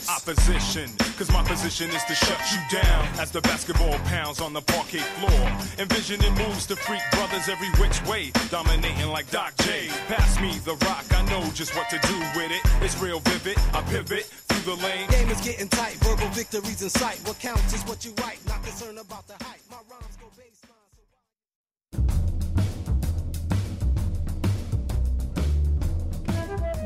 Opposition, 0.09 0.89
cause 1.17 1.31
my 1.31 1.43
position 1.43 1.91
is 1.91 2.03
to 2.05 2.15
shut 2.15 2.39
you 2.51 2.81
down 2.81 3.07
as 3.19 3.29
the 3.29 3.41
basketball 3.41 3.97
pounds 4.05 4.41
on 4.41 4.53
the 4.53 4.61
parquet 4.61 4.97
floor. 4.99 5.51
Envisioning 5.77 6.30
moves 6.31 6.65
to 6.67 6.75
freak 6.75 7.01
brothers 7.11 7.49
every 7.49 7.69
which 7.81 8.03
way, 8.05 8.31
dominating 8.49 9.07
like 9.09 9.29
Doc 9.31 9.53
J. 9.61 9.87
Pass 10.07 10.39
me 10.39 10.57
the 10.59 10.75
rock, 10.85 11.05
I 11.11 11.23
know 11.29 11.41
just 11.53 11.75
what 11.75 11.89
to 11.89 11.99
do 12.07 12.19
with 12.35 12.51
it. 12.51 12.61
It's 12.81 12.99
real 13.01 13.19
vivid, 13.21 13.57
I 13.73 13.81
pivot 13.83 14.25
through 14.25 14.75
the 14.75 14.81
lane. 14.83 15.09
Game 15.09 15.29
is 15.29 15.41
getting 15.41 15.67
tight, 15.67 15.93
verbal 15.95 16.27
victories 16.29 16.81
in 16.81 16.89
sight. 16.89 17.19
What 17.25 17.39
counts 17.39 17.73
is 17.73 17.83
what 17.83 18.03
you 18.05 18.13
write, 18.21 18.39
not 18.47 18.63
concerned 18.63 18.99
about 18.99 19.27
the 19.27 19.33
hype. 19.43 19.61
My 19.69 19.77
rhymes 19.89 20.17
go 20.17 20.27
baseline. 20.37 20.67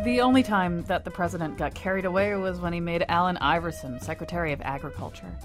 The 0.04 0.22
only 0.22 0.44
time 0.44 0.84
that 0.84 1.04
the 1.04 1.12
president 1.12 1.58
got 1.58 1.74
carried 1.74 2.06
away 2.06 2.36
was 2.36 2.60
when 2.60 2.74
he 2.74 2.80
made 2.80 3.04
Allen 3.10 3.38
Iverson 3.38 4.00
Secretary 4.00 4.54
of 4.54 4.62
Agriculture. 4.62 5.36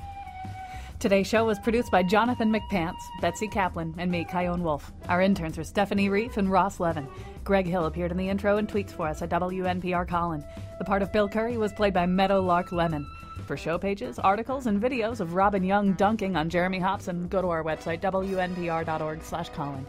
Today's 1.01 1.27
show 1.27 1.47
was 1.47 1.59
produced 1.59 1.91
by 1.91 2.03
Jonathan 2.03 2.53
McPants, 2.53 3.01
Betsy 3.23 3.49
Kaplan, 3.49 3.95
and 3.97 4.11
me, 4.11 4.27
Chion 4.31 4.63
Wolf. 4.63 4.93
Our 5.09 5.23
interns 5.23 5.57
were 5.57 5.65
Stephanie 5.65 6.11
Reef 6.11 6.37
and 6.37 6.53
Ross 6.53 6.79
Levin. 6.79 7.09
Greg 7.43 7.67
Hill 7.67 7.87
appeared 7.87 8.11
in 8.11 8.19
the 8.19 8.29
intro 8.29 8.59
and 8.59 8.69
tweets 8.69 8.91
for 8.91 9.09
us 9.09 9.23
at 9.23 9.31
WNPR 9.31 10.07
Colin. 10.07 10.45
The 10.79 10.85
part 10.85 11.01
of 11.01 11.11
Bill 11.11 11.27
Curry 11.27 11.57
was 11.57 11.73
played 11.73 11.95
by 11.95 12.05
Meadowlark 12.05 12.71
Lemon. 12.71 13.11
For 13.47 13.57
show 13.57 13.79
pages, 13.79 14.19
articles, 14.19 14.67
and 14.67 14.79
videos 14.79 15.21
of 15.21 15.33
Robin 15.33 15.65
Young 15.65 15.95
dunking 15.95 16.37
on 16.37 16.51
Jeremy 16.51 16.81
Hobson, 16.81 17.29
go 17.29 17.41
to 17.41 17.49
our 17.49 17.65
website, 17.65 18.03
wnpr.org 18.03 19.23
slash 19.23 19.49
Colin. 19.49 19.87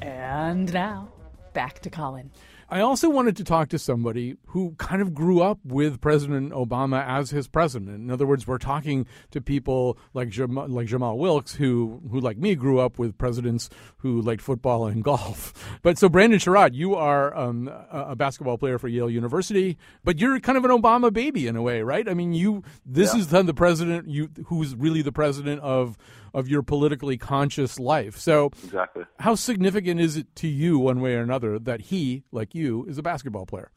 And 0.00 0.72
now, 0.72 1.08
back 1.54 1.80
to 1.80 1.90
Colin. 1.90 2.30
I 2.68 2.80
also 2.80 3.08
wanted 3.08 3.36
to 3.36 3.44
talk 3.44 3.68
to 3.68 3.78
somebody 3.78 4.36
who 4.46 4.74
kind 4.78 5.00
of 5.00 5.14
grew 5.14 5.40
up 5.40 5.60
with 5.64 6.00
President 6.00 6.52
Obama 6.52 7.06
as 7.06 7.30
his 7.30 7.46
president. 7.46 7.96
In 7.96 8.10
other 8.10 8.26
words, 8.26 8.46
we're 8.46 8.58
talking 8.58 9.06
to 9.30 9.40
people 9.40 9.96
like 10.14 10.30
Jamal, 10.30 10.68
like 10.68 10.88
Jamal 10.88 11.16
Wilkes, 11.16 11.54
who 11.54 12.00
who 12.10 12.18
like 12.18 12.38
me 12.38 12.56
grew 12.56 12.80
up 12.80 12.98
with 12.98 13.16
presidents 13.18 13.70
who 13.98 14.20
liked 14.20 14.42
football 14.42 14.86
and 14.86 15.04
golf. 15.04 15.78
But 15.82 15.96
so 15.96 16.08
Brandon 16.08 16.40
Sherrod, 16.40 16.74
you 16.74 16.96
are 16.96 17.36
um, 17.36 17.70
a 17.90 18.16
basketball 18.16 18.58
player 18.58 18.78
for 18.78 18.88
Yale 18.88 19.10
University, 19.10 19.78
but 20.02 20.18
you're 20.18 20.40
kind 20.40 20.58
of 20.58 20.64
an 20.64 20.72
Obama 20.72 21.12
baby 21.12 21.46
in 21.46 21.54
a 21.54 21.62
way, 21.62 21.82
right? 21.82 22.08
I 22.08 22.14
mean, 22.14 22.32
you 22.32 22.64
this 22.84 23.14
is 23.14 23.28
then 23.28 23.46
the 23.46 23.54
president 23.54 24.08
you 24.08 24.28
who's 24.46 24.74
really 24.74 25.02
the 25.02 25.12
president 25.12 25.60
of 25.60 25.96
of 26.34 26.48
your 26.48 26.62
politically 26.62 27.16
conscious 27.16 27.78
life. 27.78 28.16
So 28.18 28.46
Exactly. 28.64 29.04
how 29.20 29.34
significant 29.34 30.00
is 30.00 30.16
it 30.16 30.34
to 30.36 30.48
you, 30.48 30.78
one 30.78 31.00
way 31.00 31.14
or 31.14 31.20
another, 31.22 31.58
that 31.58 31.82
he, 31.82 32.24
like 32.32 32.54
you, 32.54 32.84
is 32.86 32.98
a 32.98 33.02
basketball 33.02 33.46
player? 33.46 33.70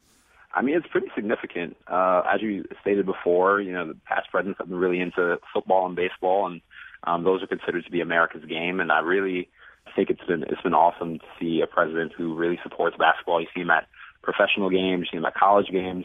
I 0.52 0.62
mean, 0.62 0.76
it's 0.76 0.86
pretty 0.88 1.08
significant. 1.14 1.76
Uh, 1.86 2.22
as 2.32 2.42
you 2.42 2.64
stated 2.80 3.06
before, 3.06 3.60
you 3.60 3.72
know, 3.72 3.86
the 3.86 3.96
past 4.04 4.30
presidents 4.30 4.58
have 4.58 4.68
been 4.68 4.78
really 4.78 5.00
into 5.00 5.38
football 5.54 5.86
and 5.86 5.94
baseball, 5.94 6.46
and 6.46 6.60
um, 7.04 7.22
those 7.22 7.42
are 7.42 7.46
considered 7.46 7.84
to 7.84 7.90
be 7.90 8.00
America's 8.00 8.44
game. 8.44 8.80
And 8.80 8.90
I 8.90 8.98
really 9.00 9.48
think 9.94 10.10
it's 10.10 10.24
been 10.26 10.42
it's 10.42 10.60
been 10.62 10.74
awesome 10.74 11.18
to 11.20 11.24
see 11.38 11.60
a 11.62 11.66
president 11.66 12.12
who 12.16 12.34
really 12.34 12.58
supports 12.64 12.96
basketball. 12.98 13.40
You 13.40 13.46
see 13.54 13.60
him 13.60 13.70
at 13.70 13.86
professional 14.22 14.70
games, 14.70 15.06
you 15.06 15.06
see 15.12 15.16
him 15.18 15.24
at 15.24 15.34
college 15.34 15.68
games. 15.70 16.04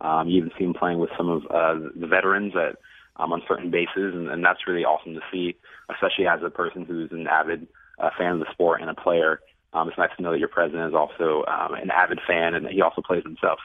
Um, 0.00 0.28
you 0.28 0.38
even 0.38 0.50
see 0.58 0.64
him 0.64 0.74
playing 0.74 0.98
with 0.98 1.10
some 1.16 1.28
of 1.28 1.42
uh, 1.46 1.88
the 1.94 2.06
veterans 2.08 2.52
at 2.56 2.76
um, 3.16 3.32
on 3.32 3.42
certain 3.48 3.70
bases, 3.70 4.14
and, 4.14 4.28
and 4.28 4.44
that's 4.44 4.66
really 4.66 4.84
awesome 4.84 5.14
to 5.14 5.20
see, 5.32 5.56
especially 5.90 6.26
as 6.26 6.40
a 6.42 6.50
person 6.50 6.84
who's 6.84 7.12
an 7.12 7.26
avid 7.26 7.66
uh, 7.98 8.10
fan 8.18 8.32
of 8.32 8.38
the 8.40 8.50
sport 8.52 8.80
and 8.80 8.90
a 8.90 8.94
player. 8.94 9.40
Um, 9.72 9.88
it's 9.88 9.98
nice 9.98 10.10
to 10.16 10.22
know 10.22 10.32
that 10.32 10.38
your 10.38 10.48
president 10.48 10.88
is 10.88 10.94
also 10.94 11.44
um, 11.46 11.74
an 11.74 11.90
avid 11.90 12.20
fan 12.26 12.54
and 12.54 12.64
that 12.66 12.72
he 12.72 12.80
also 12.80 13.02
plays 13.02 13.24
himself. 13.24 13.58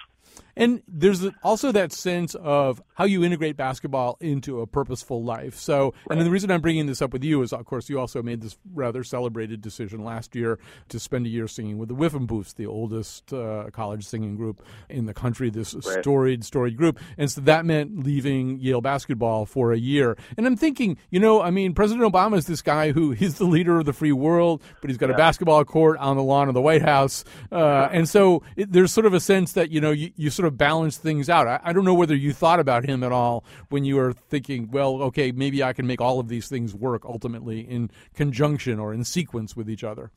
And 0.55 0.81
there's 0.89 1.25
also 1.41 1.71
that 1.71 1.93
sense 1.93 2.35
of 2.35 2.81
how 2.95 3.05
you 3.05 3.23
integrate 3.23 3.55
basketball 3.55 4.17
into 4.19 4.59
a 4.59 4.67
purposeful 4.67 5.23
life. 5.23 5.55
So, 5.55 5.93
and 6.09 6.19
the 6.19 6.29
reason 6.29 6.51
I'm 6.51 6.59
bringing 6.59 6.85
this 6.85 7.01
up 7.01 7.13
with 7.13 7.23
you 7.23 7.41
is, 7.43 7.53
of 7.53 7.65
course, 7.65 7.89
you 7.89 7.97
also 7.97 8.21
made 8.21 8.41
this 8.41 8.57
rather 8.73 9.05
celebrated 9.05 9.61
decision 9.61 10.03
last 10.03 10.35
year 10.35 10.59
to 10.89 10.99
spend 10.99 11.25
a 11.25 11.29
year 11.29 11.47
singing 11.47 11.77
with 11.77 11.87
the 11.87 11.95
Whiffenpoofs, 11.95 12.55
the 12.55 12.65
oldest 12.65 13.31
uh, 13.31 13.69
college 13.71 14.05
singing 14.05 14.35
group 14.35 14.61
in 14.89 15.05
the 15.05 15.13
country, 15.13 15.49
this 15.49 15.75
storied, 15.79 16.43
storied 16.43 16.75
group. 16.75 16.99
And 17.17 17.31
so 17.31 17.39
that 17.41 17.65
meant 17.65 18.03
leaving 18.03 18.59
Yale 18.59 18.81
basketball 18.81 19.45
for 19.45 19.71
a 19.71 19.77
year. 19.77 20.17
And 20.35 20.45
I'm 20.45 20.57
thinking, 20.57 20.97
you 21.09 21.21
know, 21.21 21.41
I 21.41 21.51
mean, 21.51 21.73
President 21.73 22.11
Obama 22.11 22.37
is 22.37 22.47
this 22.47 22.61
guy 22.61 22.91
who 22.91 23.11
he's 23.11 23.37
the 23.37 23.45
leader 23.45 23.79
of 23.79 23.85
the 23.85 23.93
free 23.93 24.11
world, 24.11 24.61
but 24.81 24.89
he's 24.89 24.97
got 24.97 25.09
a 25.09 25.13
basketball 25.13 25.63
court 25.63 25.97
on 25.99 26.17
the 26.17 26.23
lawn 26.23 26.49
of 26.49 26.53
the 26.53 26.61
White 26.61 26.81
House. 26.81 27.23
Uh, 27.49 27.87
and 27.91 28.09
so 28.09 28.43
it, 28.57 28.73
there's 28.73 28.91
sort 28.91 29.05
of 29.05 29.13
a 29.13 29.21
sense 29.21 29.53
that, 29.53 29.71
you 29.71 29.79
know, 29.79 29.91
you, 29.91 30.08
you 30.15 30.29
sort 30.29 30.47
of 30.47 30.57
balance 30.57 30.97
things 30.97 31.29
out. 31.29 31.47
I, 31.47 31.59
I 31.63 31.73
don't 31.73 31.85
know 31.85 31.93
whether 31.93 32.15
you 32.15 32.33
thought 32.33 32.59
about 32.59 32.85
him 32.85 33.03
at 33.03 33.11
all 33.11 33.43
when 33.69 33.85
you 33.85 33.95
were 33.95 34.13
thinking, 34.13 34.69
well, 34.71 35.01
okay, 35.03 35.31
maybe 35.31 35.63
I 35.63 35.73
can 35.73 35.87
make 35.87 36.01
all 36.01 36.19
of 36.19 36.27
these 36.27 36.47
things 36.47 36.73
work 36.73 37.05
ultimately 37.05 37.61
in 37.61 37.91
conjunction 38.13 38.79
or 38.79 38.93
in 38.93 39.03
sequence 39.03 39.55
with 39.55 39.69
each 39.69 39.83
other. 39.83 40.11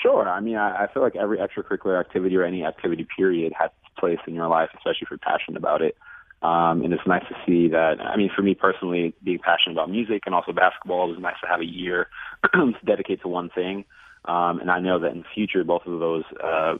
Sure. 0.00 0.28
I 0.28 0.40
mean, 0.40 0.56
I, 0.56 0.84
I 0.84 0.92
feel 0.92 1.02
like 1.02 1.16
every 1.16 1.38
extracurricular 1.38 1.98
activity 1.98 2.36
or 2.36 2.44
any 2.44 2.64
activity 2.64 3.06
period 3.16 3.52
has 3.58 3.70
its 3.84 3.98
place 3.98 4.18
in 4.26 4.34
your 4.34 4.48
life, 4.48 4.70
especially 4.74 5.02
if 5.02 5.10
you're 5.10 5.18
passionate 5.18 5.56
about 5.56 5.82
it. 5.82 5.96
Um, 6.42 6.82
and 6.82 6.92
it's 6.92 7.06
nice 7.06 7.22
to 7.28 7.36
see 7.46 7.68
that. 7.68 8.00
I 8.00 8.16
mean, 8.16 8.30
for 8.34 8.42
me 8.42 8.54
personally, 8.54 9.14
being 9.24 9.38
passionate 9.38 9.72
about 9.72 9.90
music 9.90 10.24
and 10.26 10.34
also 10.34 10.52
basketball, 10.52 11.08
it 11.08 11.14
was 11.14 11.22
nice 11.22 11.40
to 11.42 11.48
have 11.48 11.60
a 11.60 11.64
year 11.64 12.08
to 12.52 12.74
dedicate 12.84 13.22
to 13.22 13.28
one 13.28 13.48
thing. 13.48 13.86
Um, 14.26 14.60
and 14.60 14.70
I 14.70 14.80
know 14.80 14.98
that 14.98 15.12
in 15.12 15.18
the 15.18 15.26
future, 15.34 15.64
both 15.64 15.86
of 15.86 16.00
those 16.00 16.24
uh, 16.42 16.74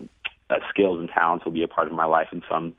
uh, 0.51 0.57
skills 0.71 0.99
and 0.99 1.09
talents 1.09 1.45
will 1.45 1.53
be 1.53 1.63
a 1.63 1.69
part 1.69 1.87
of 1.87 1.93
my 1.95 2.05
life 2.05 2.29
in 2.33 2.43
some 2.51 2.75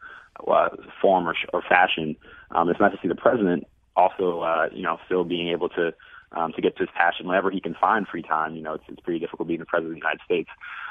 uh, 0.48 0.70
form 1.02 1.28
or, 1.28 1.36
or 1.54 1.62
fashion. 1.62 2.16
Um, 2.52 2.70
it's 2.70 2.80
nice 2.80 2.92
to 2.92 3.00
see 3.02 3.08
the 3.08 3.16
president 3.16 3.66
also, 3.96 4.42
uh, 4.42 4.70
you 4.74 4.84
know, 4.84 4.98
still 5.06 5.24
being 5.24 5.50
able 5.50 5.70
to 5.70 5.94
um, 6.32 6.52
to 6.54 6.62
get 6.62 6.76
to 6.76 6.84
his 6.84 6.90
passion 6.94 7.28
whenever 7.28 7.50
he 7.50 7.62
can 7.62 7.76
find 7.80 8.08
free 8.08 8.22
time. 8.22 8.56
You 8.56 8.62
know, 8.62 8.74
it's, 8.74 8.84
it's 8.90 9.00
pretty 9.00 9.20
difficult 9.20 9.48
being 9.48 9.60
the 9.60 9.66
president 9.66 9.92
of 9.92 10.02
the 10.02 10.06
United 10.06 10.22
States, 10.26 10.50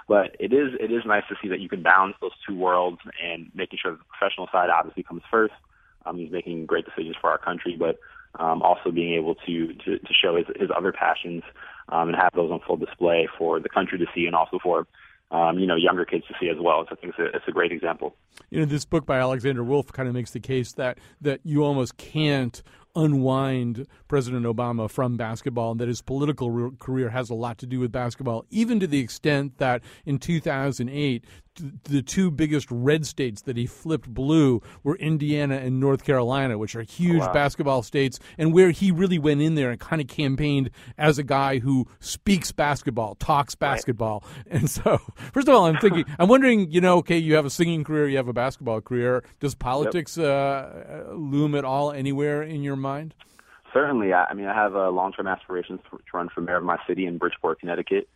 but 0.09 0.37
it 0.39 0.53
is 0.53 0.72
it 0.81 0.91
is 0.91 1.03
nice 1.05 1.25
to 1.29 1.37
see 1.43 1.49
that 1.49 1.61
you 1.61 1.68
can 1.68 1.83
balance 1.83 2.16
those 2.20 2.33
two 2.47 2.57
worlds 2.57 2.99
and 3.22 3.51
making 3.55 3.79
sure 3.83 3.93
the 3.93 3.99
professional 4.16 4.49
side 4.51 4.70
obviously 4.70 5.03
comes 5.03 5.22
first. 5.31 5.55
Um, 6.07 6.18
he's 6.18 6.31
making 6.31 6.66
great 6.66 6.85
decisions 6.85 7.16
for 7.20 7.31
our 7.31 7.39
country, 7.39 7.77
but 7.79 7.99
um, 8.39 8.62
also 8.62 8.91
being 8.91 9.14
able 9.14 9.35
to, 9.35 9.75
to 9.85 9.99
to 9.99 10.14
show 10.14 10.37
his 10.37 10.47
his 10.57 10.70
other 10.75 10.93
passions 10.93 11.43
um, 11.89 12.09
and 12.09 12.16
have 12.16 12.33
those 12.35 12.51
on 12.51 12.61
full 12.66 12.77
display 12.77 13.29
for 13.39 13.61
the 13.61 13.68
country 13.68 13.99
to 13.99 14.07
see 14.14 14.27
and 14.27 14.35
also 14.35 14.59
for 14.62 14.87
um, 15.31 15.59
you 15.59 15.66
know 15.66 15.77
younger 15.77 16.05
kids 16.05 16.25
to 16.29 16.35
see 16.41 16.49
as 16.49 16.57
well. 16.61 16.85
So 16.89 16.97
I 16.97 17.01
think 17.01 17.14
it's 17.16 17.18
a, 17.18 17.37
it's 17.37 17.49
a 17.49 17.53
great 17.53 17.72
example. 17.72 18.16
you 18.51 18.59
know 18.61 18.66
this 18.66 18.85
book 18.85 19.07
by 19.07 19.18
Alexander 19.18 19.64
Wolff 19.64 19.93
kind 19.93 20.09
of 20.09 20.14
makes 20.14 20.31
the 20.33 20.41
case 20.41 20.72
that 20.72 20.99
that 21.20 21.41
you 21.45 21.64
almost 21.64 21.97
can't 21.97 22.62
unwind 22.97 23.87
President 24.07 24.47
Obama 24.47 24.89
from 24.89 25.16
basketball 25.16 25.72
and 25.72 25.81
that 25.81 25.89
his 25.89 26.01
political 26.01 26.51
re- 26.51 26.70
career 26.79 27.11
has 27.11 27.29
a 27.29 27.35
lot 27.35 27.59
to 27.59 27.66
do 27.66 27.81
with 27.81 27.91
basketball 27.91 28.45
even 28.51 28.79
to 28.79 28.87
the 28.87 29.01
extent 29.01 29.59
that 29.59 29.83
in 30.07 30.16
2008 30.18 31.25
t- 31.25 31.29
the 31.84 32.02
two 32.02 32.30
biggest 32.30 32.68
red 32.70 33.07
states 33.07 33.42
that 33.42 33.57
he 33.57 33.66
flipped 33.66 34.12
blue 34.12 34.62
were 34.82 34.96
Indiana 34.96 35.57
and 35.57 35.80
North 35.80 36.05
Carolina 36.05 36.59
which 36.59 36.74
are 36.74 36.82
huge 36.82 37.20
wow. 37.20 37.32
basketball 37.32 37.82
states 37.82 38.18
and 38.38 38.52
where 38.52 38.70
he 38.70 38.90
really 38.90 39.18
went 39.18 39.40
in 39.40 39.55
there 39.55 39.70
and 39.70 39.80
kind 39.80 40.00
of 40.00 40.09
campaigned 40.09 40.70
as 40.98 41.18
a 41.18 41.22
guy 41.22 41.59
who 41.59 41.86
speaks 42.00 42.52
basketball 42.52 43.14
talks 43.16 43.55
basketball. 43.55 44.24
And 44.50 44.70
so 44.70 44.98
first 45.32 45.48
of 45.48 45.55
all 45.55 45.66
I'm 45.66 45.78
thinking 45.78 46.05
I'm 46.18 46.28
wondering 46.28 46.70
you 46.70 46.80
know 46.80 46.98
okay 46.98 47.18
you 47.18 47.34
have 47.34 47.44
a 47.44 47.50
singing 47.50 47.84
career 47.84 48.09
you 48.09 48.16
have 48.16 48.28
a 48.28 48.32
basketball 48.32 48.80
career. 48.80 49.24
Does 49.40 49.55
politics 49.55 50.18
uh, 50.18 51.05
loom 51.12 51.55
at 51.55 51.64
all 51.64 51.92
anywhere 51.92 52.42
in 52.42 52.62
your 52.62 52.76
mind? 52.76 53.14
Certainly. 53.74 54.12
I, 54.12 54.24
I 54.26 54.34
mean, 54.34 54.46
I 54.46 54.55
have 54.55 54.76
uh, 54.76 54.88
long-term 54.90 55.26
aspirations 55.26 55.80
to, 55.90 55.98
to 55.98 56.05
run 56.14 56.28
for 56.32 56.40
mayor 56.40 56.59
of 56.59 56.64
my 56.64 56.78
city 56.86 57.07
in 57.07 57.18
Bridgeport, 57.18 57.61
Connecticut, 57.61 58.09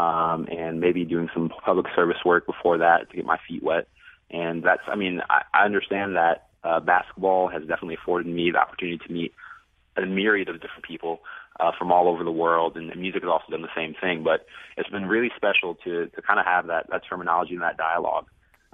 um, 0.00 0.48
and 0.60 0.80
maybe 0.84 1.04
doing 1.04 1.28
some 1.34 1.46
public 1.64 1.86
service 1.96 2.20
work 2.24 2.44
before 2.46 2.76
that 2.78 3.08
to 3.08 3.16
get 3.16 3.24
my 3.24 3.38
feet 3.46 3.62
wet. 3.62 3.86
And 4.30 4.62
that's, 4.62 4.82
I 4.94 4.96
mean, 4.96 5.22
I, 5.36 5.38
I 5.58 5.64
understand 5.64 6.16
that 6.16 6.36
Uh, 6.64 6.80
basketball 6.80 7.44
has 7.54 7.60
definitely 7.70 7.98
afforded 8.00 8.26
me 8.38 8.44
the 8.50 8.60
opportunity 8.64 8.98
to 9.06 9.12
meet 9.12 9.32
a 9.96 10.00
myriad 10.18 10.48
of 10.48 10.56
different 10.62 10.86
people 10.92 11.14
uh, 11.60 11.72
from 11.78 11.92
all 11.92 12.06
over 12.08 12.24
the 12.24 12.36
world, 12.44 12.72
and, 12.78 12.86
music 12.96 13.20
has 13.22 13.30
also 13.34 13.48
done 13.54 13.66
the 13.68 13.76
same 13.80 13.92
thing. 14.02 14.24
But 14.24 14.38
it's 14.78 14.88
been 14.96 15.08
really 15.14 15.30
special 15.36 15.70
to 15.84 15.92
to 16.14 16.18
kind 16.28 16.40
of 16.40 16.46
have 16.54 16.64
that 16.72 16.84
that 16.92 17.02
terminology 17.08 17.54
and 17.58 17.64
that 17.68 17.76
dialogue. 17.76 18.26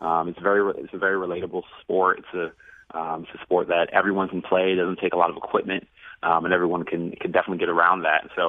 Um, 0.06 0.22
it's 0.30 0.42
very 0.50 0.62
it's 0.82 0.94
a 0.94 1.02
very 1.06 1.18
relatable 1.26 1.62
sport. 1.82 2.14
It's 2.20 2.34
a 2.44 2.46
um, 2.98 3.18
it's 3.24 3.34
a 3.38 3.42
sport 3.42 3.66
that 3.74 3.86
everyone 4.00 4.28
can 4.28 4.42
play. 4.50 4.66
It 4.72 4.78
doesn't 4.82 5.00
take 5.04 5.14
a 5.16 5.20
lot 5.22 5.30
of 5.32 5.36
equipment, 5.44 5.82
um, 6.22 6.40
and 6.44 6.54
everyone 6.54 6.84
can 6.92 7.02
can 7.22 7.30
definitely 7.32 7.58
get 7.64 7.74
around 7.76 7.98
that. 8.08 8.20
And 8.22 8.32
so, 8.38 8.44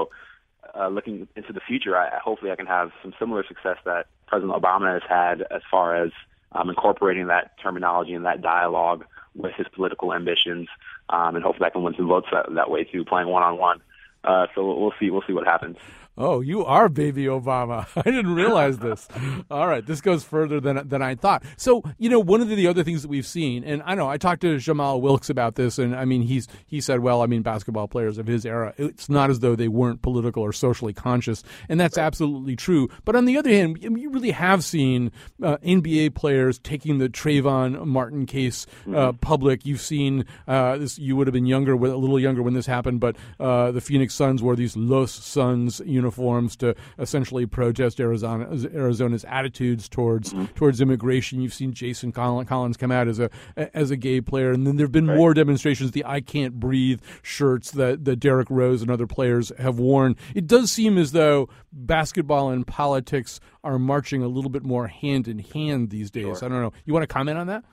uh, 0.77 0.87
looking 0.87 1.27
into 1.35 1.53
the 1.53 1.59
future, 1.59 1.97
I, 1.97 2.19
hopefully 2.19 2.51
I 2.51 2.55
can 2.55 2.67
have 2.67 2.91
some 3.01 3.13
similar 3.19 3.45
success 3.47 3.77
that 3.85 4.07
President 4.27 4.53
Obama 4.59 4.93
has 4.93 5.03
had 5.07 5.41
as 5.51 5.61
far 5.69 5.95
as 5.95 6.11
um, 6.51 6.69
incorporating 6.69 7.27
that 7.27 7.57
terminology 7.61 8.13
and 8.13 8.25
that 8.25 8.41
dialogue 8.41 9.05
with 9.35 9.53
his 9.53 9.67
political 9.73 10.13
ambitions, 10.13 10.67
um, 11.09 11.35
and 11.35 11.43
hopefully 11.43 11.67
I 11.67 11.69
can 11.69 11.83
win 11.83 11.95
some 11.95 12.07
votes 12.07 12.27
that, 12.31 12.53
that 12.55 12.69
way 12.69 12.83
too, 12.83 13.05
playing 13.05 13.27
one 13.27 13.43
on 13.43 13.57
one. 13.57 13.81
So 14.23 14.75
we'll 14.77 14.93
see. 14.99 15.09
We'll 15.09 15.23
see 15.25 15.33
what 15.33 15.47
happens. 15.47 15.77
Oh, 16.17 16.41
you 16.41 16.65
are 16.65 16.89
baby 16.89 17.25
Obama. 17.25 17.87
I 17.95 18.01
didn't 18.01 18.35
realize 18.35 18.79
this. 18.79 19.07
All 19.51 19.67
right, 19.67 19.85
this 19.85 20.01
goes 20.01 20.23
further 20.23 20.59
than 20.59 20.87
than 20.87 21.01
I 21.01 21.15
thought. 21.15 21.43
So, 21.55 21.83
you 21.97 22.09
know, 22.09 22.19
one 22.19 22.41
of 22.41 22.49
the, 22.49 22.55
the 22.55 22.67
other 22.67 22.83
things 22.83 23.01
that 23.01 23.07
we've 23.07 23.25
seen, 23.25 23.63
and 23.63 23.81
I 23.85 23.95
know 23.95 24.09
I 24.09 24.17
talked 24.17 24.41
to 24.41 24.57
Jamal 24.57 24.99
Wilkes 24.99 25.29
about 25.29 25.55
this, 25.55 25.79
and 25.79 25.95
I 25.95 26.05
mean, 26.05 26.23
he's 26.23 26.47
he 26.65 26.81
said, 26.81 26.99
well, 26.99 27.21
I 27.21 27.27
mean, 27.27 27.43
basketball 27.43 27.87
players 27.87 28.17
of 28.17 28.27
his 28.27 28.45
era, 28.45 28.73
it's 28.77 29.09
not 29.09 29.29
as 29.29 29.39
though 29.39 29.55
they 29.55 29.69
weren't 29.69 30.01
political 30.01 30.43
or 30.43 30.51
socially 30.51 30.93
conscious, 30.93 31.43
and 31.69 31.79
that's 31.79 31.97
absolutely 31.97 32.57
true. 32.57 32.89
But 33.05 33.15
on 33.15 33.25
the 33.25 33.37
other 33.37 33.49
hand, 33.49 33.77
you 33.81 34.09
really 34.09 34.31
have 34.31 34.63
seen 34.65 35.11
uh, 35.41 35.57
NBA 35.57 36.13
players 36.13 36.59
taking 36.59 36.97
the 36.97 37.07
Trayvon 37.07 37.85
Martin 37.85 38.25
case 38.25 38.65
uh, 38.85 38.89
mm-hmm. 38.89 39.17
public. 39.17 39.65
You've 39.65 39.81
seen 39.81 40.25
uh, 40.45 40.77
this. 40.77 40.99
You 40.99 41.15
would 41.15 41.27
have 41.27 41.33
been 41.33 41.45
younger, 41.45 41.73
a 41.73 41.77
little 41.77 42.19
younger 42.19 42.43
when 42.43 42.53
this 42.53 42.65
happened, 42.65 42.99
but 42.99 43.15
uh, 43.39 43.71
the 43.71 43.81
Phoenix 43.81 44.13
Suns 44.13 44.43
were 44.43 44.57
these 44.57 44.75
Los 44.75 45.11
Suns 45.11 45.79
uniforms 46.01 46.55
to 46.57 46.75
essentially 46.99 47.45
protest 47.45 47.99
Arizona, 47.99 48.47
Arizona's 48.73 49.25
attitudes 49.25 49.87
towards 49.87 50.33
mm-hmm. 50.33 50.45
towards 50.55 50.81
immigration. 50.81 51.41
You've 51.41 51.53
seen 51.53 51.73
Jason 51.73 52.11
Collins 52.11 52.77
come 52.77 52.91
out 52.91 53.07
as 53.07 53.19
a 53.19 53.29
as 53.55 53.91
a 53.91 53.97
gay 53.97 54.21
player, 54.21 54.51
and 54.51 54.65
then 54.65 54.77
there 54.77 54.85
have 54.85 54.91
been 54.91 55.07
right. 55.07 55.17
more 55.17 55.33
demonstrations. 55.33 55.91
The 55.91 56.05
"I 56.05 56.21
Can't 56.21 56.59
Breathe" 56.59 57.01
shirts 57.21 57.71
that 57.71 58.05
that 58.05 58.17
Derrick 58.17 58.49
Rose 58.49 58.81
and 58.81 58.91
other 58.91 59.07
players 59.07 59.51
have 59.57 59.79
worn. 59.79 60.15
It 60.35 60.47
does 60.47 60.71
seem 60.71 60.97
as 60.97 61.11
though 61.11 61.49
basketball 61.71 62.49
and 62.49 62.65
politics 62.65 63.39
are 63.63 63.79
marching 63.79 64.23
a 64.23 64.27
little 64.27 64.49
bit 64.49 64.63
more 64.63 64.87
hand 64.87 65.27
in 65.27 65.39
hand 65.39 65.89
these 65.89 66.11
days. 66.11 66.39
Sure. 66.39 66.45
I 66.45 66.49
don't 66.49 66.61
know. 66.61 66.73
You 66.85 66.93
want 66.93 67.03
to 67.03 67.13
comment 67.13 67.37
on 67.37 67.47
that? 67.47 67.63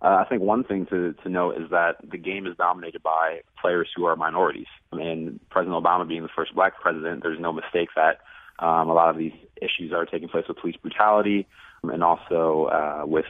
Uh, 0.00 0.22
I 0.24 0.26
think 0.28 0.42
one 0.42 0.62
thing 0.62 0.86
to, 0.86 1.12
to 1.24 1.28
note 1.28 1.56
is 1.60 1.70
that 1.70 1.96
the 2.08 2.18
game 2.18 2.46
is 2.46 2.56
dominated 2.56 3.02
by 3.02 3.40
players 3.60 3.88
who 3.96 4.04
are 4.04 4.14
minorities. 4.14 4.68
I 4.92 4.96
mean, 4.96 5.40
President 5.50 5.82
Obama 5.82 6.06
being 6.06 6.22
the 6.22 6.28
first 6.34 6.54
black 6.54 6.80
president, 6.80 7.22
there's 7.22 7.40
no 7.40 7.52
mistake 7.52 7.88
that 7.96 8.20
um, 8.60 8.88
a 8.88 8.94
lot 8.94 9.10
of 9.10 9.16
these 9.16 9.32
issues 9.60 9.92
are 9.92 10.04
taking 10.04 10.28
place 10.28 10.44
with 10.48 10.58
police 10.58 10.76
brutality 10.76 11.46
and 11.82 12.02
also 12.02 12.68
uh, 12.72 13.06
with 13.06 13.26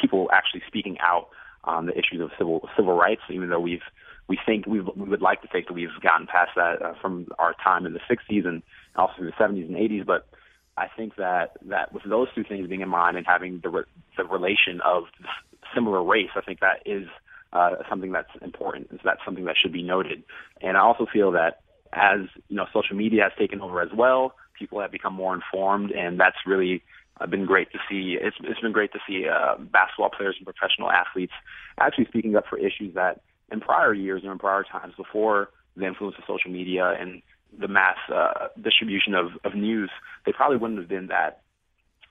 people 0.00 0.28
actually 0.32 0.62
speaking 0.66 0.96
out 1.00 1.28
on 1.64 1.86
the 1.86 1.92
issues 1.92 2.20
of 2.20 2.30
civil 2.38 2.68
civil 2.76 2.96
rights. 2.96 3.22
Even 3.30 3.48
though 3.48 3.60
we've 3.60 3.82
we 4.28 4.38
think 4.46 4.66
we 4.66 4.80
we 4.80 5.08
would 5.08 5.22
like 5.22 5.42
to 5.42 5.48
think 5.48 5.66
that 5.66 5.74
we've 5.74 5.88
gotten 6.02 6.26
past 6.26 6.52
that 6.56 6.82
uh, 6.82 6.94
from 7.00 7.26
our 7.38 7.54
time 7.62 7.86
in 7.86 7.92
the 7.92 8.00
60s 8.10 8.46
and 8.46 8.62
also 8.96 9.14
in 9.18 9.26
the 9.26 9.32
70s 9.32 9.66
and 9.66 9.76
80s, 9.76 10.06
but 10.06 10.28
I 10.76 10.86
think 10.96 11.16
that 11.16 11.56
that 11.66 11.92
with 11.92 12.04
those 12.04 12.28
two 12.34 12.44
things 12.44 12.68
being 12.68 12.80
in 12.80 12.88
mind 12.88 13.16
and 13.16 13.26
having 13.26 13.60
the 13.62 13.68
re- 13.68 13.84
the 14.16 14.24
relation 14.24 14.80
of 14.84 15.04
similar 15.74 16.02
race, 16.02 16.30
I 16.36 16.40
think 16.40 16.60
that 16.60 16.82
is 16.86 17.08
uh, 17.52 17.76
something 17.88 18.12
that's 18.12 18.30
important. 18.42 18.88
So 18.90 18.98
that's 19.04 19.24
something 19.24 19.44
that 19.44 19.56
should 19.56 19.72
be 19.72 19.82
noted. 19.82 20.22
And 20.60 20.76
I 20.76 20.80
also 20.80 21.06
feel 21.06 21.32
that 21.32 21.60
as 21.92 22.20
you 22.48 22.56
know, 22.56 22.66
social 22.72 22.96
media 22.96 23.24
has 23.24 23.32
taken 23.38 23.60
over 23.60 23.80
as 23.80 23.90
well. 23.92 24.34
People 24.58 24.80
have 24.80 24.92
become 24.92 25.14
more 25.14 25.34
informed, 25.34 25.90
and 25.90 26.20
that's 26.20 26.36
really 26.46 26.82
uh, 27.20 27.26
been 27.26 27.46
great 27.46 27.72
to 27.72 27.78
see. 27.88 28.16
It's, 28.20 28.36
it's 28.42 28.60
been 28.60 28.72
great 28.72 28.92
to 28.92 28.98
see 29.08 29.26
uh, 29.28 29.56
basketball 29.58 30.10
players 30.10 30.36
and 30.38 30.46
professional 30.46 30.90
athletes 30.90 31.32
actually 31.78 32.06
speaking 32.06 32.36
up 32.36 32.44
for 32.48 32.58
issues 32.58 32.94
that 32.94 33.22
in 33.50 33.60
prior 33.60 33.92
years 33.92 34.22
or 34.24 34.32
in 34.32 34.38
prior 34.38 34.62
times 34.62 34.94
before 34.96 35.50
the 35.76 35.86
influence 35.86 36.16
of 36.18 36.24
social 36.26 36.50
media 36.50 36.94
and 36.98 37.22
the 37.58 37.68
mass 37.68 37.96
uh, 38.14 38.48
distribution 38.62 39.14
of, 39.14 39.32
of 39.44 39.54
news, 39.54 39.90
they 40.24 40.32
probably 40.32 40.56
wouldn't 40.56 40.78
have 40.78 40.88
been 40.88 41.08
that 41.08 41.42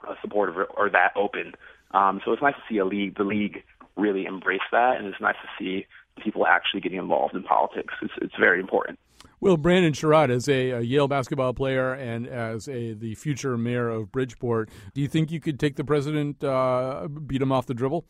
uh, 0.07 0.15
supportive 0.21 0.57
or, 0.57 0.65
or 0.65 0.89
that 0.89 1.11
open 1.15 1.53
um, 1.91 2.21
so 2.23 2.31
it's 2.31 2.41
nice 2.41 2.55
to 2.55 2.61
see 2.69 2.77
a 2.77 2.85
league, 2.85 3.17
the 3.17 3.23
league 3.23 3.63
really 3.97 4.25
embrace 4.25 4.61
that, 4.71 4.97
and 4.97 5.07
it's 5.07 5.19
nice 5.21 5.35
to 5.41 5.49
see 5.57 5.85
people 6.23 6.45
actually 6.45 6.81
getting 6.81 6.99
involved 6.99 7.35
in 7.35 7.43
politics. 7.43 7.93
It's, 8.01 8.13
it's 8.21 8.35
very 8.39 8.59
important. 8.59 8.99
Well, 9.41 9.55
Brandon 9.55 9.93
Sherrod, 9.93 10.29
as 10.29 10.49
a, 10.49 10.71
a, 10.71 10.81
Yale 10.81 11.07
basketball 11.07 11.53
player 11.53 11.93
and 11.93 12.27
as 12.27 12.67
a 12.67 12.93
the 12.93 13.15
future 13.15 13.57
mayor 13.57 13.89
of 13.89 14.11
Bridgeport, 14.11 14.69
do 14.93 15.01
you 15.01 15.07
think 15.07 15.31
you 15.31 15.39
could 15.39 15.59
take 15.59 15.77
the 15.77 15.83
president, 15.85 16.43
uh, 16.43 17.07
beat 17.07 17.41
him 17.41 17.51
off 17.51 17.65
the 17.65 17.73
dribble? 17.73 18.05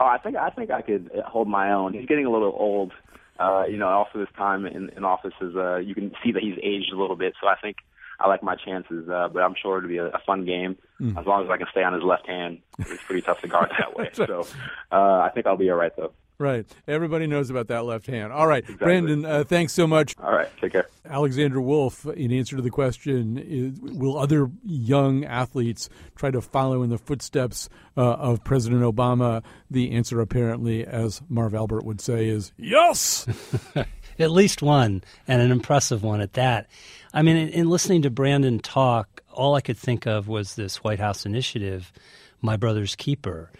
Oh, 0.00 0.06
I 0.06 0.18
think 0.18 0.36
I 0.36 0.50
think 0.50 0.70
I 0.70 0.82
could 0.82 1.10
hold 1.26 1.48
my 1.48 1.72
own. 1.72 1.94
He's 1.94 2.06
getting 2.06 2.26
a 2.26 2.30
little 2.30 2.54
old. 2.56 2.92
Uh, 3.38 3.64
you 3.68 3.76
know, 3.76 3.86
also 3.86 4.18
this 4.18 4.28
time 4.36 4.66
in, 4.66 4.90
in 4.96 5.04
office 5.04 5.34
is 5.40 5.54
uh, 5.54 5.76
you 5.76 5.94
can 5.94 6.10
see 6.24 6.32
that 6.32 6.42
he's 6.42 6.58
aged 6.62 6.92
a 6.92 7.00
little 7.00 7.16
bit. 7.16 7.34
So 7.40 7.46
I 7.46 7.54
think 7.60 7.76
I 8.20 8.28
like 8.28 8.42
my 8.42 8.56
chances, 8.56 9.08
uh, 9.08 9.28
but 9.32 9.42
I'm 9.42 9.54
sure 9.60 9.78
it'll 9.78 9.88
be 9.88 9.98
a, 9.98 10.06
a 10.06 10.18
fun 10.26 10.44
game 10.44 10.76
mm. 11.00 11.18
as 11.18 11.26
long 11.26 11.44
as 11.44 11.50
I 11.50 11.56
can 11.56 11.66
stay 11.70 11.82
on 11.82 11.92
his 11.92 12.02
left 12.02 12.26
hand. 12.26 12.58
It's 12.78 13.02
pretty 13.04 13.22
tough 13.22 13.40
to 13.42 13.48
guard 13.48 13.70
that 13.78 13.96
way. 13.96 14.10
So 14.14 14.46
uh, 14.90 15.20
I 15.20 15.30
think 15.32 15.46
I'll 15.46 15.56
be 15.56 15.70
all 15.70 15.76
right 15.76 15.94
though. 15.96 16.12
Right. 16.40 16.66
Everybody 16.86 17.26
knows 17.26 17.50
about 17.50 17.66
that 17.68 17.84
left 17.84 18.06
hand. 18.06 18.32
All 18.32 18.46
right. 18.46 18.62
Exactly. 18.62 18.84
Brandon, 18.84 19.24
uh, 19.24 19.42
thanks 19.42 19.72
so 19.72 19.88
much. 19.88 20.14
All 20.22 20.32
right. 20.32 20.48
Take 20.60 20.70
care. 20.70 20.86
Alexander 21.04 21.60
Wolff, 21.60 22.06
in 22.06 22.30
answer 22.30 22.54
to 22.54 22.62
the 22.62 22.70
question, 22.70 23.38
is, 23.38 23.80
will 23.80 24.16
other 24.16 24.48
young 24.64 25.24
athletes 25.24 25.88
try 26.14 26.30
to 26.30 26.40
follow 26.40 26.84
in 26.84 26.90
the 26.90 26.98
footsteps 26.98 27.68
uh, 27.96 28.02
of 28.02 28.44
President 28.44 28.82
Obama? 28.82 29.42
The 29.68 29.90
answer, 29.90 30.20
apparently, 30.20 30.86
as 30.86 31.22
Marv 31.28 31.54
Albert 31.54 31.84
would 31.84 32.00
say, 32.00 32.28
is 32.28 32.52
yes. 32.56 33.26
at 34.18 34.30
least 34.30 34.62
one, 34.62 35.02
and 35.26 35.42
an 35.42 35.50
impressive 35.50 36.02
one 36.02 36.20
at 36.20 36.34
that. 36.34 36.66
I 37.12 37.22
mean, 37.22 37.36
in, 37.36 37.48
in, 37.50 37.70
listening 37.70 38.02
to 38.02 38.10
Brandon 38.10 38.58
talk, 38.58 39.22
all 39.32 39.54
I 39.54 39.60
could 39.60 39.78
think 39.78 40.06
of 40.06 40.28
was 40.28 40.54
this 40.54 40.82
White 40.82 41.00
House 41.00 41.24
initiative, 41.24 41.92
My 42.40 42.56
Brother's 42.56 42.96
Keeper, 42.96 43.50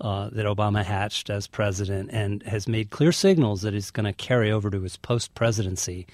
uh, 0.00 0.30
that 0.32 0.46
Obama 0.46 0.84
hatched 0.84 1.30
as 1.30 1.46
president 1.46 2.10
and 2.12 2.42
has 2.42 2.68
made 2.68 2.90
clear 2.90 3.12
signals 3.12 3.62
that 3.62 3.74
he's 3.74 3.90
going 3.90 4.04
to 4.04 4.12
carry 4.12 4.50
over 4.50 4.70
to 4.70 4.80
his 4.80 4.96
post 4.96 5.34
presidency. 5.34 6.06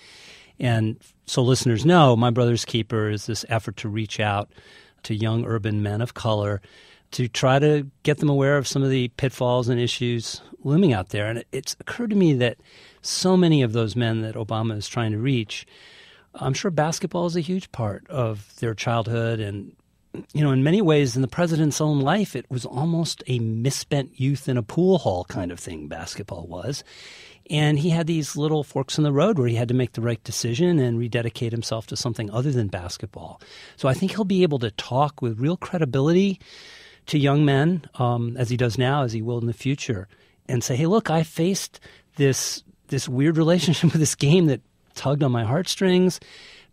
And 0.60 0.98
so 1.26 1.42
listeners 1.42 1.84
know, 1.84 2.14
My 2.14 2.30
Brother's 2.30 2.64
Keeper 2.64 3.08
is 3.08 3.26
this 3.26 3.44
effort 3.48 3.76
to 3.78 3.88
reach 3.88 4.20
out 4.20 4.50
to 5.04 5.14
young 5.14 5.44
urban 5.44 5.82
men 5.82 6.00
of 6.00 6.14
color 6.14 6.60
to 7.12 7.28
try 7.28 7.58
to 7.58 7.86
get 8.02 8.18
them 8.18 8.28
aware 8.28 8.56
of 8.56 8.66
some 8.66 8.82
of 8.82 8.90
the 8.90 9.08
pitfalls 9.08 9.68
and 9.68 9.80
issues 9.80 10.40
looming 10.64 10.92
out 10.92 11.10
there. 11.10 11.26
And 11.26 11.44
it's 11.52 11.76
occurred 11.78 12.10
to 12.10 12.16
me 12.16 12.34
that 12.34 12.56
so 13.02 13.36
many 13.36 13.62
of 13.62 13.72
those 13.72 13.94
men 13.94 14.22
that 14.22 14.36
Obama 14.36 14.76
is 14.76 14.88
trying 14.88 15.12
to 15.12 15.18
reach, 15.18 15.66
I'm 16.34 16.54
sure 16.54 16.70
basketball 16.70 17.26
is 17.26 17.36
a 17.36 17.40
huge 17.40 17.70
part 17.72 18.08
of 18.08 18.56
their 18.60 18.74
childhood. 18.74 19.40
And, 19.40 19.76
you 20.32 20.42
know, 20.42 20.52
in 20.52 20.62
many 20.62 20.80
ways, 20.80 21.14
in 21.16 21.22
the 21.22 21.28
president's 21.28 21.80
own 21.80 22.00
life, 22.00 22.34
it 22.34 22.50
was 22.50 22.64
almost 22.64 23.22
a 23.26 23.38
misspent 23.38 24.18
youth 24.18 24.48
in 24.48 24.56
a 24.56 24.62
pool 24.62 24.98
hall 24.98 25.24
kind 25.24 25.52
of 25.52 25.60
thing, 25.60 25.88
basketball 25.88 26.46
was. 26.46 26.84
And 27.50 27.78
he 27.78 27.90
had 27.90 28.06
these 28.06 28.36
little 28.36 28.62
forks 28.62 28.98
in 28.98 29.04
the 29.04 29.12
road 29.12 29.36
where 29.36 29.48
he 29.48 29.56
had 29.56 29.68
to 29.68 29.74
make 29.74 29.92
the 29.92 30.00
right 30.00 30.22
decision 30.22 30.78
and 30.78 30.98
rededicate 30.98 31.52
himself 31.52 31.86
to 31.88 31.96
something 31.96 32.30
other 32.30 32.52
than 32.52 32.68
basketball. 32.68 33.40
So 33.76 33.88
I 33.88 33.94
think 33.94 34.12
he'll 34.12 34.24
be 34.24 34.44
able 34.44 34.60
to 34.60 34.70
talk 34.70 35.20
with 35.20 35.40
real 35.40 35.56
credibility 35.56 36.40
to 37.06 37.18
young 37.18 37.44
men, 37.44 37.84
um, 37.96 38.36
as 38.36 38.48
he 38.48 38.56
does 38.56 38.78
now, 38.78 39.02
as 39.02 39.12
he 39.12 39.22
will 39.22 39.38
in 39.38 39.46
the 39.46 39.52
future, 39.52 40.06
and 40.48 40.62
say, 40.62 40.76
hey, 40.76 40.86
look, 40.86 41.10
I 41.10 41.24
faced 41.24 41.80
this 42.16 42.62
this 42.92 43.08
weird 43.08 43.36
relationship 43.36 43.90
with 43.92 44.00
this 44.00 44.14
game 44.14 44.46
that 44.46 44.60
tugged 44.94 45.24
on 45.24 45.32
my 45.32 45.42
heartstrings. 45.42 46.20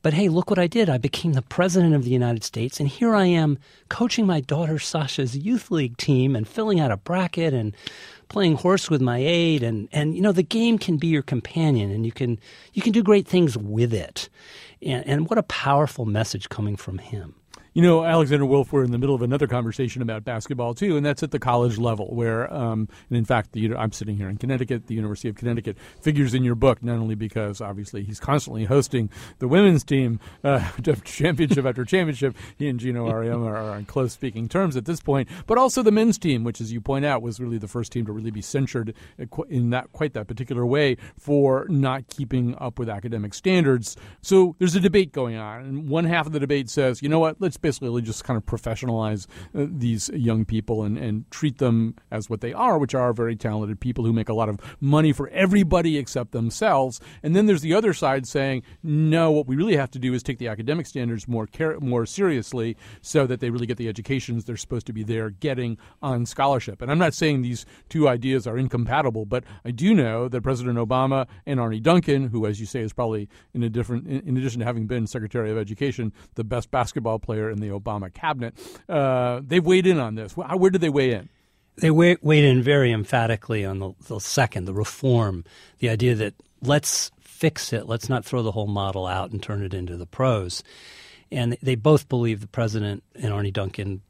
But 0.02 0.14
hey, 0.14 0.30
look 0.30 0.50
what 0.50 0.60
I 0.60 0.68
did. 0.68 0.90
I 0.90 0.98
became 0.98 1.34
the 1.34 1.42
president 1.42 1.94
of 1.94 2.04
the 2.04 2.10
United 2.10 2.44
States, 2.44 2.80
and 2.80 2.88
here 2.88 3.16
I 3.16 3.26
am 3.26 3.58
coaching 3.90 4.26
my 4.26 4.40
daughter 4.40 4.80
Sasha's 4.80 5.38
youth 5.38 5.72
league 5.72 5.98
team 5.98 6.38
and 6.38 6.48
filling 6.48 6.80
out 6.80 6.92
a 6.92 6.96
bracket 6.96 7.54
and 7.54 7.76
playing 8.30 8.56
horse 8.56 8.90
with 8.90 9.02
my 9.02 9.18
aide 9.18 9.64
and 9.64 9.90
and 9.92 10.16
you 10.16 10.22
know 10.22 10.32
the 10.32 10.44
game 10.44 10.78
can 10.78 10.98
be 10.98 11.08
your 11.08 11.24
companion 11.24 11.90
and 11.90 12.06
you 12.06 12.12
can 12.12 12.40
you 12.74 12.82
can 12.82 12.94
do 12.94 13.04
great 13.04 13.28
things 13.28 13.58
with 13.58 13.94
it. 13.94 14.30
And, 14.82 15.06
and 15.06 15.30
what 15.30 15.40
a 15.40 15.44
powerful 15.44 16.06
message 16.06 16.48
coming 16.48 16.78
from 16.78 17.00
him. 17.00 17.36
You 17.74 17.84
know, 17.84 18.04
Alexander 18.04 18.48
Wolff, 18.48 18.74
we're 18.74 18.84
in 18.84 18.92
the 18.92 18.98
middle 18.98 19.14
of 19.14 19.22
another 19.22 19.46
conversation 19.46 20.02
about 20.02 20.24
basketball 20.24 20.74
too, 20.74 20.98
and 20.98 21.06
that's 21.06 21.22
at 21.22 21.30
the 21.30 21.38
college 21.38 21.78
level. 21.78 22.16
Where, 22.16 22.52
um, 22.52 22.90
and 23.10 23.18
in 23.18 23.26
fact, 23.26 23.52
the, 23.52 23.76
I'm 23.76 23.92
sitting 23.92 24.18
here 24.18 24.28
in 24.28 24.38
Connecticut. 24.38 24.88
The 24.88 24.96
University 24.96 25.30
of 25.30 25.36
Connecticut 25.36 25.78
figures 26.02 26.34
in 26.34 26.44
your 26.44 26.56
book 26.56 26.82
not 26.82 26.98
only 26.98 27.14
because 27.14 27.62
obviously 27.62 28.04
he's 28.04 28.20
constantly 28.20 28.66
hosting 28.66 29.12
the 29.38 29.48
women's 29.48 29.84
team 29.84 30.20
uh, 30.44 30.68
championship 31.04 31.64
after 31.64 31.86
championship. 31.86 32.36
He 32.58 32.68
and 32.70 32.80
Geno 32.80 33.08
Auriemma 33.08 33.48
are 33.48 33.72
on 33.72 33.86
close 33.86 34.14
speaking 34.14 34.50
terms 34.50 34.76
at 34.76 34.86
this 34.86 35.00
point, 35.00 35.30
but 35.46 35.60
also 35.60 35.84
the 35.84 35.92
men's 35.92 36.18
team, 36.18 36.44
which, 36.44 36.60
as 36.60 36.74
you 36.74 36.82
point 36.82 37.06
out, 37.06 37.22
was 37.22 37.40
really 37.40 37.60
the 37.60 37.68
first 37.68 37.92
team 37.92 38.06
to 38.08 38.12
really 38.12 38.32
be 38.32 38.42
censured 38.42 38.96
in 39.48 39.70
that 39.70 39.92
quite 39.92 40.14
that 40.14 40.28
particular 40.28 40.66
way 40.66 40.98
for 41.20 41.68
not 41.70 42.08
keeping 42.08 42.56
up 42.58 42.80
with 42.80 42.90
academic 42.90 43.36
standards. 43.36 43.96
So 44.24 44.56
there's 44.58 44.76
a 44.76 44.80
debate 44.80 45.12
going 45.12 45.36
on, 45.36 45.62
and 45.62 45.88
one 45.88 46.06
half 46.06 46.26
of 46.26 46.32
the 46.32 46.40
debate 46.40 46.70
says, 46.72 47.04
you 47.04 47.10
know 47.10 47.20
what, 47.20 47.40
let's 47.40 47.59
basically 47.62 48.02
just 48.02 48.24
kind 48.24 48.38
of 48.38 48.46
professionalize 48.46 49.28
uh, 49.56 49.66
these 49.70 50.10
young 50.10 50.46
people 50.46 50.84
and, 50.84 50.98
and 50.98 51.30
treat 51.32 51.58
them 51.58 51.96
as 52.12 52.30
what 52.30 52.42
they 52.42 52.54
are, 52.54 52.78
which 52.78 52.96
are 52.96 53.14
very 53.14 53.36
talented 53.36 53.80
people 53.80 54.06
who 54.06 54.14
make 54.14 54.30
a 54.30 54.34
lot 54.34 54.50
of 54.50 54.60
money 54.80 55.12
for 55.12 55.30
everybody 55.30 55.98
except 55.98 56.32
themselves. 56.32 57.00
And 57.24 57.36
then 57.36 57.46
there's 57.46 57.62
the 57.62 57.74
other 57.74 57.94
side 57.94 58.28
saying, 58.28 58.64
no, 58.84 59.32
what 59.32 59.48
we 59.48 59.56
really 59.56 59.76
have 59.76 59.92
to 59.92 60.00
do 60.00 60.14
is 60.14 60.24
take 60.24 60.38
the 60.38 60.48
academic 60.48 60.86
standards 60.86 61.28
more 61.28 61.48
care, 61.48 61.80
more 61.80 62.06
seriously 62.06 62.78
so 63.02 63.26
that 63.28 63.40
they 63.40 63.50
really 63.50 63.66
get 63.66 63.78
the 63.78 63.88
educations 63.88 64.46
they're 64.46 64.58
supposed 64.58 64.88
to 64.88 64.94
be 64.94 65.04
there 65.04 65.30
getting 65.30 65.78
on 66.02 66.26
scholarship. 66.26 66.82
And 66.82 66.92
I'm 66.92 66.98
not 66.98 67.14
saying 67.14 67.42
these 67.42 67.66
two 67.90 68.08
ideas 68.08 68.48
are 68.48 68.58
incompatible, 68.58 69.26
but 69.26 69.44
I 69.66 69.72
do 69.72 69.94
know 69.94 70.28
that 70.30 70.42
President 70.42 70.78
Obama 70.78 71.28
and 71.46 71.60
Arne 71.60 71.82
Duncan, 71.82 72.30
who, 72.30 72.46
as 72.46 72.60
you 72.60 72.66
say, 72.66 72.82
is 72.82 72.94
probably 72.94 73.30
in 73.54 73.64
a 73.64 73.70
different, 73.70 74.08
in 74.08 74.38
addition 74.38 74.60
to 74.60 74.66
having 74.66 74.88
been 74.88 75.08
Secretary 75.08 75.52
of 75.52 75.58
Education, 75.58 76.14
the 76.36 76.44
best 76.44 76.72
basketball 76.72 77.20
player 77.20 77.49
in 77.50 77.60
the 77.60 77.70
Obama 77.70 78.14
cabinet. 78.14 78.56
Uh, 78.88 79.42
they've 79.44 79.66
weighed 79.66 79.88
in 79.88 80.00
on 80.00 80.16
this. 80.16 80.36
Where, 80.36 80.48
where 80.50 80.70
did 80.70 80.82
they 80.82 80.90
weigh 80.90 81.14
in? 81.14 81.30
They 81.78 81.92
weigh, 81.92 82.18
weighed 82.22 82.44
in 82.44 82.62
very 82.62 82.92
emphatically 82.92 83.66
on 83.66 83.80
the, 83.80 83.94
the 84.08 84.20
second, 84.20 84.66
the 84.66 84.74
reform, 84.74 85.46
the 85.80 85.90
idea 85.90 86.16
that 86.16 86.34
let's 86.62 87.12
fix 87.22 87.72
it, 87.72 87.88
let's 87.88 88.10
not 88.10 88.26
throw 88.26 88.44
the 88.44 88.52
whole 88.52 88.68
model 88.68 89.08
out 89.08 89.32
and 89.32 89.42
turn 89.42 89.64
it 89.64 89.74
into 89.74 89.96
the 89.96 90.06
pros. 90.06 90.62
And 91.32 91.58
they 91.62 91.76
both 91.76 92.10
believe 92.10 92.42
the 92.42 92.48
president 92.48 93.04
and 93.16 93.32
Arne 93.32 93.52
Duncan 93.52 94.02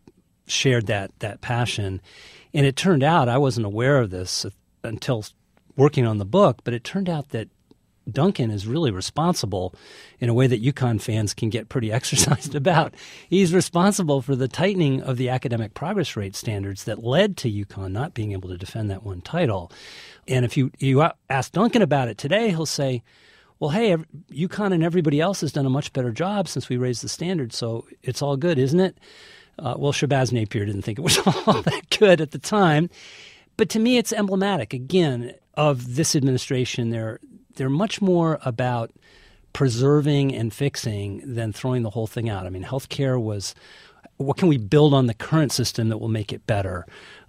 shared 0.48 0.88
that 0.88 1.12
that 1.20 1.42
passion. 1.42 2.02
And 2.54 2.66
it 2.66 2.76
turned 2.76 3.04
out 3.04 3.30
I 3.30 3.38
wasn't 3.38 3.68
aware 3.68 4.00
of 4.00 4.10
this 4.10 4.46
until 4.84 5.26
working 5.76 6.06
on 6.06 6.18
the 6.18 6.26
book, 6.26 6.62
but 6.64 6.74
it 6.74 6.84
turned 6.84 7.10
out 7.10 7.30
that 7.30 7.50
Duncan 8.10 8.52
is 8.52 8.68
really 8.68 8.92
responsible 8.92 9.74
in 10.20 10.30
a 10.30 10.34
way 10.34 10.48
that 10.48 10.64
UConn 10.64 11.02
fans 11.02 11.34
can 11.34 11.50
get 11.50 11.70
pretty 11.70 11.92
exercised 11.92 12.56
about. 12.56 12.94
He's 13.30 13.54
responsible 13.54 14.22
for 14.22 14.36
the 14.36 14.48
tightening 14.48 15.02
of 15.02 15.18
the 15.18 15.30
academic 15.30 15.74
progress 15.74 16.16
rate 16.16 16.36
standards 16.36 16.84
that 16.86 17.04
led 17.04 17.38
to 17.38 17.52
UConn 17.52 17.92
not 17.92 18.14
being 18.14 18.32
able 18.32 18.50
to 18.50 18.58
defend 18.58 18.90
that 18.90 19.04
one 19.04 19.22
title. 19.22 19.72
And 20.28 20.46
if 20.46 20.58
you, 20.58 20.72
you 20.80 21.08
ask 21.30 21.52
Duncan 21.52 21.82
about 21.82 22.08
it 22.08 22.18
today, 22.18 22.50
he'll 22.50 22.66
say, 22.66 23.04
well, 23.60 23.72
hey, 23.72 23.96
UConn 24.32 24.74
and 24.74 24.84
everybody 24.84 25.20
else 25.20 25.42
has 25.42 25.52
done 25.52 25.66
a 25.66 25.70
much 25.70 25.92
better 25.92 26.12
job 26.12 26.48
since 26.48 26.70
we 26.70 26.78
raised 26.78 27.04
the 27.04 27.10
standards, 27.10 27.58
so 27.58 27.86
it's 28.04 28.22
all 28.22 28.38
good, 28.38 28.58
isn't 28.58 28.80
it? 28.80 28.98
Uh, 29.58 29.76
well, 29.78 29.92
Shabazz 29.92 30.32
Napier 30.32 30.66
didn't 30.66 30.84
think 30.84 30.98
it 30.98 31.02
was 31.02 31.18
all 31.46 31.62
that 31.64 31.98
good 31.98 32.22
at 32.22 32.32
the 32.32 32.40
time. 32.40 32.90
But 33.58 33.70
to 33.72 33.80
me, 33.80 33.98
it's 33.98 34.14
emblematic, 34.14 34.74
again, 34.74 35.34
of 35.56 35.96
this 35.96 36.16
administration. 36.16 36.92
They're, 36.92 37.20
they're 37.60 37.70
much 37.70 38.02
more 38.02 38.40
about 38.44 38.92
preserving 39.52 40.34
and 40.34 40.54
fixing 40.54 41.22
than 41.36 41.52
throwing 41.52 41.84
the 41.84 41.90
whole 41.90 42.08
thing 42.08 42.30
out. 42.30 42.46
I 42.46 42.50
mean, 42.50 42.64
healthcare 42.64 43.22
was 43.22 43.54
what 44.16 44.38
can 44.38 44.48
we 44.48 44.58
build 44.58 44.94
on 44.94 45.08
the 45.08 45.14
current 45.14 45.52
system 45.52 45.90
that 45.90 45.98
will 45.98 46.08
make 46.08 46.32
it 46.32 46.48
better? 46.48 46.86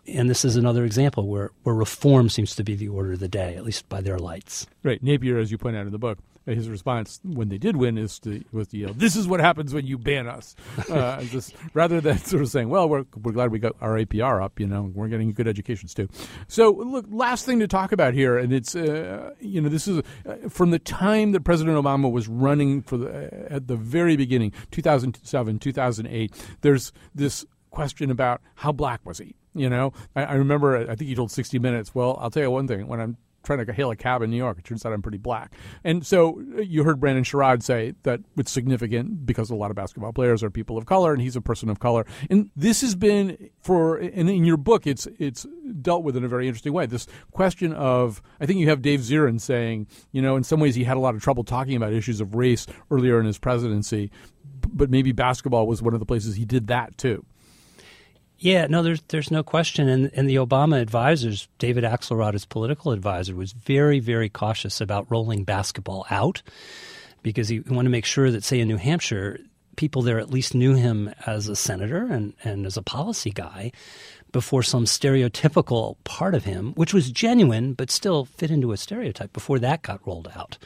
And 0.07 0.31
this 0.31 0.45
is 0.45 0.55
another 0.55 0.85
example 0.85 1.27
where, 1.27 1.51
where 1.65 1.75
reform 1.75 2.29
seems 2.29 2.55
to 2.55 2.63
be 2.63 2.77
the 2.77 2.89
order 2.89 3.13
of 3.13 3.19
the 3.19 3.29
day, 3.29 3.57
at 3.57 3.65
least 3.65 3.89
by 3.89 4.01
their 4.01 4.19
lights. 4.19 4.69
Right. 4.85 5.03
Napier, 5.03 5.39
as 5.39 5.51
you 5.51 5.59
point 5.59 5.77
out 5.77 5.87
in 5.87 5.93
the 5.93 5.99
book, 5.99 6.19
his 6.47 6.69
response 6.69 7.21
when 7.23 7.49
they 7.49 7.59
did 7.59 7.77
win 7.77 7.99
is 7.99 8.19
to 8.21 8.43
was 8.53 8.69
to 8.69 8.79
yell, 8.79 8.95
"This 8.95 9.17
is 9.17 9.29
what 9.29 9.41
happens 9.41 9.75
when 9.75 9.87
you 9.87 9.99
ban 9.99 10.27
us," 10.27 10.57
uh, 10.91 11.23
just, 11.25 11.55
rather 11.75 12.01
than 12.01 12.19
sort 12.25 12.43
of 12.43 12.49
saying, 12.49 12.69
"Well, 12.69 12.89
we're 12.89 13.05
we're 13.23 13.33
glad 13.33 13.51
we 13.51 13.59
got 13.59 13.77
our 13.81 13.97
APR 13.97 14.43
up. 14.43 14.59
You 14.59 14.67
know, 14.67 14.91
we're 14.95 15.09
getting 15.09 15.33
good 15.33 15.49
educations 15.49 15.95
too." 15.95 16.09
So, 16.49 16.71
look, 16.71 17.07
last 17.11 17.45
thing 17.47 17.61
to 17.61 17.69
talk 17.69 17.93
about 17.93 18.15
here, 18.15 18.39
and 18.39 18.53
it's 18.53 18.75
uh, 18.75 19.35
you 19.41 19.61
know 19.61 19.69
this 19.69 19.87
is 19.87 20.03
uh, 20.27 20.49
from 20.49 20.71
the 20.71 20.79
time 20.79 21.33
that 21.33 21.45
President 21.45 21.77
Obama 21.77 22.11
was 22.11 22.29
running 22.29 22.83
for 22.83 22.97
the 22.97 23.09
uh, 23.09 23.55
at 23.55 23.67
the 23.67 23.77
very 23.77 24.17
beginning, 24.17 24.53
2007, 24.71 25.59
2008. 25.59 26.47
There's 26.63 26.93
this 27.15 27.45
question 27.71 28.11
about 28.11 28.41
how 28.57 28.73
black 28.73 29.01
was 29.05 29.19
he. 29.19 29.35
You 29.55 29.69
know, 29.69 29.93
I, 30.15 30.25
I 30.25 30.35
remember 30.35 30.77
I 30.77 30.95
think 30.95 31.09
he 31.09 31.15
told 31.15 31.31
60 31.31 31.59
Minutes. 31.59 31.95
Well, 31.95 32.19
I'll 32.21 32.31
tell 32.31 32.43
you 32.43 32.51
one 32.51 32.69
thing: 32.69 32.87
when 32.87 33.01
I'm 33.01 33.17
trying 33.43 33.65
to 33.65 33.73
hail 33.73 33.91
a 33.91 33.97
cab 33.97 34.23
in 34.23 34.31
New 34.31 34.37
York. 34.37 34.59
It 34.59 34.65
turns 34.65 34.85
out 34.85 34.93
I'm 34.93 35.03
pretty 35.03 35.19
black. 35.19 35.53
And 35.85 36.07
so 36.07 36.43
uh, 36.57 36.61
you 36.61 36.85
heard 36.85 37.01
Brandon 37.01 37.25
Sherrod 37.25 37.63
say 37.63 37.95
that 38.03 38.21
it's 38.37 38.51
significant 38.51 39.27
because 39.27 39.51
a 39.51 39.55
lot 39.55 39.71
of 39.71 39.77
basketball 39.77 40.13
players 40.13 40.43
are 40.43 40.51
people 40.51 40.77
of 40.77 40.87
color, 40.87 41.13
and 41.13 41.23
he's 41.23 41.37
a 41.37 41.41
person 41.41 41.69
of 41.69 41.79
color. 41.79 42.07
And 42.29 42.51
this 42.55 42.81
has 42.83 42.95
been 42.95 43.51
for, 43.61 43.97
and 43.97 44.29
in 44.29 44.45
your 44.45 44.57
book, 44.57 44.87
it's 44.87 45.07
it's 45.19 45.47
dealt 45.81 46.05
with 46.05 46.17
in 46.17 46.25
a 46.25 46.29
very 46.29 46.47
interesting 46.47 46.73
way. 46.73 46.87
This 46.87 47.07
question 47.31 47.73
of, 47.73 48.23
I 48.41 48.47
think 48.47 48.61
you 48.61 48.69
have 48.69 48.83
Dave 48.83 49.01
Zirin 49.01 49.41
saying, 49.41 49.87
you 50.13 50.23
know, 50.23 50.37
in 50.37 50.45
some 50.45 50.61
ways 50.61 50.75
he 50.75 50.85
had 50.85 50.97
a 50.97 51.01
lot 51.01 51.15
of 51.15 51.23
trouble 51.23 51.45
talking 51.45 51.77
about 51.77 51.93
issues 51.93 52.21
of 52.21 52.35
race 52.35 52.67
earlier 52.91 53.19
in 53.21 53.27
his 53.27 53.39
presidency, 53.39 54.11
but 54.69 54.91
maybe 54.91 55.13
basketball 55.13 55.67
was 55.67 55.83
one 55.83 55.95
of 55.95 56.01
the 56.01 56.07
places 56.07 56.37
he 56.37 56.45
did 56.45 56.67
that 56.67 56.97
too. 56.99 57.25
Yeah, 58.41 58.69
no, 58.69 58.83
there's 58.83 59.03
there's 59.09 59.31
no 59.31 59.43
question, 59.43 59.87
and 59.87 60.11
and 60.15 60.29
the 60.29 60.37
Obama 60.37 60.81
advisors, 60.81 61.47
David 61.59 61.85
Axelrod, 61.85 62.33
his 62.33 62.47
political 62.47 62.91
advisor, 62.91 63.37
was 63.37 63.53
very 63.53 64.01
very 64.01 64.31
cautious 64.31 64.81
about 64.81 65.11
rolling 65.11 65.45
basketball 65.45 66.07
out 66.11 66.41
because 67.23 67.49
he 67.49 67.61
wanted 67.61 67.85
to 67.85 67.91
make 67.91 68.07
sure 68.07 68.31
that, 68.31 68.43
say, 68.43 68.59
in 68.59 68.69
New 68.69 68.79
Hampshire, 68.79 69.39
people 69.77 70.01
there 70.01 70.19
at 70.19 70.31
least 70.31 70.55
knew 70.55 70.75
him 70.75 71.13
as 71.27 71.49
a 71.49 71.55
senator 71.55 72.07
and 72.07 72.33
and 72.43 72.65
as 72.65 72.79
a 72.79 72.83
policy 72.83 73.31
guy 73.31 73.73
before 74.33 74.63
some 74.63 74.85
stereotypical 74.85 75.97
part 76.05 76.35
of 76.35 76.45
him, 76.45 76.73
which 76.75 76.95
was 76.95 77.11
genuine 77.11 77.75
but 77.75 77.91
still 77.91 78.25
fit 78.25 78.51
into 78.51 78.73
a 78.73 78.77
stereotype 78.79 79.35
before 79.35 79.59
that 79.59 79.83
got 79.83 80.07
rolled 80.07 80.29
out. 80.35 80.57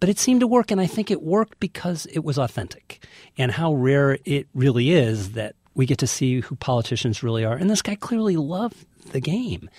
But 0.00 0.08
it 0.08 0.18
seemed 0.18 0.40
to 0.40 0.48
work, 0.48 0.72
and 0.72 0.80
I 0.80 0.86
think 0.88 1.08
it 1.08 1.22
worked 1.22 1.60
because 1.60 2.06
it 2.06 2.24
was 2.24 2.36
authentic. 2.36 3.06
And 3.38 3.52
how 3.52 3.74
rare 3.74 4.18
it 4.24 4.48
really 4.54 4.90
is 4.90 5.32
that 5.32 5.54
we 5.74 5.86
get 5.86 5.98
to 5.98 6.06
see 6.06 6.40
who 6.40 6.56
politicians 6.56 7.22
really 7.22 7.44
are. 7.44 7.56
And 7.56 7.70
this 7.70 7.82
guy 7.82 7.94
clearly 7.94 8.36
loved 8.36 8.86
the 9.12 9.20
game. 9.20 9.70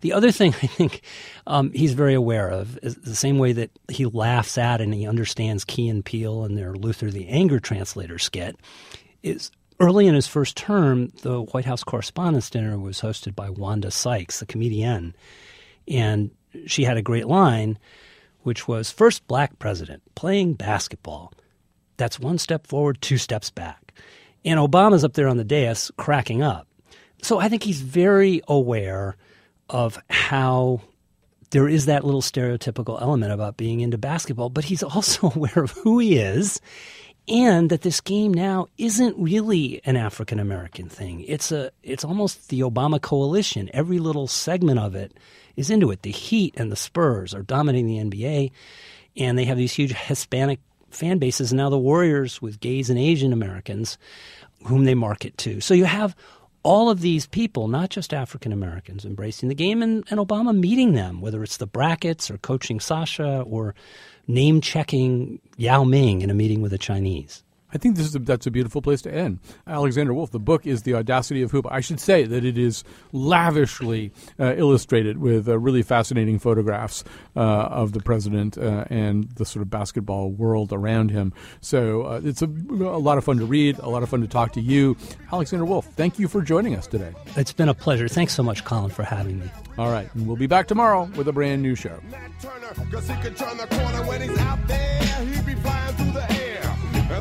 The 0.00 0.12
other 0.12 0.30
thing 0.30 0.54
I 0.62 0.66
think 0.66 1.02
um, 1.46 1.72
he's 1.72 1.92
very 1.92 2.14
aware 2.14 2.48
of 2.48 2.78
is 2.82 2.96
the 2.96 3.14
same 3.14 3.38
way 3.38 3.52
that 3.52 3.70
he 3.88 4.06
laughs 4.06 4.58
at 4.58 4.80
and 4.80 4.94
he 4.94 5.06
understands 5.06 5.64
Key 5.64 5.88
and 5.88 6.04
Peele 6.04 6.44
and 6.44 6.56
their 6.56 6.74
Luther 6.74 7.10
the 7.10 7.28
Anger 7.28 7.60
Translator 7.60 8.18
skit 8.18 8.56
is 9.22 9.50
early 9.80 10.06
in 10.06 10.14
his 10.14 10.26
first 10.26 10.56
term, 10.56 11.12
the 11.22 11.42
White 11.42 11.64
House 11.64 11.84
Correspondents' 11.84 12.50
Dinner 12.50 12.78
was 12.78 13.00
hosted 13.00 13.34
by 13.34 13.50
Wanda 13.50 13.90
Sykes, 13.90 14.40
the 14.40 14.46
comedian. 14.46 15.14
And 15.88 16.30
she 16.66 16.84
had 16.84 16.96
a 16.96 17.02
great 17.02 17.26
line, 17.26 17.78
which 18.42 18.68
was 18.68 18.90
First 18.90 19.26
black 19.26 19.58
president 19.58 20.02
playing 20.14 20.54
basketball. 20.54 21.32
That's 21.96 22.20
one 22.20 22.38
step 22.38 22.66
forward, 22.66 23.00
two 23.00 23.18
steps 23.18 23.50
back. 23.50 23.81
And 24.44 24.58
Obama's 24.58 25.04
up 25.04 25.14
there 25.14 25.28
on 25.28 25.36
the 25.36 25.44
dais 25.44 25.90
cracking 25.96 26.42
up. 26.42 26.66
So 27.22 27.38
I 27.38 27.48
think 27.48 27.62
he's 27.62 27.80
very 27.80 28.42
aware 28.48 29.16
of 29.68 29.98
how 30.10 30.80
there 31.50 31.68
is 31.68 31.86
that 31.86 32.04
little 32.04 32.22
stereotypical 32.22 33.00
element 33.00 33.32
about 33.32 33.56
being 33.56 33.80
into 33.80 33.98
basketball, 33.98 34.50
but 34.50 34.64
he's 34.64 34.82
also 34.82 35.30
aware 35.34 35.62
of 35.62 35.70
who 35.70 35.98
he 35.98 36.16
is 36.16 36.60
and 37.28 37.70
that 37.70 37.82
this 37.82 38.00
game 38.00 38.34
now 38.34 38.66
isn't 38.78 39.16
really 39.16 39.80
an 39.84 39.96
African 39.96 40.40
American 40.40 40.88
thing. 40.88 41.20
It's 41.20 41.52
a 41.52 41.70
it's 41.82 42.04
almost 42.04 42.48
the 42.48 42.60
Obama 42.60 43.00
coalition. 43.00 43.70
Every 43.72 43.98
little 43.98 44.26
segment 44.26 44.80
of 44.80 44.94
it 44.94 45.12
is 45.56 45.70
into 45.70 45.90
it. 45.90 46.02
The 46.02 46.10
Heat 46.10 46.54
and 46.56 46.72
the 46.72 46.76
Spurs 46.76 47.34
are 47.34 47.42
dominating 47.42 47.86
the 47.86 48.16
NBA 48.16 48.50
and 49.16 49.38
they 49.38 49.44
have 49.44 49.56
these 49.56 49.72
huge 49.72 49.92
Hispanic 49.92 50.58
fan 50.92 51.18
bases. 51.18 51.52
And 51.52 51.58
now 51.58 51.70
the 51.70 51.78
Warriors 51.78 52.40
with 52.40 52.60
gays 52.60 52.90
and 52.90 52.98
Asian 52.98 53.32
Americans, 53.32 53.98
whom 54.66 54.84
they 54.84 54.94
market 54.94 55.36
to. 55.38 55.60
So 55.60 55.74
you 55.74 55.84
have 55.84 56.14
all 56.62 56.90
of 56.90 57.00
these 57.00 57.26
people, 57.26 57.68
not 57.68 57.90
just 57.90 58.14
African 58.14 58.52
Americans, 58.52 59.04
embracing 59.04 59.48
the 59.48 59.54
game, 59.54 59.82
and, 59.82 60.04
and 60.10 60.20
Obama 60.20 60.56
meeting 60.56 60.92
them, 60.92 61.20
whether 61.20 61.42
it's 61.42 61.56
the 61.56 61.66
brackets 61.66 62.30
or 62.30 62.38
coaching 62.38 62.78
Sasha 62.78 63.40
or 63.42 63.74
name 64.28 64.60
checking 64.60 65.40
Yao 65.56 65.84
Ming 65.84 66.22
in 66.22 66.30
a 66.30 66.34
meeting 66.34 66.62
with 66.62 66.70
the 66.70 66.78
Chinese. 66.78 67.42
I 67.72 67.78
think 67.78 67.96
this 67.96 68.06
is 68.06 68.14
a, 68.14 68.18
that's 68.18 68.46
a 68.46 68.50
beautiful 68.50 68.82
place 68.82 69.02
to 69.02 69.14
end. 69.14 69.40
Alexander 69.66 70.12
Wolff, 70.12 70.30
the 70.30 70.38
book 70.38 70.66
is 70.66 70.82
The 70.82 70.94
Audacity 70.94 71.42
of 71.42 71.50
Hoop. 71.50 71.66
I 71.70 71.80
should 71.80 72.00
say 72.00 72.24
that 72.24 72.44
it 72.44 72.58
is 72.58 72.84
lavishly 73.12 74.12
uh, 74.38 74.54
illustrated 74.56 75.18
with 75.18 75.48
uh, 75.48 75.58
really 75.58 75.82
fascinating 75.82 76.38
photographs 76.38 77.04
uh, 77.36 77.40
of 77.40 77.92
the 77.92 78.00
president 78.00 78.58
uh, 78.58 78.84
and 78.90 79.30
the 79.32 79.44
sort 79.44 79.62
of 79.62 79.70
basketball 79.70 80.30
world 80.30 80.72
around 80.72 81.10
him. 81.10 81.32
So 81.60 82.02
uh, 82.02 82.20
it's 82.22 82.42
a, 82.42 82.46
a 82.46 83.00
lot 83.00 83.18
of 83.18 83.24
fun 83.24 83.38
to 83.38 83.46
read, 83.46 83.78
a 83.78 83.88
lot 83.88 84.02
of 84.02 84.08
fun 84.08 84.20
to 84.20 84.28
talk 84.28 84.52
to 84.52 84.60
you. 84.60 84.96
Alexander 85.32 85.64
Wolff, 85.64 85.86
thank 85.86 86.18
you 86.18 86.28
for 86.28 86.42
joining 86.42 86.74
us 86.74 86.86
today. 86.86 87.12
It's 87.36 87.52
been 87.52 87.68
a 87.68 87.74
pleasure. 87.74 88.08
Thanks 88.08 88.34
so 88.34 88.42
much, 88.42 88.64
Colin, 88.64 88.90
for 88.90 89.02
having 89.02 89.40
me. 89.40 89.50
All 89.78 89.90
right, 89.90 90.12
and 90.14 90.26
we'll 90.26 90.36
be 90.36 90.46
back 90.46 90.68
tomorrow 90.68 91.04
with 91.16 91.26
a 91.28 91.32
brand 91.32 91.62
new 91.62 91.74
show. 91.74 91.98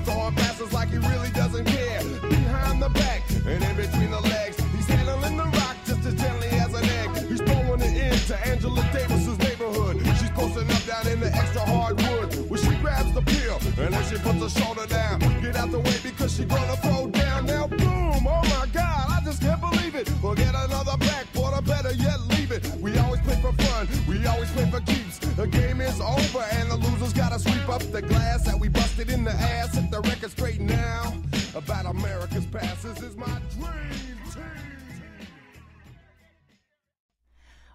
Throwing 0.02 0.36
passes 0.36 0.74
like 0.74 0.90
he 0.90 0.98
really 0.98 1.30
doesn't 1.32 1.66
care. 1.66 2.02
Behind 2.30 2.82
the 2.82 2.90
back 2.90 3.24
and 3.46 3.64
in 3.64 3.76
between 3.76 4.12
the 4.12 4.20
legs, 4.22 4.58
he's 4.76 4.88
handling 4.88 5.38
the 5.38 5.44
rock 5.44 5.76
just 5.86 6.06
as 6.06 6.16
gently 6.16 6.48
as 6.50 6.74
an 6.74 6.86
egg. 6.86 7.10
He's 7.28 7.42
throwing 7.42 7.82
it 7.82 7.96
into 7.98 8.36
Angela 8.48 8.84
Davis's 8.94 9.38
neighborhood. 9.40 9.98
She's 10.20 10.30
posting 10.32 10.70
up 10.70 10.84
down 10.86 11.08
in 11.08 11.20
the 11.20 11.32
extra 11.34 11.62
hardwood 11.62 12.50
where 12.50 12.60
she 12.60 12.76
grabs 12.78 13.14
the 13.14 13.22
pill 13.22 13.58
and 13.84 13.94
then 13.94 14.04
she 14.10 14.18
puts 14.18 14.42
her 14.42 14.62
shoulder 14.62 14.88
down. 14.88 15.20
Get 15.42 15.56
out 15.56 15.72
the 15.72 15.80
way 15.80 15.98
because 16.04 16.36
she 16.36 16.46
gonna 16.46 16.78
throw 16.78 17.08
down. 17.08 17.46
Now 17.46 17.68
boom! 17.68 18.28
Oh 18.28 18.44
my 18.56 18.68
God! 18.74 19.06
I 19.10 19.22
just 19.24 19.42
can't 19.42 19.62
believe 19.62 19.96
it. 19.96 20.12
We'll 20.22 20.36
get 20.36 20.54
another 20.54 20.98
backboard, 20.98 21.54
or 21.54 21.62
better 21.62 21.94
yet, 21.94 22.20
leave 22.30 22.52
it. 22.52 22.66
We 22.80 22.98
always 22.98 23.22
play 23.22 23.40
for 23.42 23.54
fun. 23.54 23.88
We 24.08 24.26
always 24.26 24.50
play 24.52 24.70
for 24.70 24.80
keeps. 24.82 25.01
The 25.36 25.48
game 25.48 25.80
is 25.80 26.00
over 26.02 26.40
and 26.52 26.70
the 26.70 26.76
losers 26.76 27.14
gotta 27.14 27.40
sweep 27.40 27.70
up 27.70 27.82
the 27.92 28.02
glass 28.02 28.44
that 28.46 28.60
we 28.60 28.68
busted 28.68 29.10
in 29.10 29.24
the 29.24 29.32
ass. 29.32 29.72
The 29.90 30.02
record 30.02 30.32
straight 30.32 30.60
now. 30.60 31.14
About 31.56 31.86
America's 31.86 32.46
is 32.46 33.18
my 33.18 33.26
dream 33.58 34.18
team. 34.34 34.44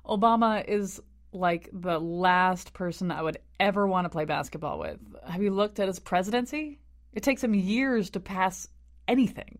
Obama 0.06 0.64
is 0.66 1.00
like 1.32 1.68
the 1.72 1.98
last 1.98 2.72
person 2.72 3.10
I 3.10 3.22
would 3.22 3.38
ever 3.58 3.86
want 3.86 4.04
to 4.04 4.10
play 4.10 4.24
basketball 4.24 4.78
with. 4.78 4.98
Have 5.26 5.42
you 5.42 5.50
looked 5.50 5.80
at 5.80 5.88
his 5.88 5.98
presidency? 5.98 6.80
It 7.12 7.22
takes 7.22 7.42
him 7.42 7.54
years 7.54 8.10
to 8.10 8.20
pass 8.20 8.68
anything. 9.08 9.58